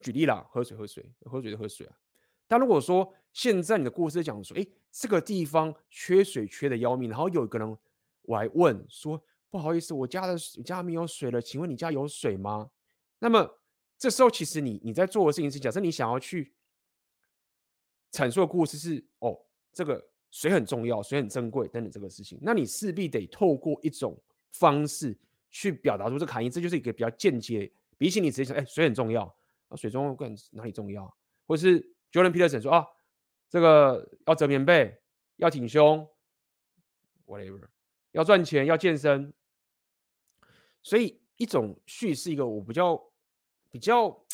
[0.00, 1.96] 举例啦，喝水喝水，喝水就喝水啊。
[2.46, 7.78] 但如果说现在你的故事讲说，哎，这个地方缺水缺的要命，然后有一个人
[8.22, 9.22] 我还问说。
[9.52, 12.70] 不好意思，我家的家没有水了，请问你家有水吗？
[13.18, 13.58] 那么
[14.00, 16.54] 这时候，其实你你在做的事情是，假设你想要去
[18.10, 19.38] 阐述的故事是哦，
[19.74, 24.18] 这个水很重要，水很珍贵等等这个事情，那你势必得透过一种
[24.52, 25.14] 方式
[25.50, 29.24] 去表达出这个含义，这就是一个比较间接，比起你直接说，哎，水很重要，
[29.68, 30.16] 啊，水重要
[30.52, 31.14] 哪里重要？
[31.46, 31.78] 或是
[32.10, 32.86] Jordan Peterson 说啊，
[33.50, 34.98] 这个要折棉被，
[35.36, 36.08] 要挺胸
[37.26, 37.68] ，whatever，
[38.12, 39.30] 要赚钱，要健身。
[40.82, 43.09] 所以，一种叙事，一个我比较
[43.70, 44.24] 比较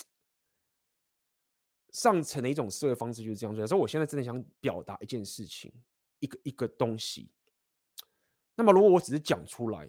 [1.93, 3.55] 上层的一种思维方式就是这样。
[3.55, 5.73] 有时候，我现在真的想表达一件事情，
[6.19, 7.31] 一个一个东西。
[8.55, 9.89] 那么，如果我只是讲出来，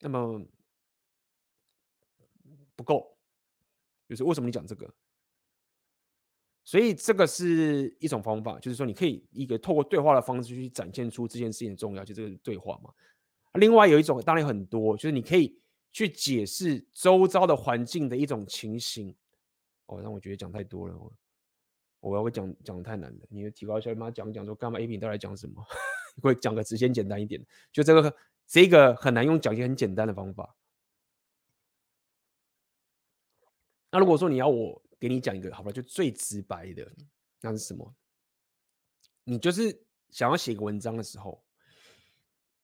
[0.00, 0.44] 那么
[2.74, 3.16] 不够。
[4.08, 4.92] 就是为什么你讲这个？
[6.64, 12.92] 所以，这个是一种方法，就是说，你可以一个透过对话的方式去展现出这件事情的重要，就这个对话嘛。
[13.54, 15.61] 另外有一种，当然很多，就是你可以
[15.92, 19.14] 去解释周遭的环境的一种情形。
[19.86, 21.12] 哦，让我觉得讲太多了，我
[22.00, 23.26] 我要会讲讲的太难了。
[23.28, 25.64] 你要提高一下，妈讲讲说干嘛？A P 你到底讲什么？
[26.22, 28.16] 会讲个直接简单一点，就这个
[28.46, 30.56] 这个很难用讲一些很简单的方法。
[33.90, 36.90] 那如果说你要我给你讲一个，好吧，就最直白的，
[37.40, 37.94] 那是什么？
[39.24, 41.44] 你就是想要写个文章的时候。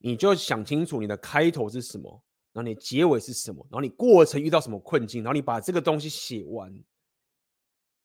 [0.00, 2.22] 你就想清楚你的开头是什么，
[2.59, 6.76] 然后你结尾是什么，然后你过程遇到什么困境，然后你把这个东西写完，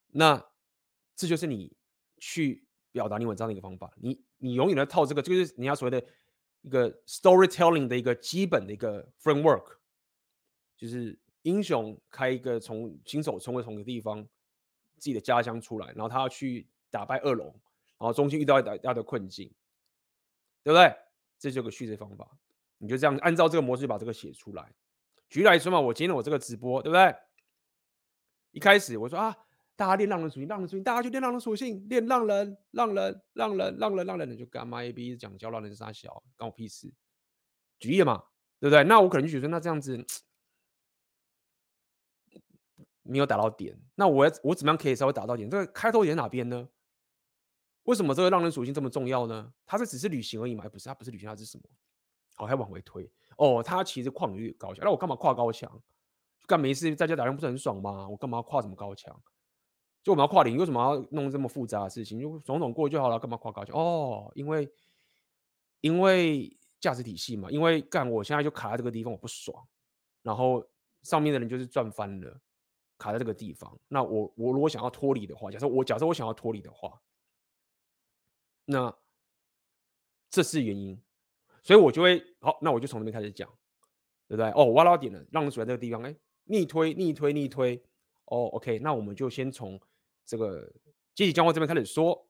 [0.09, 0.39] 那
[1.15, 1.75] 这就是你
[2.19, 3.91] 去表达你文章的一个方法。
[3.97, 6.07] 你你永远的套这个，就是你要所谓的
[6.61, 9.77] 一个 storytelling 的一个基本的一个 framework，
[10.77, 14.21] 就是英雄开一个从新手从从一个地方
[14.99, 17.47] 自己的家乡出来，然后他要去打败恶龙，
[17.97, 19.51] 然后中间遇到一大的困境，
[20.61, 20.95] 对不对？
[21.39, 22.37] 这就个叙事方法，
[22.77, 24.73] 你就这样按照这个模式把这个写出来。
[25.29, 27.15] 举例来说嘛，我今天我这个直播，对不对？
[28.51, 29.35] 一开始我说啊，
[29.75, 36.93] 大家练浪人属性，浪人属性，大家就练浪人属性，练浪人，浪人，浪人，浪人，浪人，你就干嘛？A B 讲教浪人是啥小，关我屁事。
[37.79, 38.23] 举例嘛，
[38.59, 38.83] 对不对？
[38.83, 40.05] 那我可能就觉得那这样子
[43.01, 45.49] 没有打到点，那我我怎么样可以稍微打到点？
[45.49, 46.69] 这个开头点哪边呢？
[47.83, 49.51] 为什么这个浪人属性这么重要呢？
[49.65, 50.63] 它是只是旅行而已嘛？
[50.69, 51.63] 不是，它不是旅行，它是什么？
[52.43, 53.63] 好，还往回推哦。
[53.63, 55.81] 他其实跨领域高墙，那我干嘛跨高墙？
[56.45, 58.07] 干没事在家打人不是很爽吗？
[58.09, 59.17] 我干嘛要跨什么高墙？
[60.03, 62.19] 就我们要跨领域，为什么要弄这么复杂的事情？
[62.19, 63.73] 就种种过就好了，干嘛跨高墙？
[63.75, 64.69] 哦，因为
[65.79, 67.49] 因为价值体系嘛。
[67.49, 69.65] 因为干我现在就卡在这个地方，我不爽。
[70.21, 70.65] 然后
[71.03, 72.41] 上面的人就是赚翻了，
[72.97, 73.79] 卡在这个地方。
[73.87, 77.01] 那我我如果想要脱离的话，假设我假设我想要脱离的话。
[78.65, 78.93] 那
[80.29, 81.01] 这是原因，
[81.63, 83.49] 所以我就会好，那我就从那边开始讲，
[84.27, 84.51] 对不对？
[84.51, 87.81] 哦，挖到点了，让人处在这个地方，哎，逆推，逆推，逆推。
[88.25, 89.79] 哦，OK，那我们就先从
[90.25, 90.71] 这个
[91.15, 92.27] 阶级僵化这边开始说。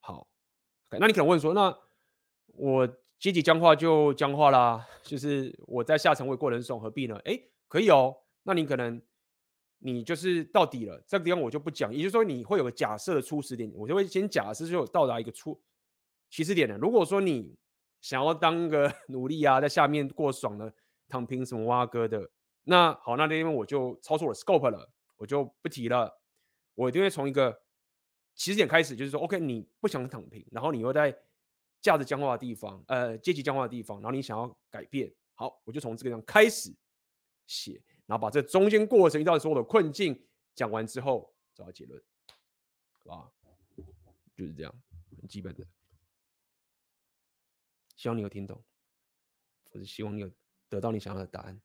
[0.00, 0.28] 好
[0.88, 1.74] ，OK 那你可能问说，那
[2.48, 2.86] 我
[3.18, 7.18] 阶级僵化就僵化啦，就是我在下层我也过得很爽，何必呢？
[7.24, 9.00] 哎，可以哦，那你可能。
[9.86, 11.92] 你就是到底了，这个地方我就不讲。
[11.92, 15.60] 也就是说，你会有个假设的初始点，我就会先假设就到达一个初
[16.30, 16.78] 起始点了。
[16.78, 17.54] 如果说你
[18.04, 20.70] 想要当个 奴隶啊，在下面过爽的
[21.08, 22.30] 躺平什么挖哥的，
[22.64, 26.20] 那好，那那边我就超出我的 scope 了，我就不提了。
[26.74, 27.62] 我一定会从一个
[28.34, 31.16] 起始点开始，就是说，OK，你不想躺平，然后你又在
[31.80, 36.70] 价值僵化的地方，呃，阶级僵化的地方，然后你想要改变，好，我就从这个地方开始
[37.46, 37.80] 写。
[38.04, 40.22] 然后把这中间过程遇到的所有的困境
[40.54, 41.98] 讲完之后找到结论，
[43.02, 43.32] 好吧？
[44.36, 44.74] 就是这样，
[45.18, 45.64] 很基本的。
[47.96, 48.64] 希望你有听懂，
[49.70, 50.30] 或者希望你有
[50.68, 51.60] 得到你想要的答案。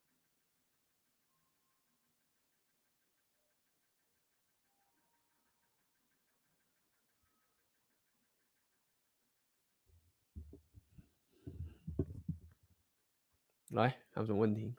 [13.69, 14.75] 来，还有什么问题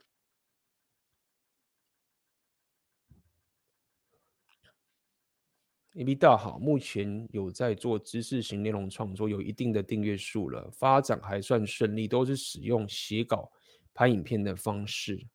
[5.97, 13.51] ？AB 大好，目前有在做知识型内容创作，有一定的订阅数了，发展还算顺利，都是使用写稿、
[13.93, 15.27] 拍影片的方式。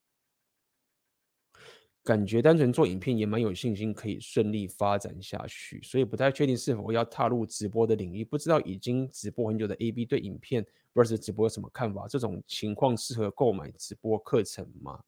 [2.02, 8.24] 感觉单纯做影片也蛮有信心可以顺利发展下去，所以不太确定是否要踏入直播的领域。
[8.24, 10.64] 不知道已经直播很久的 AB 对影片
[10.94, 12.06] vs 直播有什么看法？
[12.08, 15.00] 这种情况适合购买直播课程吗？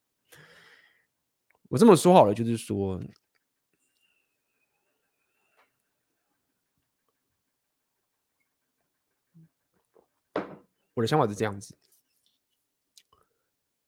[1.69, 3.01] 我这么说好了，就是说，
[10.99, 11.77] 我的想法是这样子：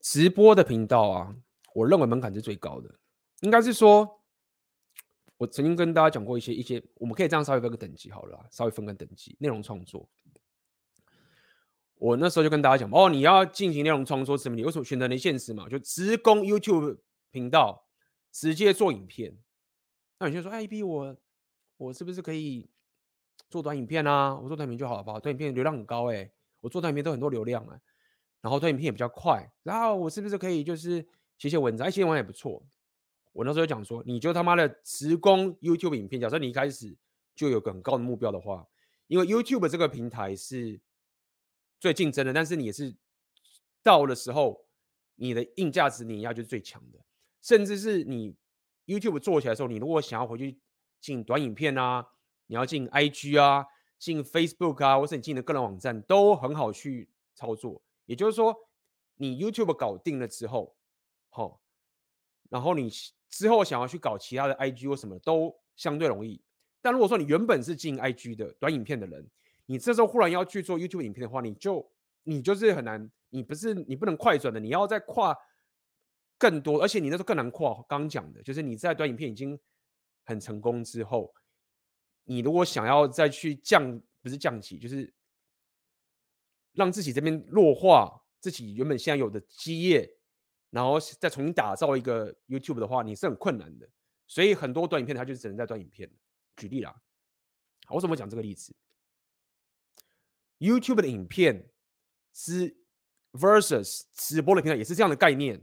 [0.01, 1.35] 直播的频道啊，
[1.75, 3.01] 我认为门槛是最高的。
[3.41, 4.21] 应该是说，
[5.37, 9.37] 我曾经跟大家讲过一些一些，我们可以这样稍微分个等级好了，稍微分个等级。
[9.41, 10.09] 内容创作，
[11.97, 14.55] 我那时候就跟大家讲，哦，你要进行内容创作，什么？
[14.55, 15.69] 你为什么选择连线时嘛？
[15.69, 16.99] 就直攻 YouTube
[17.33, 17.89] 频道，
[18.31, 19.37] 直接做影片。
[20.21, 21.17] 那你就说，哎，AB，我
[21.77, 22.71] 我是不是可以
[23.49, 24.37] 做短影片啊？
[24.37, 25.19] 我做短影片就好了吧？
[25.19, 26.31] 短影片流量很高哎、
[26.61, 27.81] 我做短影片都很多流量哎、欸，
[28.41, 31.07] 然后短影片也比较快，然后我是不是可以就是
[31.39, 31.87] 写写文章？
[31.87, 32.63] 哎，写文章也不错。
[33.33, 36.21] 我那时候讲说，你就他妈的直攻 YouTube 影片。
[36.21, 36.97] 假设你一开始
[37.35, 38.67] 就有个很高的目标的话，
[39.07, 40.81] 因为 YouTube 这个平台是
[41.79, 42.97] 最竞争的，但是你也是
[43.83, 44.67] 到的时候，
[45.15, 46.99] 你的硬价值碾压就是最强的。
[47.41, 48.37] 甚至是你
[48.87, 50.59] YouTube 做起来的时候，你如果想要回去
[51.01, 52.05] 进短影片啊，
[52.49, 53.65] 你要进 IG 啊，
[54.01, 57.81] 进 Facebook 啊，或是你进的个人网站，都很好去操作。
[58.07, 58.53] 也就是说，
[59.15, 60.75] 你 YouTube 搞定了之后，
[61.29, 61.61] 好，
[62.49, 62.91] 然后你。
[63.31, 66.43] 之后想要去搞其他的 IG 或什么都相对容易，
[66.83, 69.25] 但如果说你原本是进 IG 的短影片的人，
[69.67, 71.89] 你这时候忽然要去做 YouTube 影片的话，你就
[72.25, 75.33] 你就是很难，你不是你不能快转的，你要再跨
[76.37, 77.73] 更多，而且你那时候更难跨。
[77.89, 79.57] 刚刚讲的就是你在短影片已经
[80.25, 81.33] 很成功之后，
[82.31, 85.13] 你如果想要再去降，不是降级，就是
[86.75, 90.09] 让自己这边弱化自己原本现在有的基业。
[90.71, 93.91] 然后再重新打造一个 YouTube 的话，你是很困难的。
[94.29, 96.09] 所以很多短影片它就只能在短影片。
[96.57, 96.95] 举例啦，
[97.87, 98.73] 好，我怎么讲这个例子
[100.61, 101.69] ？YouTube 的影片
[102.33, 102.77] 是
[103.33, 105.61] versus 直播的平台，也是这样的概念。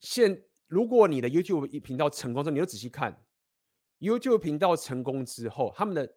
[0.00, 3.22] 现如果你的 YouTube 频道成功之后，你就仔细看
[4.00, 6.16] YouTube 频道成功之后，他们的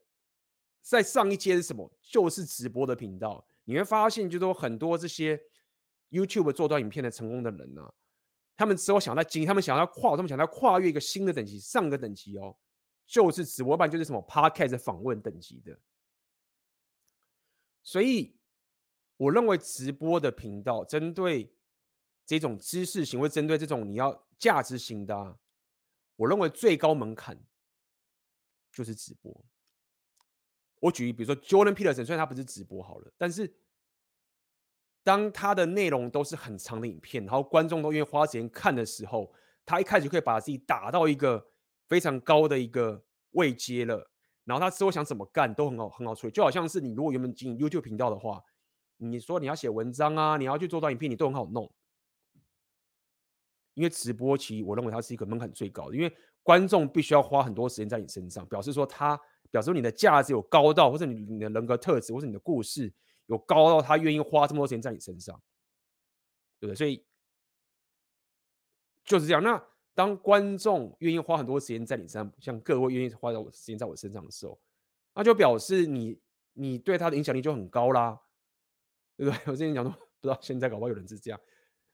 [0.81, 1.89] 在上一阶是什么？
[2.01, 3.47] 就是直播的频道。
[3.65, 5.39] 你会发现，就说很多这些。
[6.09, 7.91] YouTube 做短影片的成功的人呢、啊，
[8.55, 12.55] 他们之后想要经，他们想要跨，他们想要跨越一个新的等级，上个等级哦，
[13.07, 15.75] 就是直播版，就是什么 Podcast 访问等级的。
[17.81, 18.37] 所以，
[19.17, 21.51] 我认为直播的频道针对
[22.27, 25.39] 这种知识型，或针对这种你要价值型的、啊，
[26.15, 27.43] 我认为最高门槛
[28.73, 29.45] 就是直播。
[30.81, 33.55] 我举例，比如说 Jordan Peterson，虽然他不是直播好了，但是。
[35.05, 39.33] 当他的内容都是很长的影片，然后观众都愿意花时间看的时候，
[39.65, 41.45] 他一开始可以把自己打到一个
[41.89, 44.09] 非常高的一个位阶了。
[44.45, 46.31] 然后他之后想怎么干都很好，很好处理。
[46.31, 48.41] 就好像是你如果原本经营 YouTube 频道的话，
[48.95, 51.69] 你说你要写文章啊，你要去做短影片，你都很好弄。
[53.73, 62.93] 因为直播其实我认为它是一个门槛最高的，因为观众必须要花很多时间在你身上，表示说他表示说你的价值有高到，或者你你的人格特质，或者你的故事。
[63.27, 65.41] 有高到他愿意花这么多时间在你身上，
[66.59, 66.75] 对不对？
[66.75, 67.05] 所以
[69.05, 69.41] 就是这样。
[69.41, 69.65] 那
[69.95, 74.59] 当观众愿意花很多时间在你身上，像各位愿意花在我时间在我身上的时候，
[75.15, 76.19] 那就表示你
[76.51, 78.19] 你对他的影响力就很高啦，
[79.15, 79.39] 对不对？
[79.47, 81.39] 我之前讲说，不知道现在搞不好有人是这样，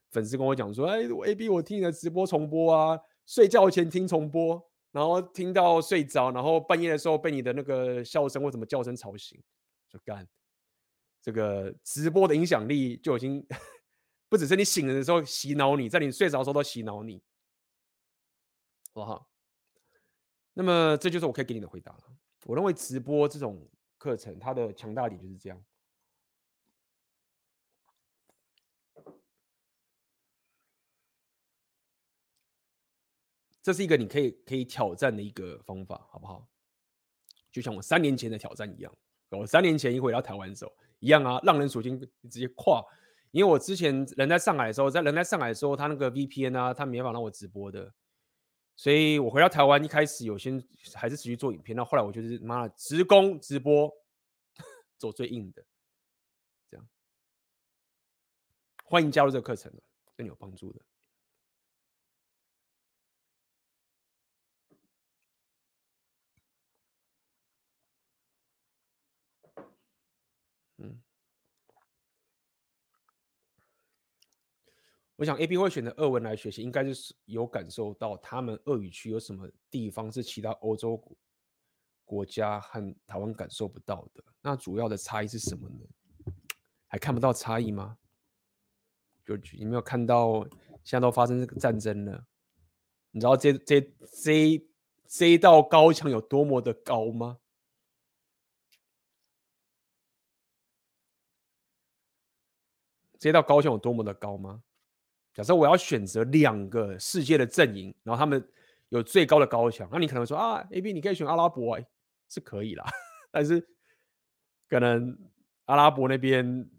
[0.10, 4.60] 粉丝跟我讲说：“哎我，AB，我听你的直播重播啊，睡觉前听重播，
[4.91, 9.39] 然后听到睡着，然后半夜的时候被你的那个笑声或什么叫声吵醒，
[9.88, 10.27] 就干。”
[11.22, 13.45] 这个直播的影响力就已经
[14.30, 17.22] 不只是你醒了的时候洗脑你，在你睡着的时候都洗脑你，
[18.93, 19.30] 好不好？
[20.53, 22.03] 那么这就是我可以给你的回答了。
[22.45, 23.69] 我认为直播这种
[23.99, 25.64] 课程，它的强大点就是这样。
[33.61, 36.48] 这是一个你可以可以挑战的一个方法，好不好？
[37.52, 38.98] 就像我三年前的挑战一样，
[39.30, 42.84] 我三年前一回到台湾的时候一样啊，浪人属性直接跨。
[43.31, 47.94] 因为我之前人在上海的时候，在人在上海的时候，他那个 VPN 啊，他没办法让我直播的，
[48.76, 50.60] 所以我回到台湾一开始有先
[50.95, 53.91] 还是持续做影片，那后，来我就是妈的直攻直播，
[54.98, 55.64] 走最硬的，
[56.72, 56.88] 这样。
[58.84, 59.72] 欢迎加入这个课程，
[60.15, 60.81] 对你有帮助的。
[75.20, 80.98] 我想 AB 会选择俄文来学习，应该就是有感受到他们俄语区有什么地方是其他欧洲
[82.06, 84.24] 国家和台湾感受不到的。
[84.41, 86.34] 那主要的差异是什么呢？
[86.88, 87.98] 还看不到差异吗？
[89.26, 90.41] 就你没有看到，
[90.86, 92.26] 现在都发生这个战争了。
[93.12, 93.82] 你知道这这
[94.24, 94.70] 这
[95.06, 97.40] 这一道高墙有多么的高吗？
[103.20, 104.64] 这道高墙有多么的高吗？
[105.40, 108.45] 假设我要选择两个世界的阵营，然后他们
[108.90, 111.88] 有最高的高墙，那你可能说啊，AB 你可以选阿拉伯，欸，
[112.28, 112.86] 是可以啦，
[113.32, 113.66] 但是
[114.68, 115.18] 可能
[115.64, 116.70] 阿拉伯那边。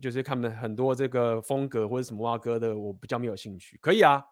[0.00, 3.76] 就是他们很多这个风格或者什么哇哥的，我比较没有兴趣。
[3.82, 4.24] 可以啊，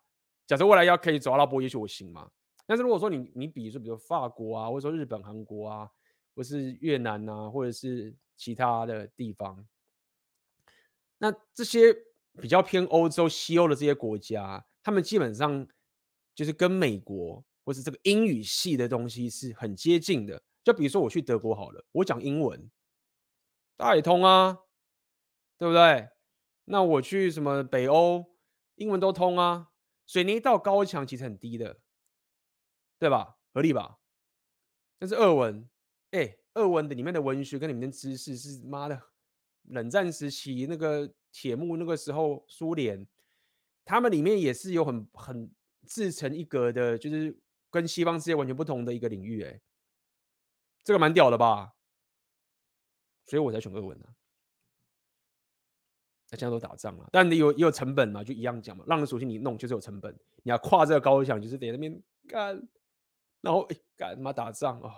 [0.47, 2.31] 假设未来要可以走阿拉伯，也许我行嘛。
[2.65, 5.91] 但是如果说你你比如说，比如说法国啊，或者说日本、韩国啊，
[6.35, 9.63] 或是越南啊，或者是其他的地方，
[11.19, 11.95] 那这些
[12.41, 15.67] 比较偏欧洲、西欧的这些国家，他们基本上
[16.35, 20.43] 就是跟美国或是这个英语系的东西是很接近的。
[20.65, 22.71] 就比如说我去德国好了，我讲英文，
[23.77, 24.59] 大家也通啊。
[25.61, 26.11] 对不对？
[26.67, 28.25] 那我去什么北欧，
[28.77, 29.71] 英文都通啊，
[30.07, 31.81] 所以那一道高墙其实很低的，
[32.97, 33.39] 对吧？
[33.53, 33.99] 合理吧？
[35.01, 35.69] 但是俄文，
[36.13, 39.03] 哎，俄文的里面的文学跟里面的知识是妈的，
[39.65, 43.07] 冷战时期那个铁幕那个时候苏联，
[43.85, 45.49] 他们里面也是有很很
[45.87, 47.39] 自成一格的，就是
[47.71, 49.61] 跟西方世界完全不同的一个领域，哎，
[50.83, 51.75] 这个蛮屌的吧？
[53.25, 54.11] 所以我才选俄文呢、啊。
[56.29, 58.85] 那现在都打仗了，但你有也有成本嘛，就一样讲嘛。
[58.89, 60.13] 浪人属性你弄就是有成本，
[60.43, 62.69] 你要跨这个高墙，就是得那边干，
[63.43, 64.93] 然后哎干嘛打仗啊、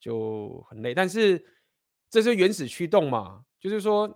[0.00, 0.94] 就很累。
[0.94, 1.44] 但是
[2.08, 4.10] 这是原始驱动嘛，就是说，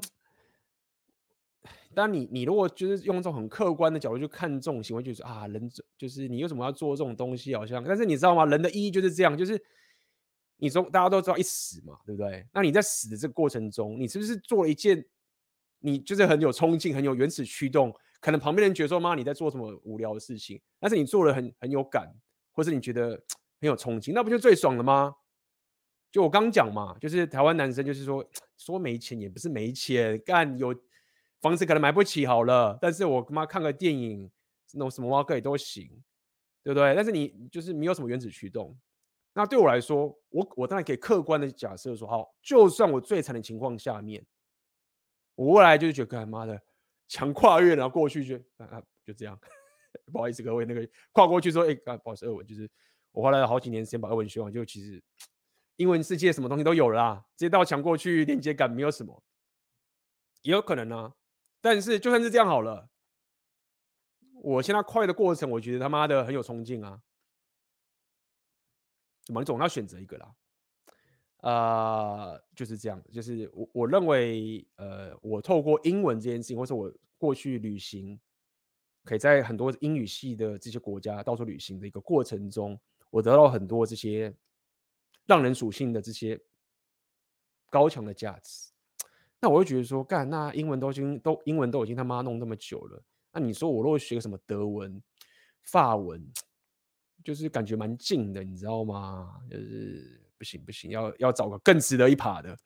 [1.94, 7.54] 当你你如果就是用这种很客观的角度去看这种行为，就是啊人就是你为什么要做这种东西？
[7.56, 8.44] 好像，但是你知道吗？
[8.46, 9.60] 人的意义就是这样，就是
[10.56, 12.46] 你说大家都知道一死嘛，对不对？
[12.52, 15.04] 那你在死的这个过程中，你是不是做了一件？
[15.80, 22.12] 你就是很有冲劲，很有原始驱动，可能旁边人觉得说妈你在做什么无聊的事情，但是你做了很很有感，
[22.50, 23.10] 或是你觉得
[23.60, 25.14] 很有冲劲，那不就最爽了吗？
[26.10, 28.28] 就我刚讲嘛，就是台湾男生就是说
[28.58, 30.74] 说没钱也不是没钱，干有
[31.40, 34.30] 房子可能买不起好了，但是我他妈看个电影
[34.72, 35.88] 那什么哇哥也都行，
[36.62, 36.94] 对不对？
[36.94, 38.76] 但是你就是没有什么原子驱动，
[39.32, 44.24] 那对我来说，我我当然可以客观的假设说，好，就算我最惨的情况下面。
[45.36, 46.60] 我未来就是觉得，干妈的
[47.06, 49.38] 强跨越，然后过去就啊就这样，
[50.12, 52.68] 不好意思各位，那个跨过去说，哎、欸，不好意思，二文就是
[53.12, 55.00] 我花了好几年时间把二文学完，就其实
[55.76, 59.22] 英文世界什么东西都有了啦，直接到墙过去连接感没有什么，
[60.42, 61.14] 也有可能啊。
[61.70, 62.88] 但是就算是这样好了，
[64.40, 67.02] 我现在快的过程，我觉得他妈的很有冲劲啊。
[69.26, 70.34] 怎么总要选择一个啦。
[71.42, 78.18] 呃，就是这样，就是我我认为，呃，我透过英文这件事情，或是我过去旅行，
[79.04, 82.80] 可以在很多英语系的这些国家到处旅行的一个过程中，
[83.10, 84.34] 我得到很多这些
[85.26, 86.40] 让人属性的这些
[87.68, 88.72] 高强的价值。
[89.40, 93.02] 那我会觉得说，干，那英文都已经都英文都已经他妈弄那么久了，
[93.32, 95.02] 那你说我如果学个什么德文、
[95.62, 96.26] 法文，
[97.24, 99.40] 就是感觉蛮近的，你知道吗？
[99.50, 100.22] 就是。
[100.38, 102.56] 不行不行，要要找个更值得一爬的。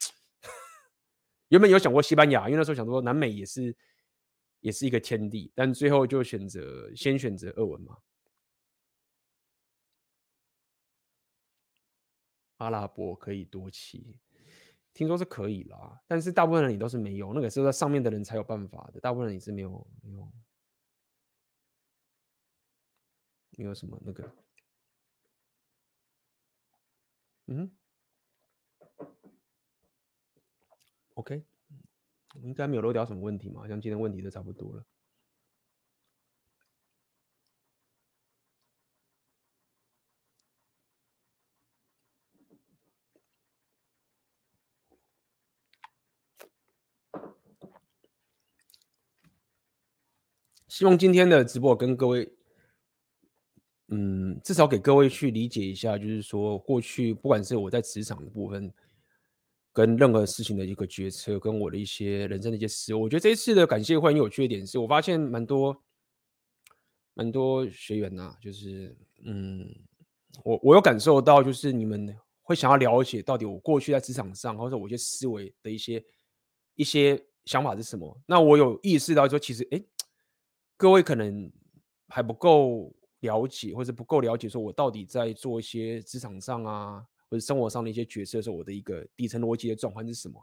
[1.48, 3.74] 原本有想过西班牙，因为那时候想说南美也是
[4.60, 7.96] 也是一个天地，但最后就选择先选择俄文嘛。
[12.58, 14.18] 阿拉伯可以多骑，
[14.94, 20.32] 听说是可以啦，但是大部分人也都是没有，那个是在上面的人才有办法的，大部分人也是没有没有
[23.56, 24.30] 没有什么那个。
[27.46, 27.70] 嗯
[31.14, 31.42] ，OK，
[32.42, 33.66] 应该没有漏掉什么问题嘛？
[33.66, 34.86] 像今天问题都差不多了。
[50.72, 52.26] 希望今天的直播跟各位，
[53.88, 58.72] 嗯，至少给各位去理解一下，就是说过去不管是我在职场的部分，
[59.70, 65.78] 跟任何事情的一个决策，跟我的一些人生的一些思维，我觉得这一次的感谢会很有趣的点是，我发现蛮多
[67.12, 68.96] 蛮多学员呐、啊，就是
[69.26, 69.68] 嗯，
[70.42, 76.02] 我我有感受到，就是你们会想要了解到底我过去在职场上，或者我一些思维的一些
[76.76, 78.18] 一些想法是什么。
[78.24, 79.84] 那我有意识到说，其实哎。
[80.76, 81.50] 各位可能
[82.08, 90.42] 还不够了解，或者不够了解，说我到底在做一些职场上啊，或者生活上的一些决策的时候，我的一个底层逻辑的转换是什么？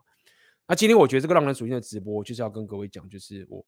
[0.66, 3.66] 那今天我觉得这个浪人属性的直播，就是要跟各位讲，就是我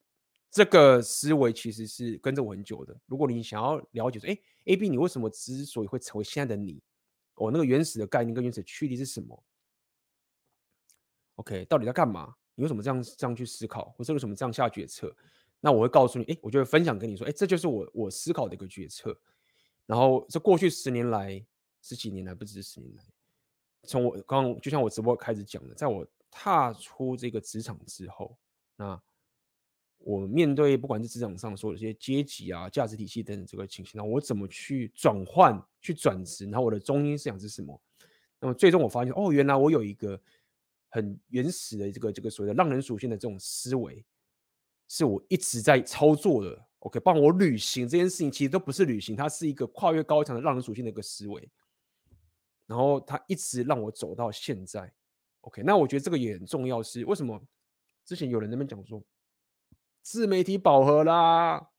[0.50, 2.96] 这个思维其实是跟着我很久的。
[3.06, 6.82] 如果你想要了解说，哎，AB 你为什么之所以会成为现在的你？
[7.36, 9.44] 我、哦、那个原始的概念跟原始的驱力是什么
[11.36, 12.36] ？OK，到底在干嘛？
[12.54, 15.16] 你为什么这样这样去思考，或者为什么这样下决策？
[15.64, 19.16] 那我会告诉你，哎，我就会分享跟你说，哎，这就是我我思考的一个决策。
[19.86, 21.46] 然后这过去十年来、
[21.82, 23.04] 十几年来，不只是十年来，
[23.84, 28.36] 从我刚刚就像我直播开始讲的，在我踏出这个职场之后，
[28.76, 29.00] 那
[30.00, 36.46] 我面对不管是职场上说的这些阶级啊、价值体系等等这个情形，那我怎么去转换、去转职？
[36.46, 37.80] 然后我的中心思想是什么？
[38.40, 40.20] 那么最终我发现，哦，原来我有一个
[40.90, 44.04] 很原始的这个这个所谓的浪人属性的这种思维。
[44.94, 51.50] 是我一直在操作的，OK，帮我履行这件事情其实都不是履行，它是一个跨越高墙的浪人属性的一个思维，
[52.68, 54.94] 然后它一直让我走到现在
[55.40, 57.42] ，OK，那我觉得这个也很重要，是为什么？
[58.04, 59.02] 之前有人那边讲说，
[60.02, 61.70] 自媒体饱和啦，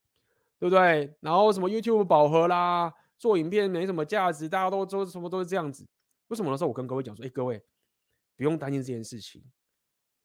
[0.58, 1.14] 对不对？
[1.20, 5.86] 然后什么 YouTube 饱和啦，做影片没什么价值，大家都都什么都是这样子，
[6.28, 7.62] 为什么的时候我跟各位讲说，哎，各位
[8.38, 9.44] 不用担心这件事情。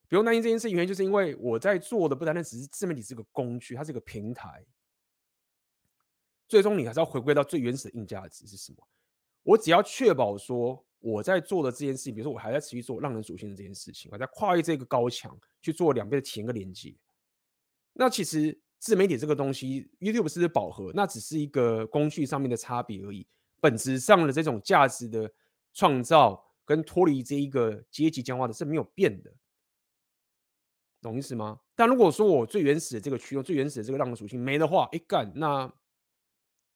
[0.09, 4.65] 不用担心这件事情，原因就是因为我在做的不单单只是自媒体是个工具，它是个平台。
[6.47, 8.77] 最终你还是要回归到最原始的硬价值是什么？
[9.43, 16.95] 我只要确保说我在做的这件事情，比如说我还在持续做浪人属性的这件事情，我在跨越这个高墙去做两边的体验跟连接。
[17.91, 20.91] 那其实自媒体这个东西，YouTube 是不是饱和？
[20.93, 23.27] 那只是一个工具上面的差别而已。
[23.59, 25.29] 本质上的这种价值的
[25.73, 29.33] 创造跟脱离这一个阶级僵化的是没有变的。
[31.01, 31.59] 懂意思吗？
[31.75, 35.71] 但如果说我最原始的这个驱动、最原始的这个浪人属性没的话，一干那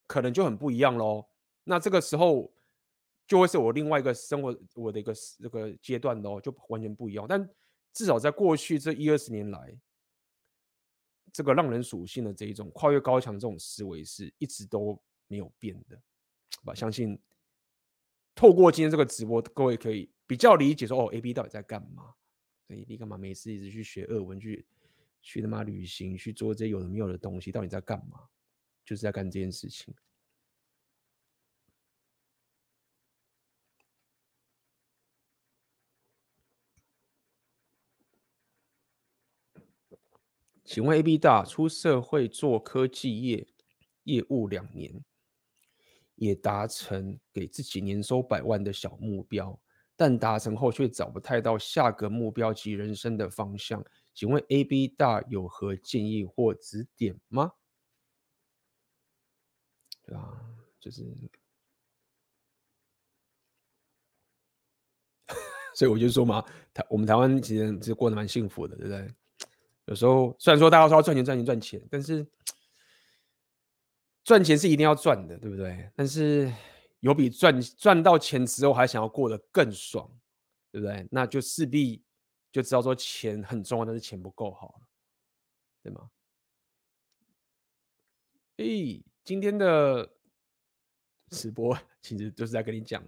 [0.08, 1.26] 可能就很不一样喽。
[1.64, 2.54] 那这个时候
[3.26, 7.26] 就会是我另外一个生活我的一个这个阶段喽，就完全不一样。
[7.28, 7.50] 但
[7.94, 9.78] 至少在过去这一二十年来，
[11.34, 16.00] 这个浪人属性的这一种跨越高墙这种思维是一直都没有变的。
[16.64, 17.20] 吧，相信
[18.36, 22.14] 透过今天这个直播，各位可以比较理解说，哦，AB 到底在干嘛？
[22.88, 24.66] 你干嘛没事一直去学俄文，去
[25.22, 27.52] 去他妈旅行，去做这些有的没有的东西？
[27.52, 28.28] 到底在干嘛？
[28.84, 29.94] 就是在干这件事情。
[40.64, 43.46] 请问 AB 大出社会做科技业
[44.04, 45.04] 业务两年，
[46.16, 49.61] 也达成给自己年收百万的小目标。
[50.02, 57.52] 但达成后却找不太到下个目标及人生的方向，请问 AB 大有何建议或指点吗？
[60.04, 60.42] 对啊，
[60.80, 61.06] 就是，
[65.76, 69.08] 所以我就说嘛，台我们台湾其实是过得蛮幸福的，对不对？
[69.86, 72.26] 有时候虽然说大家说要赚钱赚钱赚钱，但是
[74.26, 75.92] 赚钱是一定要赚的，对不对？
[75.96, 76.52] 但是。
[77.02, 80.10] 有比赚赚到钱之后还想要过得更爽，
[80.72, 81.06] 对不对？
[81.12, 82.04] 那就势必
[82.52, 84.88] 就知道说钱很重要，但是钱不够好了，
[85.84, 86.10] 对吗？
[88.58, 90.08] 诶，今天的
[91.32, 93.04] 直播 其实就是在跟你讲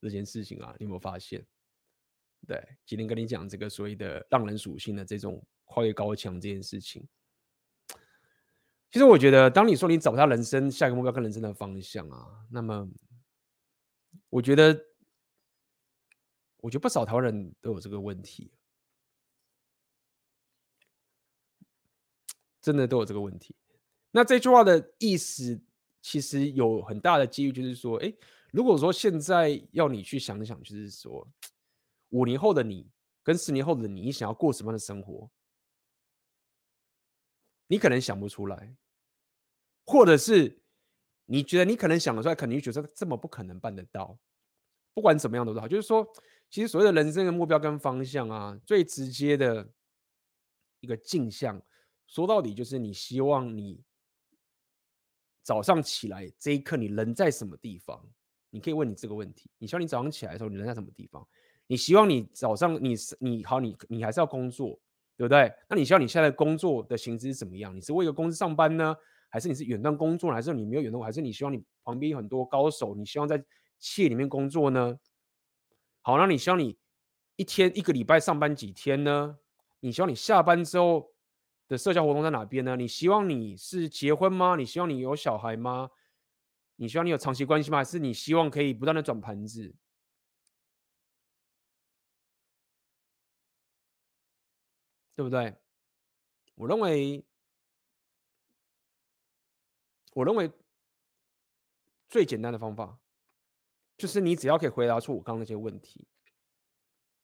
[0.00, 1.46] 这件事情啊，你有没有发现？
[2.48, 7.06] 对，今天跟你讲这个所谓的浪人属性的这种跨越高墙这件事情。
[8.90, 12.88] 其实我觉得，当你说你找不到人生下一个目标跟人生的方向啊，那么。
[14.36, 14.86] 我觉得，
[16.58, 18.52] 我觉得不少台湾人都有这个问题，
[22.60, 23.56] 真的都有这个问题。
[24.10, 25.58] 那这句话的意思，
[26.02, 28.12] 其实有很大的机遇，就是说，哎，
[28.52, 31.26] 如果说现在要你去想想，就是说，
[32.10, 32.90] 五年后的你
[33.22, 35.30] 跟十年后的你，你想要过什么样的生活，
[37.68, 38.76] 你可能想不出来，
[39.86, 40.60] 或者是。
[41.26, 44.18] 你觉得你可能想得出来，可能你觉得这么不可能办得到。
[44.94, 46.06] 不管怎么样都好，就是说，
[46.48, 49.68] 其实所谓的人生的目标跟方向啊，最直接的
[50.80, 51.60] 一个镜像，
[52.06, 53.82] 说到底就是你希望你
[55.42, 58.02] 早上起来这一刻，你人在什么地方？
[58.48, 59.50] 你可以问你这个问题。
[59.58, 61.26] 你希望你早上起来的时候，你人在什么地方？
[61.66, 64.80] 你希望你早上你你好，你你还是要工作，
[65.16, 65.52] 对不对？
[65.68, 67.76] 那你希望你现在工作的形式是怎么样？
[67.76, 68.96] 你是为一个公司上班呢，
[69.28, 72.94] 还是你是远端工作，还是你没有远端，还是你希望你旁边有很多高手？
[72.94, 73.44] 你希望在
[73.78, 74.98] 企业里面工作呢？
[76.02, 76.78] 好，那你希望你
[77.36, 79.38] 一天一个礼拜上班几天呢？
[79.80, 81.12] 你希望你下班之后
[81.68, 82.76] 的社交活动在哪边呢？
[82.76, 84.56] 你希望你是结婚吗？
[84.56, 85.90] 你希望你有小孩吗？
[86.76, 87.78] 你希望你有长期关系吗？
[87.78, 89.74] 还是你希望可以不断的转盘子？
[95.14, 95.54] 对不对？
[96.56, 97.24] 我认为，
[100.16, 100.50] 我认为
[102.08, 102.98] 最简单的方法
[103.98, 106.06] 就是你只要可以回答出我刚刚那些问题。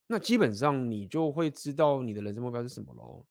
[0.06, 3.24] 那基本上你就会知道你的人生目标是什么喽。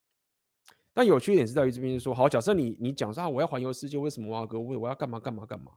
[0.94, 4.60] 但有趣一点是在于这边就是说，好，假设你你讲说啊，我要环游世界，为什么啊哥？
[4.60, 5.74] 我我要干嘛干嘛干嘛？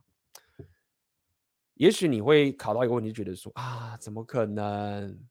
[1.74, 5.22] 也许你会卡到一个问题，觉得说啊，怎么可能？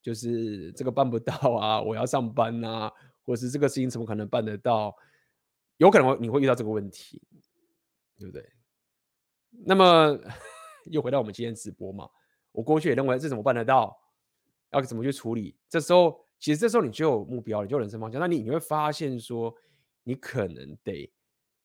[0.00, 2.90] 就是这个办不到啊，我要上班啊，
[3.24, 4.96] 或者是这个事情怎么可能办得到？
[5.76, 7.20] 有可能你会遇到这个问题，
[8.18, 8.46] 对不对？
[9.64, 10.18] 那么
[10.90, 12.08] 又回到我们今天直播嘛，
[12.52, 13.98] 我过去也认为这怎么办得到？
[14.70, 15.56] 要怎么去处理？
[15.68, 18.20] 这时候，其实这时候你就有目标，你就人生方向。
[18.20, 19.54] 那你你会发现说，
[20.02, 21.10] 你可能得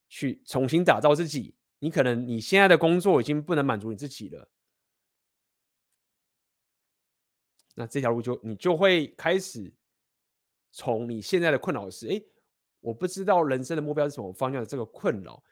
[0.07, 1.55] 去重新打造自己。
[1.79, 4.49] 你可能你现在的工作已经不能满足你自己了。
[7.75, 9.73] 那这条路就你就会开始
[10.71, 12.21] 从你现在的困扰是，哎，
[12.79, 15.43] 我不知道人生的目标是什么方向的这个困扰，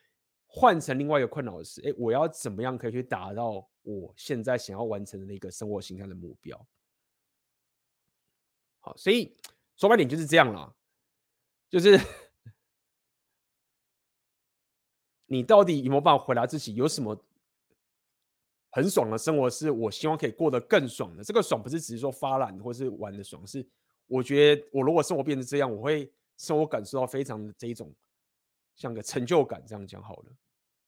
[0.54, 6.68] 换成另外一个困扰的是，哎，我要怎么样可以去达到我现在想要完成的那个生活形象的目标？
[8.82, 9.34] 好，所以
[9.78, 10.76] 说白点就是这样了，
[11.70, 11.98] 就是
[15.28, 17.18] 你到底有没有办法回答自己，有什么
[18.72, 21.24] 很爽的生活是我希望可以过得更爽的？
[21.24, 23.66] 这个爽不是只是说发懒或是玩的爽，是
[24.08, 27.96] 我觉得我如果生活变成这样，我会生活感受到非常的这一种
[28.76, 29.64] 像个成就感。
[29.66, 30.32] 这样讲好了，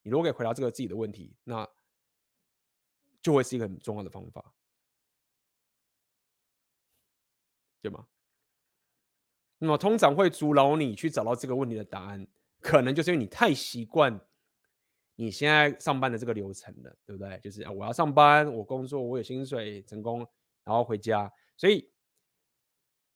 [0.01, 1.67] 你如果可以回答这个自己的问题，那
[3.21, 4.53] 就会是一个很重要的方法。
[7.81, 8.07] 对吗？
[9.57, 12.25] 那么通常会阻挠你去找到这个问题的答案，
[12.59, 14.19] 可能就是因为你太习惯
[15.15, 17.37] 你现在上班的这个流程了，对不对？
[17.39, 20.19] 就是啊，我要上班，我工作，我有薪水，成功，
[20.63, 21.31] 然后回家。
[21.55, 21.91] 所以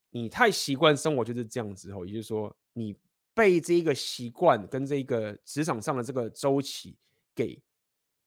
[0.10, 2.98] 你太习惯生活就是这样子后，也就是说，你
[3.38, 6.98] 被这一个习惯跟这个职场上的这个周期
[7.36, 7.62] 给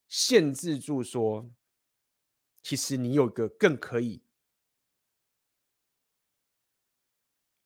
[0.07, 1.51] 限制住，说
[2.63, 4.23] 其实你有个更可以。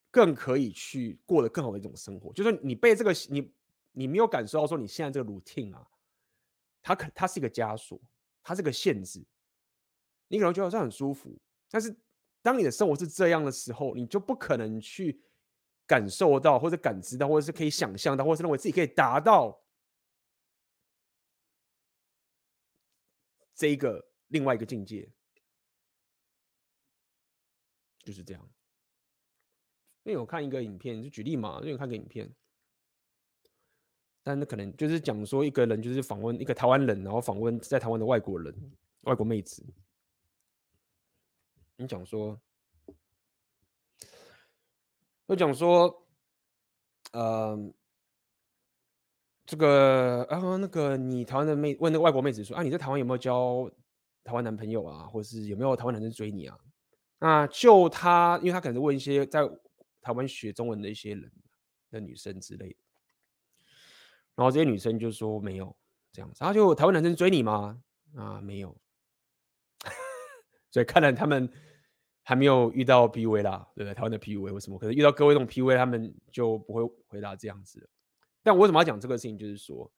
[0.09, 3.51] 更可以去过得更好的一种生活，就是你被这个你
[3.91, 5.85] 你没有感受到说你现在这个 routine 啊，
[6.81, 7.99] 它可它是一个枷锁，
[8.41, 9.21] 它是个限制，
[10.29, 11.37] 你可能觉得好像很舒服，
[11.69, 11.93] 但是
[12.41, 15.19] 当你的生活是这样的时候，你就不可能去
[15.87, 19.63] 感受到或者感知到，或者是可以想象到，或者是认为自己可以达到
[23.53, 25.09] 这一个另外一个境界，
[27.99, 28.49] 就是这样。
[30.03, 32.31] 因为我看一个影片，就举例嘛，因为我看个影片，
[34.21, 38.53] 但那可能就是讲说一个人就是访问一个台湾人，然后访问在台湾的外国人、
[39.01, 39.65] 外国妹子。
[41.77, 42.39] 你讲说，
[45.27, 46.07] 我讲说，
[47.11, 47.57] 呃，
[49.45, 53.69] 这个啊，那个你台湾的妹问那个外国妹子说啊，你在台湾有没有交
[54.23, 56.57] 台湾男朋友啊，或者是有没有台湾男生追你啊？
[57.19, 59.41] 那就他，因为他可能问一些在。
[60.01, 61.31] 台湾学中文的一些人
[61.89, 62.75] 的女生之类的，
[64.35, 65.75] 然后这些女生就说没有
[66.11, 67.81] 这样子，然后就台湾男生追你吗？
[68.15, 68.77] 啊，没有，
[70.69, 71.51] 所以看来他们
[72.27, 73.93] 还没有遇到 PUA 啦，对不对？
[73.93, 74.79] 台湾的 PUA 为什么？
[74.79, 77.87] 可能遇到各位这种 PUA，他们就不会回答这样子。
[78.41, 79.37] 但我为什么要讲这个事情？
[79.37, 79.89] 就是说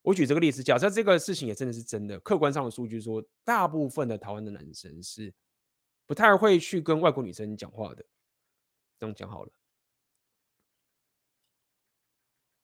[0.00, 5.32] 我举这个例子，假设这个事情也真的是真的，客观上的数据说，大部分的台湾的男生是
[6.06, 8.02] 不太会去跟外国女生讲话的。
[8.98, 9.52] 这样讲好了，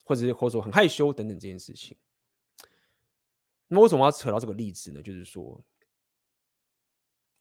[0.04, 1.96] 或者是或者说很害羞等等这件事情。
[3.68, 5.02] 那为什么要扯到这个例子呢？
[5.02, 5.62] 就是说，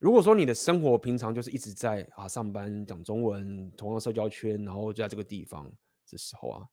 [0.06, 5.68] 如果说你的生活平常就是一直在啊上班讲中文，同样社交圈，然后就在这个地方
[6.12, 6.70] 的时候啊，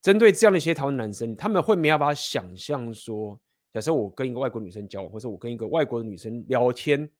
[0.00, 3.36] 针对这样的一些台湾男生，他们会没有办法想象说，
[3.72, 7.10] 假设我跟一个外国女生交往，或者我跟一个外国的女生聊天，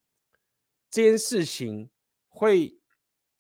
[0.88, 1.90] 这件事情
[2.28, 2.72] 会。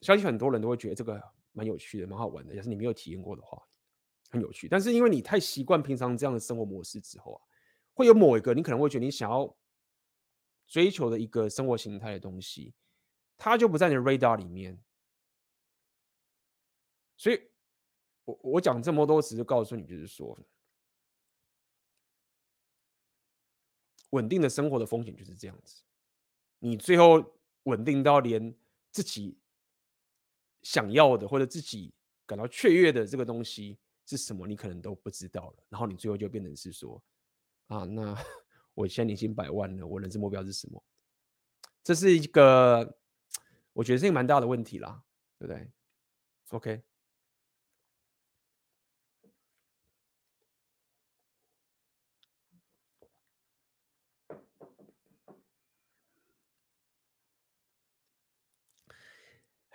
[0.00, 1.20] 相信很多人都会觉得这个
[1.50, 2.54] 蛮有趣的，蛮好玩的。
[2.54, 3.60] 要是你没有体验过的话，
[4.30, 4.68] 很有趣。
[4.68, 7.42] 但是因为你太习惯平常这样的生活模式之后啊，
[7.94, 9.52] 会有某一个你可能会觉得你想要
[10.68, 12.74] 追求的一个生活形态的东西，
[13.36, 14.78] 它就不在你的 radar 里面。
[17.16, 17.50] 所以
[18.24, 20.38] 我我讲这么多，只是告诉你，就是说，
[24.10, 25.82] 稳定的生活的风险就是这样子。
[26.60, 27.24] 你最后
[27.64, 28.54] 稳定到连
[28.90, 29.38] 自己
[30.62, 31.92] 想要的或者自己
[32.26, 35.64] 感到雀跃的这个东西是什么，你可能都不知道了。
[35.68, 37.02] 然后你最后就变成是说，
[37.66, 38.14] 啊，那
[38.78, 40.80] 我现在年薪百万了，我人生目标是什么？
[41.82, 42.96] 这是一个，
[43.72, 45.02] 我觉得是一个蛮大的问题啦，
[45.36, 45.68] 对不对
[46.50, 46.82] ？OK。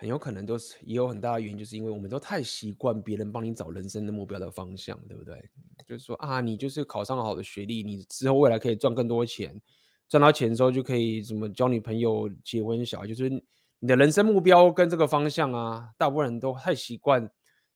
[0.04, 5.42] 很有可能都是，也有很大的原因，就是因为我们都太习惯别人帮你找人生的目标的方向，对不对？
[5.86, 9.58] 就是说啊，你就是考上好的学历，你之后未来可以赚更多钱，
[10.06, 13.30] 赚到钱之后就可以怎么交女朋友、结婚、小孩，就是
[13.78, 17.26] 你的人生目标跟这个方向啊，大部分人都太习惯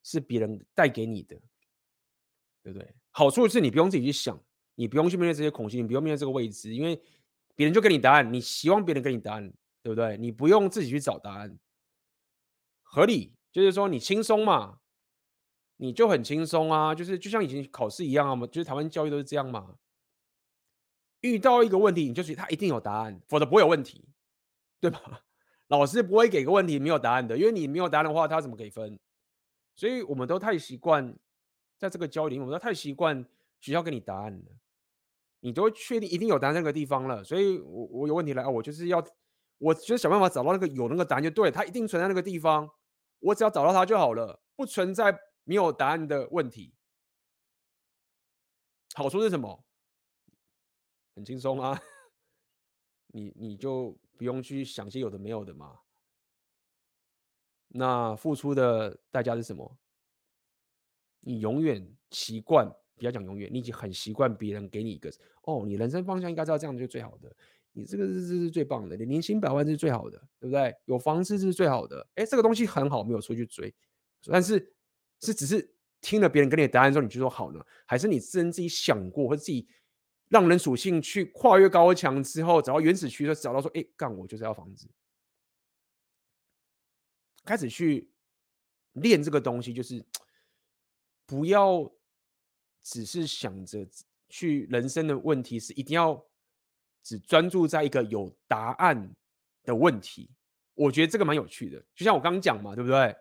[0.03, 1.35] 是别人带给你的，
[2.63, 2.95] 对不对？
[3.11, 4.39] 好处是你不用自己去想，
[4.75, 7.01] 你不用去面对这些恐惧，你不用面对这个未知，因为
[7.55, 9.51] 别人就给你答案，你希望别人给你答案，
[9.83, 10.19] 对不对？
[10.19, 11.59] 你不用自己去找答案。
[12.91, 14.79] 合理，就是说你轻松嘛，
[15.77, 19.77] 你就很轻松啊，就是就像以前考试一样啊嘛，就是台湾教育都是这样嘛。
[21.21, 24.09] 遇到一个问题，你就觉得他一定有答案，否则不会有问题，
[24.81, 25.01] 对吧？
[25.69, 28.99] 老师不会给个问题没有答案的，因为你没有答案的话，他怎么给分？
[29.75, 31.15] 所以我们都太习惯
[31.77, 33.25] 在这个教育，我们都太习惯
[33.61, 34.45] 学校给你答案了，
[35.41, 39.05] 你都确定一定有答案那个地方了，所以我我有问题来啊，我就是要，
[39.59, 42.71] 我就是想办法找到那个有那个答案就对，它一定存在那个地方。
[43.21, 46.75] 我只要找到他就好了，不存在没有答案的问题。
[48.95, 49.65] 好处是什么？
[51.15, 51.81] 很轻松啊，
[53.09, 55.81] 你你就不用去想些有的没有的嘛。
[57.69, 59.79] 那付出的代价是什么？
[61.21, 62.67] 你永远习惯，
[62.97, 65.13] 不要讲永远，你已经很习惯别人给你一个
[65.43, 67.35] 哦，你人生方向应该知道这样就最好的。
[67.79, 70.75] 你这个日子是最棒的，你年薪百万是最好的，对不对？
[70.87, 73.73] 有房子是最好的，哎，这个东西很好，没有出去追，
[74.25, 74.75] 但是
[75.21, 77.65] 是只是听了别人给你的答案之后，你就说好呢？
[77.87, 79.69] 还是你自己想过，或者自己
[80.27, 84.89] 让人属性去跨越高墙之后，找到原始区，找到说，哎，干我就是要房子，
[87.45, 88.11] 开始去
[88.95, 90.05] 练这个东西，就是
[91.27, 91.89] 不要
[92.83, 93.89] 只是想着
[94.29, 96.28] 去人生的问题是一定要。
[97.03, 99.15] 只专注在一个有答案
[99.65, 100.31] 的问题，
[100.75, 101.83] 我觉得这个蛮有趣的。
[101.95, 103.17] 就像我刚刚讲嘛，对不对？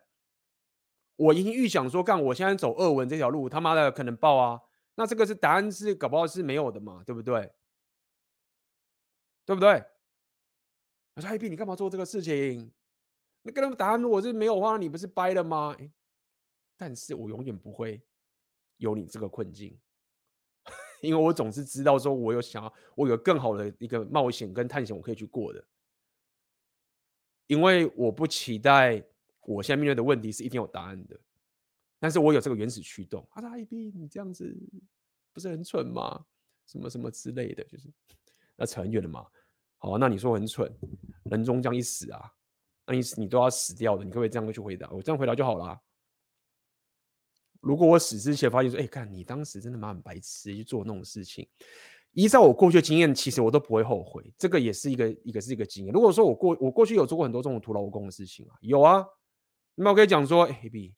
[1.16, 4.62] 我已经预想说，干我现在走二文这条路，他妈的可能爆啊！
[4.95, 7.52] 那这个是答案是搞不好是没有的嘛，对不对？
[9.45, 9.84] 对不对？
[11.16, 12.72] 我说：“哎，B，你干嘛做这个事情？
[13.41, 15.91] 那跟他们答案如果是没有的话，你不是掰了吗？”哎，
[16.78, 17.99] 但是我永远不会
[18.78, 19.80] 有你这个困境。
[21.02, 25.64] 因为我总是知道说，我有想要，我有更好的一个冒险跟探险，我可以去过的。
[27.48, 29.02] 因为我不期待
[29.41, 31.18] 我现在面对的问题是一定有答案的，
[31.99, 33.26] 但是我有这个原始驱动。
[33.32, 34.53] 他说：“A B，你这样子
[35.32, 36.26] 不是很蠢吗？
[36.65, 37.90] 什么什么之类的，就是
[38.57, 39.26] 那扯很远了嘛。
[39.78, 40.69] 好，那你说很蠢，
[41.24, 42.34] 人终将一死啊，
[42.86, 44.90] 那你你都要死掉的，你可不可以这样去回答？
[44.90, 45.80] 我这样回答就好了。”
[47.62, 51.48] 如果我死之前发现说，哎，看你当时真的蛮白痴，去做那种事情。
[52.14, 54.34] 依照我过去的经验，其实我都不会后悔。
[54.38, 55.94] 这个也是一个一个是一个经验。
[55.94, 59.06] 如果说我过我过去有做过很多这种徒劳无功的事情啊，有啊。
[59.76, 60.96] 那么我可以讲说，哎，B，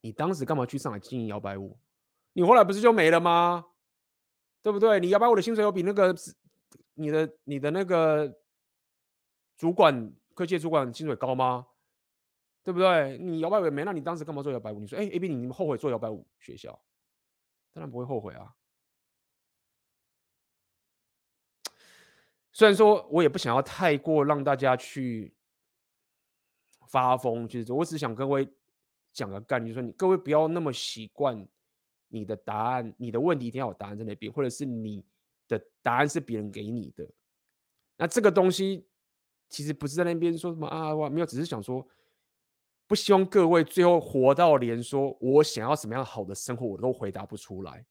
[0.00, 1.78] 你当时干嘛去上海经营摇摆舞？
[2.32, 3.66] 你后来不是就没了吗？
[4.62, 4.98] 对不对？
[4.98, 6.12] 你摇摆舞的薪水有比那个
[6.94, 8.36] 你的你的那个
[9.56, 11.66] 主管科技主管薪水高吗？
[12.64, 13.18] 对不对？
[13.18, 13.84] 你摇摆舞没？
[13.84, 14.80] 那你当时干嘛做摇摆舞？
[14.80, 16.72] 你说，哎，A B，你们后悔做摇摆舞学校？
[17.74, 18.54] 当然不会后悔啊。
[22.52, 25.34] 虽然说我也不想要太过让大家去
[26.88, 28.48] 发疯，就是我只想各位
[29.12, 31.46] 讲个概念，就是说你各位不要那么习惯
[32.08, 35.04] 你的答案，你的问题一定要有答案在那边，或者是你
[35.48, 37.06] 的答案是别人给你的。
[37.98, 38.86] 那这个东西
[39.50, 41.86] 其实不是在那边说什么啊，我没有，只是想说。
[42.86, 47.84] 不希望各位最后活到连说我想要什么样好的生活，我都回答不出来。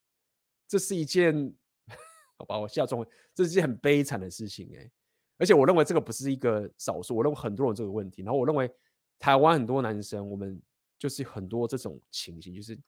[0.68, 1.54] 这是一件，
[2.38, 4.90] 好吧，我下重，这是一件很悲惨的事情哎。
[5.38, 8.22] 而且我认为这个不是一个少数，我认为很多人这个问题。
[8.22, 8.72] 然后我认为
[9.18, 10.62] 台湾很多男生，我们
[10.98, 12.80] 就是很多这种情形，就是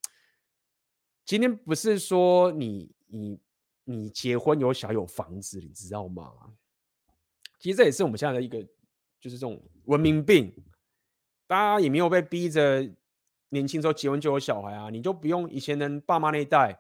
[1.26, 3.40] 今天不是说你你
[3.84, 6.32] 你结婚有小有房子，你知道吗？
[7.60, 8.62] 其实这也是我们现在的一个，
[9.20, 10.54] 就是这种文明病。
[11.48, 12.90] 大家也没有被逼着
[13.50, 16.74] 年轻时候结婚就有小孩啊，你就不用以前人爸妈那一代，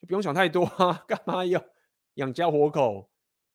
[0.00, 1.62] 就不用想太多啊， 干嘛要
[2.14, 3.10] 养家活口？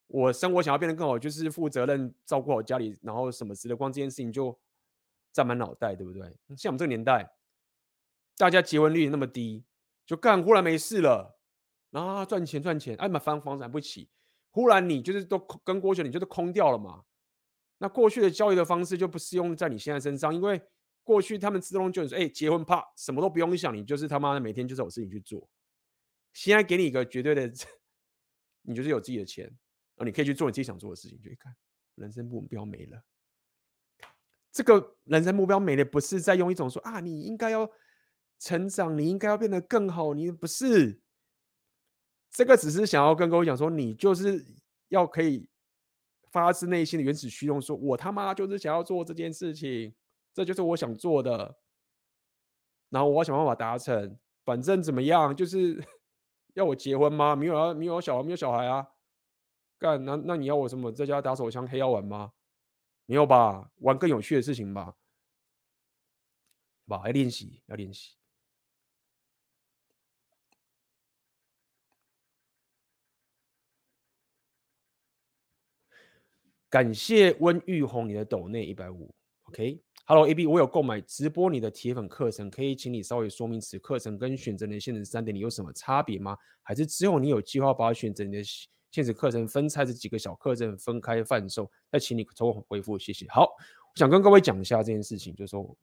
[0.08, 4.58] 我生活想要变得更好，就是负责任照顾好家里，然后什么之类，光这件事情就
[5.32, 6.22] 占满脑袋，对不对？
[6.58, 7.32] 像我们这个年代，
[8.36, 9.64] 大家结婚率那么低，
[10.08, 11.38] 就干忽然没事了，
[11.92, 14.10] 然后赚钱赚钱，哎买房房子买不起，
[14.50, 17.04] 忽然你就是都跟过去，你就是空掉了嘛。
[17.80, 20.62] 那过去的教育的方式就不适用在你现在身上，因为
[21.04, 25.50] 过去他们自动就是，哎，结婚怕什么都不用想，你就是他妈的每天就是有事情去做。
[26.34, 27.52] 现在给你一个绝对的，
[28.62, 29.46] 你就是有自己的钱。
[29.96, 31.54] 然后你可以去做你自己想做的事情，就一看
[31.96, 33.04] 人生目标没了。
[34.52, 37.70] 这个人生目标没了，不是在用一种说啊，你应该要
[38.40, 41.02] 成长，你应该要变得更好，你不是。
[42.32, 44.46] 这个只是想要跟各位讲说，你就是
[44.88, 45.49] 要可以
[46.32, 49.94] 发自内心的原始驱动，说我他妈就是想要做这件事情，
[50.34, 51.60] 这就是我想做的。
[52.90, 55.84] 然后我要想办法达成，反正怎么样，就是
[56.56, 57.36] 要我结婚吗？
[57.36, 58.88] 没有啊，没有小孩，没有小孩啊。
[59.78, 62.34] 干，那那你要我什么在家打手枪黑药丸吗？
[63.06, 64.96] 没有吧，玩更有趣的事情吧。
[66.88, 68.19] 吧，要练习，要练习。
[76.70, 79.10] 感谢温玉红你的抖内一百五
[79.44, 86.38] ，OK，Hello AB，我有购买直播你的铁粉课程，可以请你稍微说明此课程跟选择年限制三点零有什么差别吗？
[86.62, 88.44] 还是之后你有计划把选择你的？
[88.92, 93.24] 限时课程分拆这几个小课程分开贩售，再请你抽回复，谢谢。
[93.30, 95.78] 好，我想跟各位讲一下这件事情，就是说，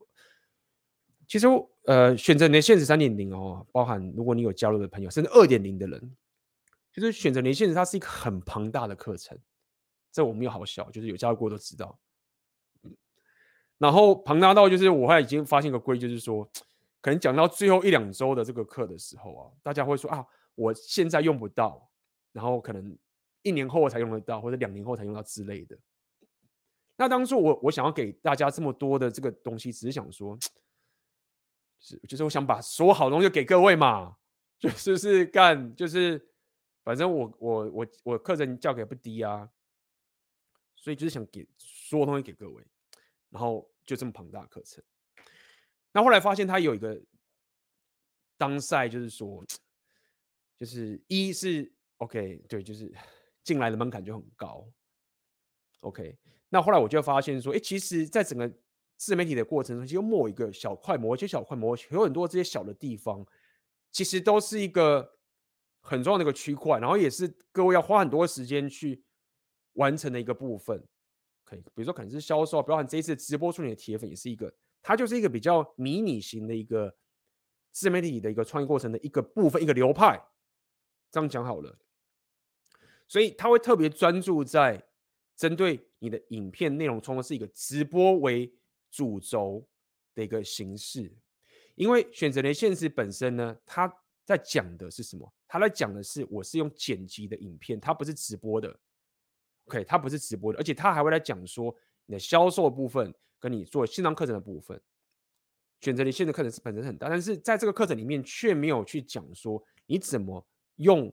[1.28, 1.46] 其实
[1.84, 6.16] 呃，选择你的限时三点零哦，包含如果你有加入的朋友，甚至二点零的人，
[6.92, 9.38] 就是选择你的限，它是一个很庞大的课程，
[10.16, 11.98] 这我没有好笑，就是有加入过都知道。
[13.76, 16.42] 然后庞大到就是我还已经发现一个规，就是说，
[17.02, 21.90] 可能讲到最后一两周的这个课的时候啊，大家会说啊，我现在用不到。
[22.32, 22.96] 然后可能
[23.42, 25.76] 一年后我才用得到，或者两年后才用到之类的。
[26.96, 30.38] 那当初我我想要给大家这么多的这个东西，只是想说，
[31.78, 34.16] 是就是我想把所有好东西给各位嘛，
[34.58, 36.26] 就是是干，就是
[36.82, 39.48] 反正我我我我课程价格也不低啊，
[40.86, 42.64] 所以就是想给所有东西给各位，
[43.30, 44.80] 然后就这么庞大课程。
[45.90, 47.02] 那后来发现他有一个
[48.38, 49.44] 当赛，就是说，
[50.56, 51.74] 就是一是。
[51.96, 52.94] OK，对，就是
[53.42, 54.64] 进来的门槛就很高。
[55.80, 56.16] OK，
[56.50, 58.48] 那后来我就发现说，哎，其实，在整个
[58.96, 63.26] 自媒体的过程中，其实某一个小块模一些小块模，有很多这些小的地方，
[63.90, 65.18] 其实都是一个
[65.80, 69.02] 很重要的一个区块，然后也是各位要花很多时间去
[69.76, 70.82] 完成的一个部分。
[71.44, 76.92] 可以，比如说可能是销售，包含这一次直播出你的铁粉也是一个，它就是一个比较迷你型的一个
[77.70, 80.20] 自媒体的一个创业过程的一个部分，一个流派。
[81.10, 81.78] 这样讲好了。
[83.06, 84.84] 所以他会特别专注在
[85.36, 88.52] 针对你的影片内容，从的是一个直播为
[88.90, 89.64] 主轴
[90.16, 91.16] 的一个形式。
[91.76, 93.86] 因为选择连线时本身呢，他
[94.24, 95.32] 在讲的是什么？
[95.46, 98.76] 他在讲的是我是用剪辑的影片，它不是直播的。
[99.66, 101.74] OK，他不是直播的，而且他还会来讲说
[102.06, 104.80] 你的销售部分跟你做线上课程的部分。
[105.80, 111.12] 选择连线的课程是本身很大，但是在这个课程里面却没有去讲说你怎么用。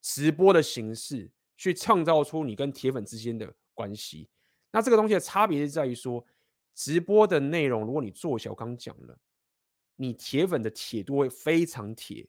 [0.00, 4.28] 直播的形式去创造出你跟铁粉之间的关系，
[4.70, 6.24] 那这个东西的差别是在于说，
[6.72, 9.18] 直播的内容如果你做小，刚讲了，
[9.96, 12.28] 你铁粉的铁度会非常铁，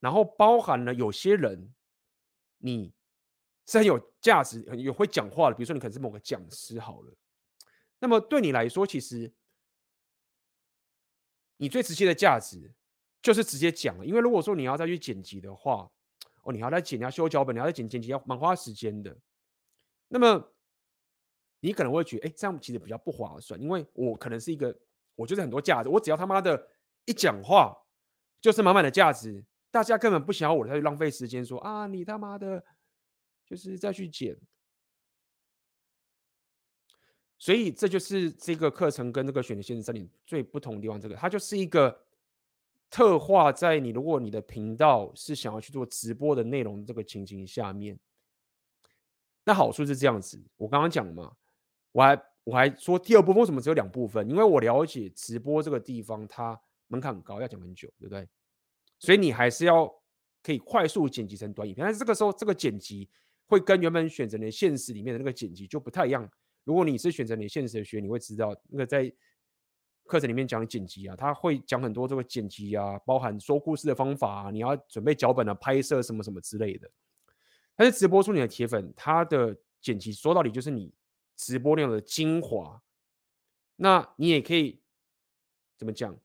[0.00, 1.74] 然后包含了有些人，
[2.56, 2.94] 你
[3.70, 7.14] 是很有价值、很有会讲话的，比如说你可能是某个讲师好了，
[7.98, 9.32] 那么对你来说，其实
[11.58, 12.72] 你最直接的价值。
[13.22, 15.86] 就是直接讲了，因为如果说你要再去剪辑的话，
[16.42, 19.14] 哦，你要再剪，你要修脚本，你要再剪剪辑，要蛮花时间的。
[20.08, 20.54] 那么
[21.60, 24.74] 你可能会觉得，哎，这样其实比较不划算，因为我可能是一个，
[25.16, 26.66] 我就是很多价值，我只要他妈的
[27.04, 27.76] 一讲话
[28.40, 32.64] 就是满满的价值，大家根本不想要我再去浪费时间说啊，你他妈的，
[33.50, 34.34] 就是再去剪。
[37.36, 42.06] 所以这就是这个课程跟这个选择限时三点最不同的地方，这个它就是一个。
[42.92, 47.96] 特化在你，如果你的频道是想要去做直播的内容，这个情形下面，
[49.44, 50.42] 那好处是这样子。
[50.56, 51.36] 我刚刚讲嘛，
[51.92, 54.28] 我还我还说第二部分为什么只有两部分？
[54.28, 58.28] 因为我了解直播这个地方，它门槛很高，要讲很久，对不对？
[58.98, 59.86] 所以你还是要
[60.42, 63.08] 可以快速剪辑成短影片，但是这个时候这个剪辑
[63.50, 66.30] 会跟原本选择你现实里面的那个剪辑就不太一样。
[66.62, 69.12] 如果你是选择你现实的学，你会知道那个在
[70.04, 76.88] 课程里面讲剪辑啊，他会讲很多这个剪辑啊，包含说故事的方法啊，你要准备脚本啊，拍摄什么什么之类的。
[77.74, 80.92] 但是直播出你的铁粉，他的剪辑说到底就是你
[81.36, 82.80] 直播量的精华，
[83.74, 84.80] 那你也可以
[85.76, 86.16] 怎么讲？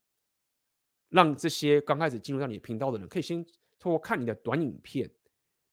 [1.09, 3.43] 让这些刚开始进入到你频道的人，可以先
[3.79, 5.09] 通过看你的短影片，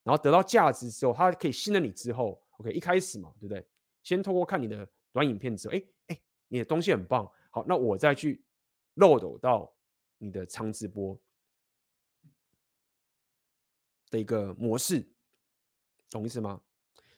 [0.03, 3.65] 然后得到价值之后，他可以信任你之后，OK，一开始嘛，对不对？
[4.03, 8.43] 先通过看你的短影片之后，哎哎，你的东西很棒，好，那我再去
[8.95, 9.73] 漏斗到
[10.19, 11.19] 你的长直播
[14.11, 15.07] 的一个模式，
[16.11, 16.61] 懂意思吗？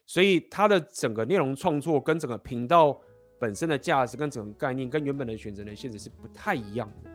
[0.06, 3.01] 所以它的整个内容创作跟整个频道
[3.39, 7.11] 本身的价值跟整个概念跟原本的选择的限制是不太一样的。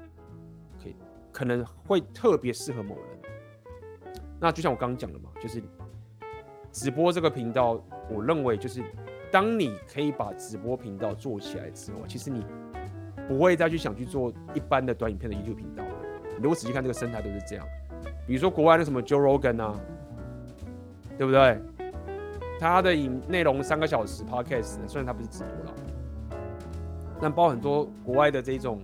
[1.31, 3.18] 可能会特别适合某人。
[4.39, 5.61] 那就像我刚刚讲的嘛，就是
[6.71, 8.81] 直播这个频道，我认为就是
[9.31, 12.45] 当你可以把直播频道做起来之后，其实你
[13.27, 15.91] 不会再去想去做一般的短影片的 YouTube 频道了。
[16.37, 17.65] 你如果仔细看这个生态都是这样。
[18.25, 19.79] 比如说国外的什么 Joe Rogan 啊，
[21.17, 21.59] 对不对？
[22.59, 25.73] 他的影内容三个小时 Podcast，虽然他不是直播了，
[27.19, 28.81] 但包括很多国外的这种。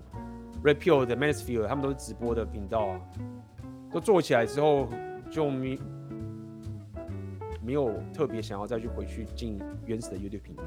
[0.63, 2.99] Repeal 的 Mansfield，他们都是直播的频道啊，
[3.91, 4.87] 都做起来之后
[5.35, 5.77] 就没
[7.61, 10.63] 没有特别想要再去回去进原始的 YouTube 频道，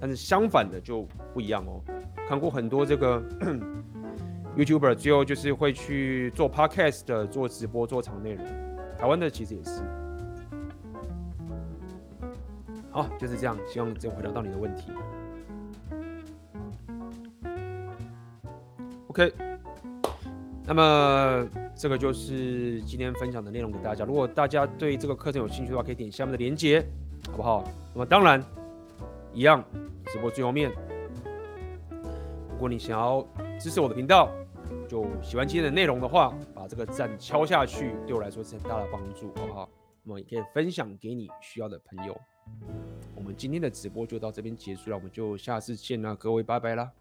[0.00, 1.80] 但是相反的就不一样哦。
[2.26, 3.22] 看过很多这个
[4.58, 8.44] YouTuber，最后就是会去做 Podcast、做直播、做长内容。
[8.98, 9.82] 台湾的其实也是。
[12.90, 14.90] 好，就是这样，希望这回答到你的问题。
[19.06, 19.32] OK，
[20.68, 24.04] 那么这个就是今天分享的内容给大家。
[24.04, 26.84] 如果大家对这个课程有兴趣的话，可以点下面的链接，
[27.30, 27.64] 好不好？
[27.94, 28.44] 那么当然，
[29.32, 29.64] 一样
[30.08, 30.70] 直播最后面。
[32.50, 33.26] 如果你想要
[33.58, 34.30] 支持我的频道，
[34.86, 39.66] 就喜欢今天的内容的话，把这个赞敲下去，对我来说是很大的帮助，好不好？
[40.02, 42.20] 那么也可以分享给你需要的朋友。
[43.14, 46.92] 我们今天的直播就到这边结束了，我们就下次见了，各位，拜拜啦。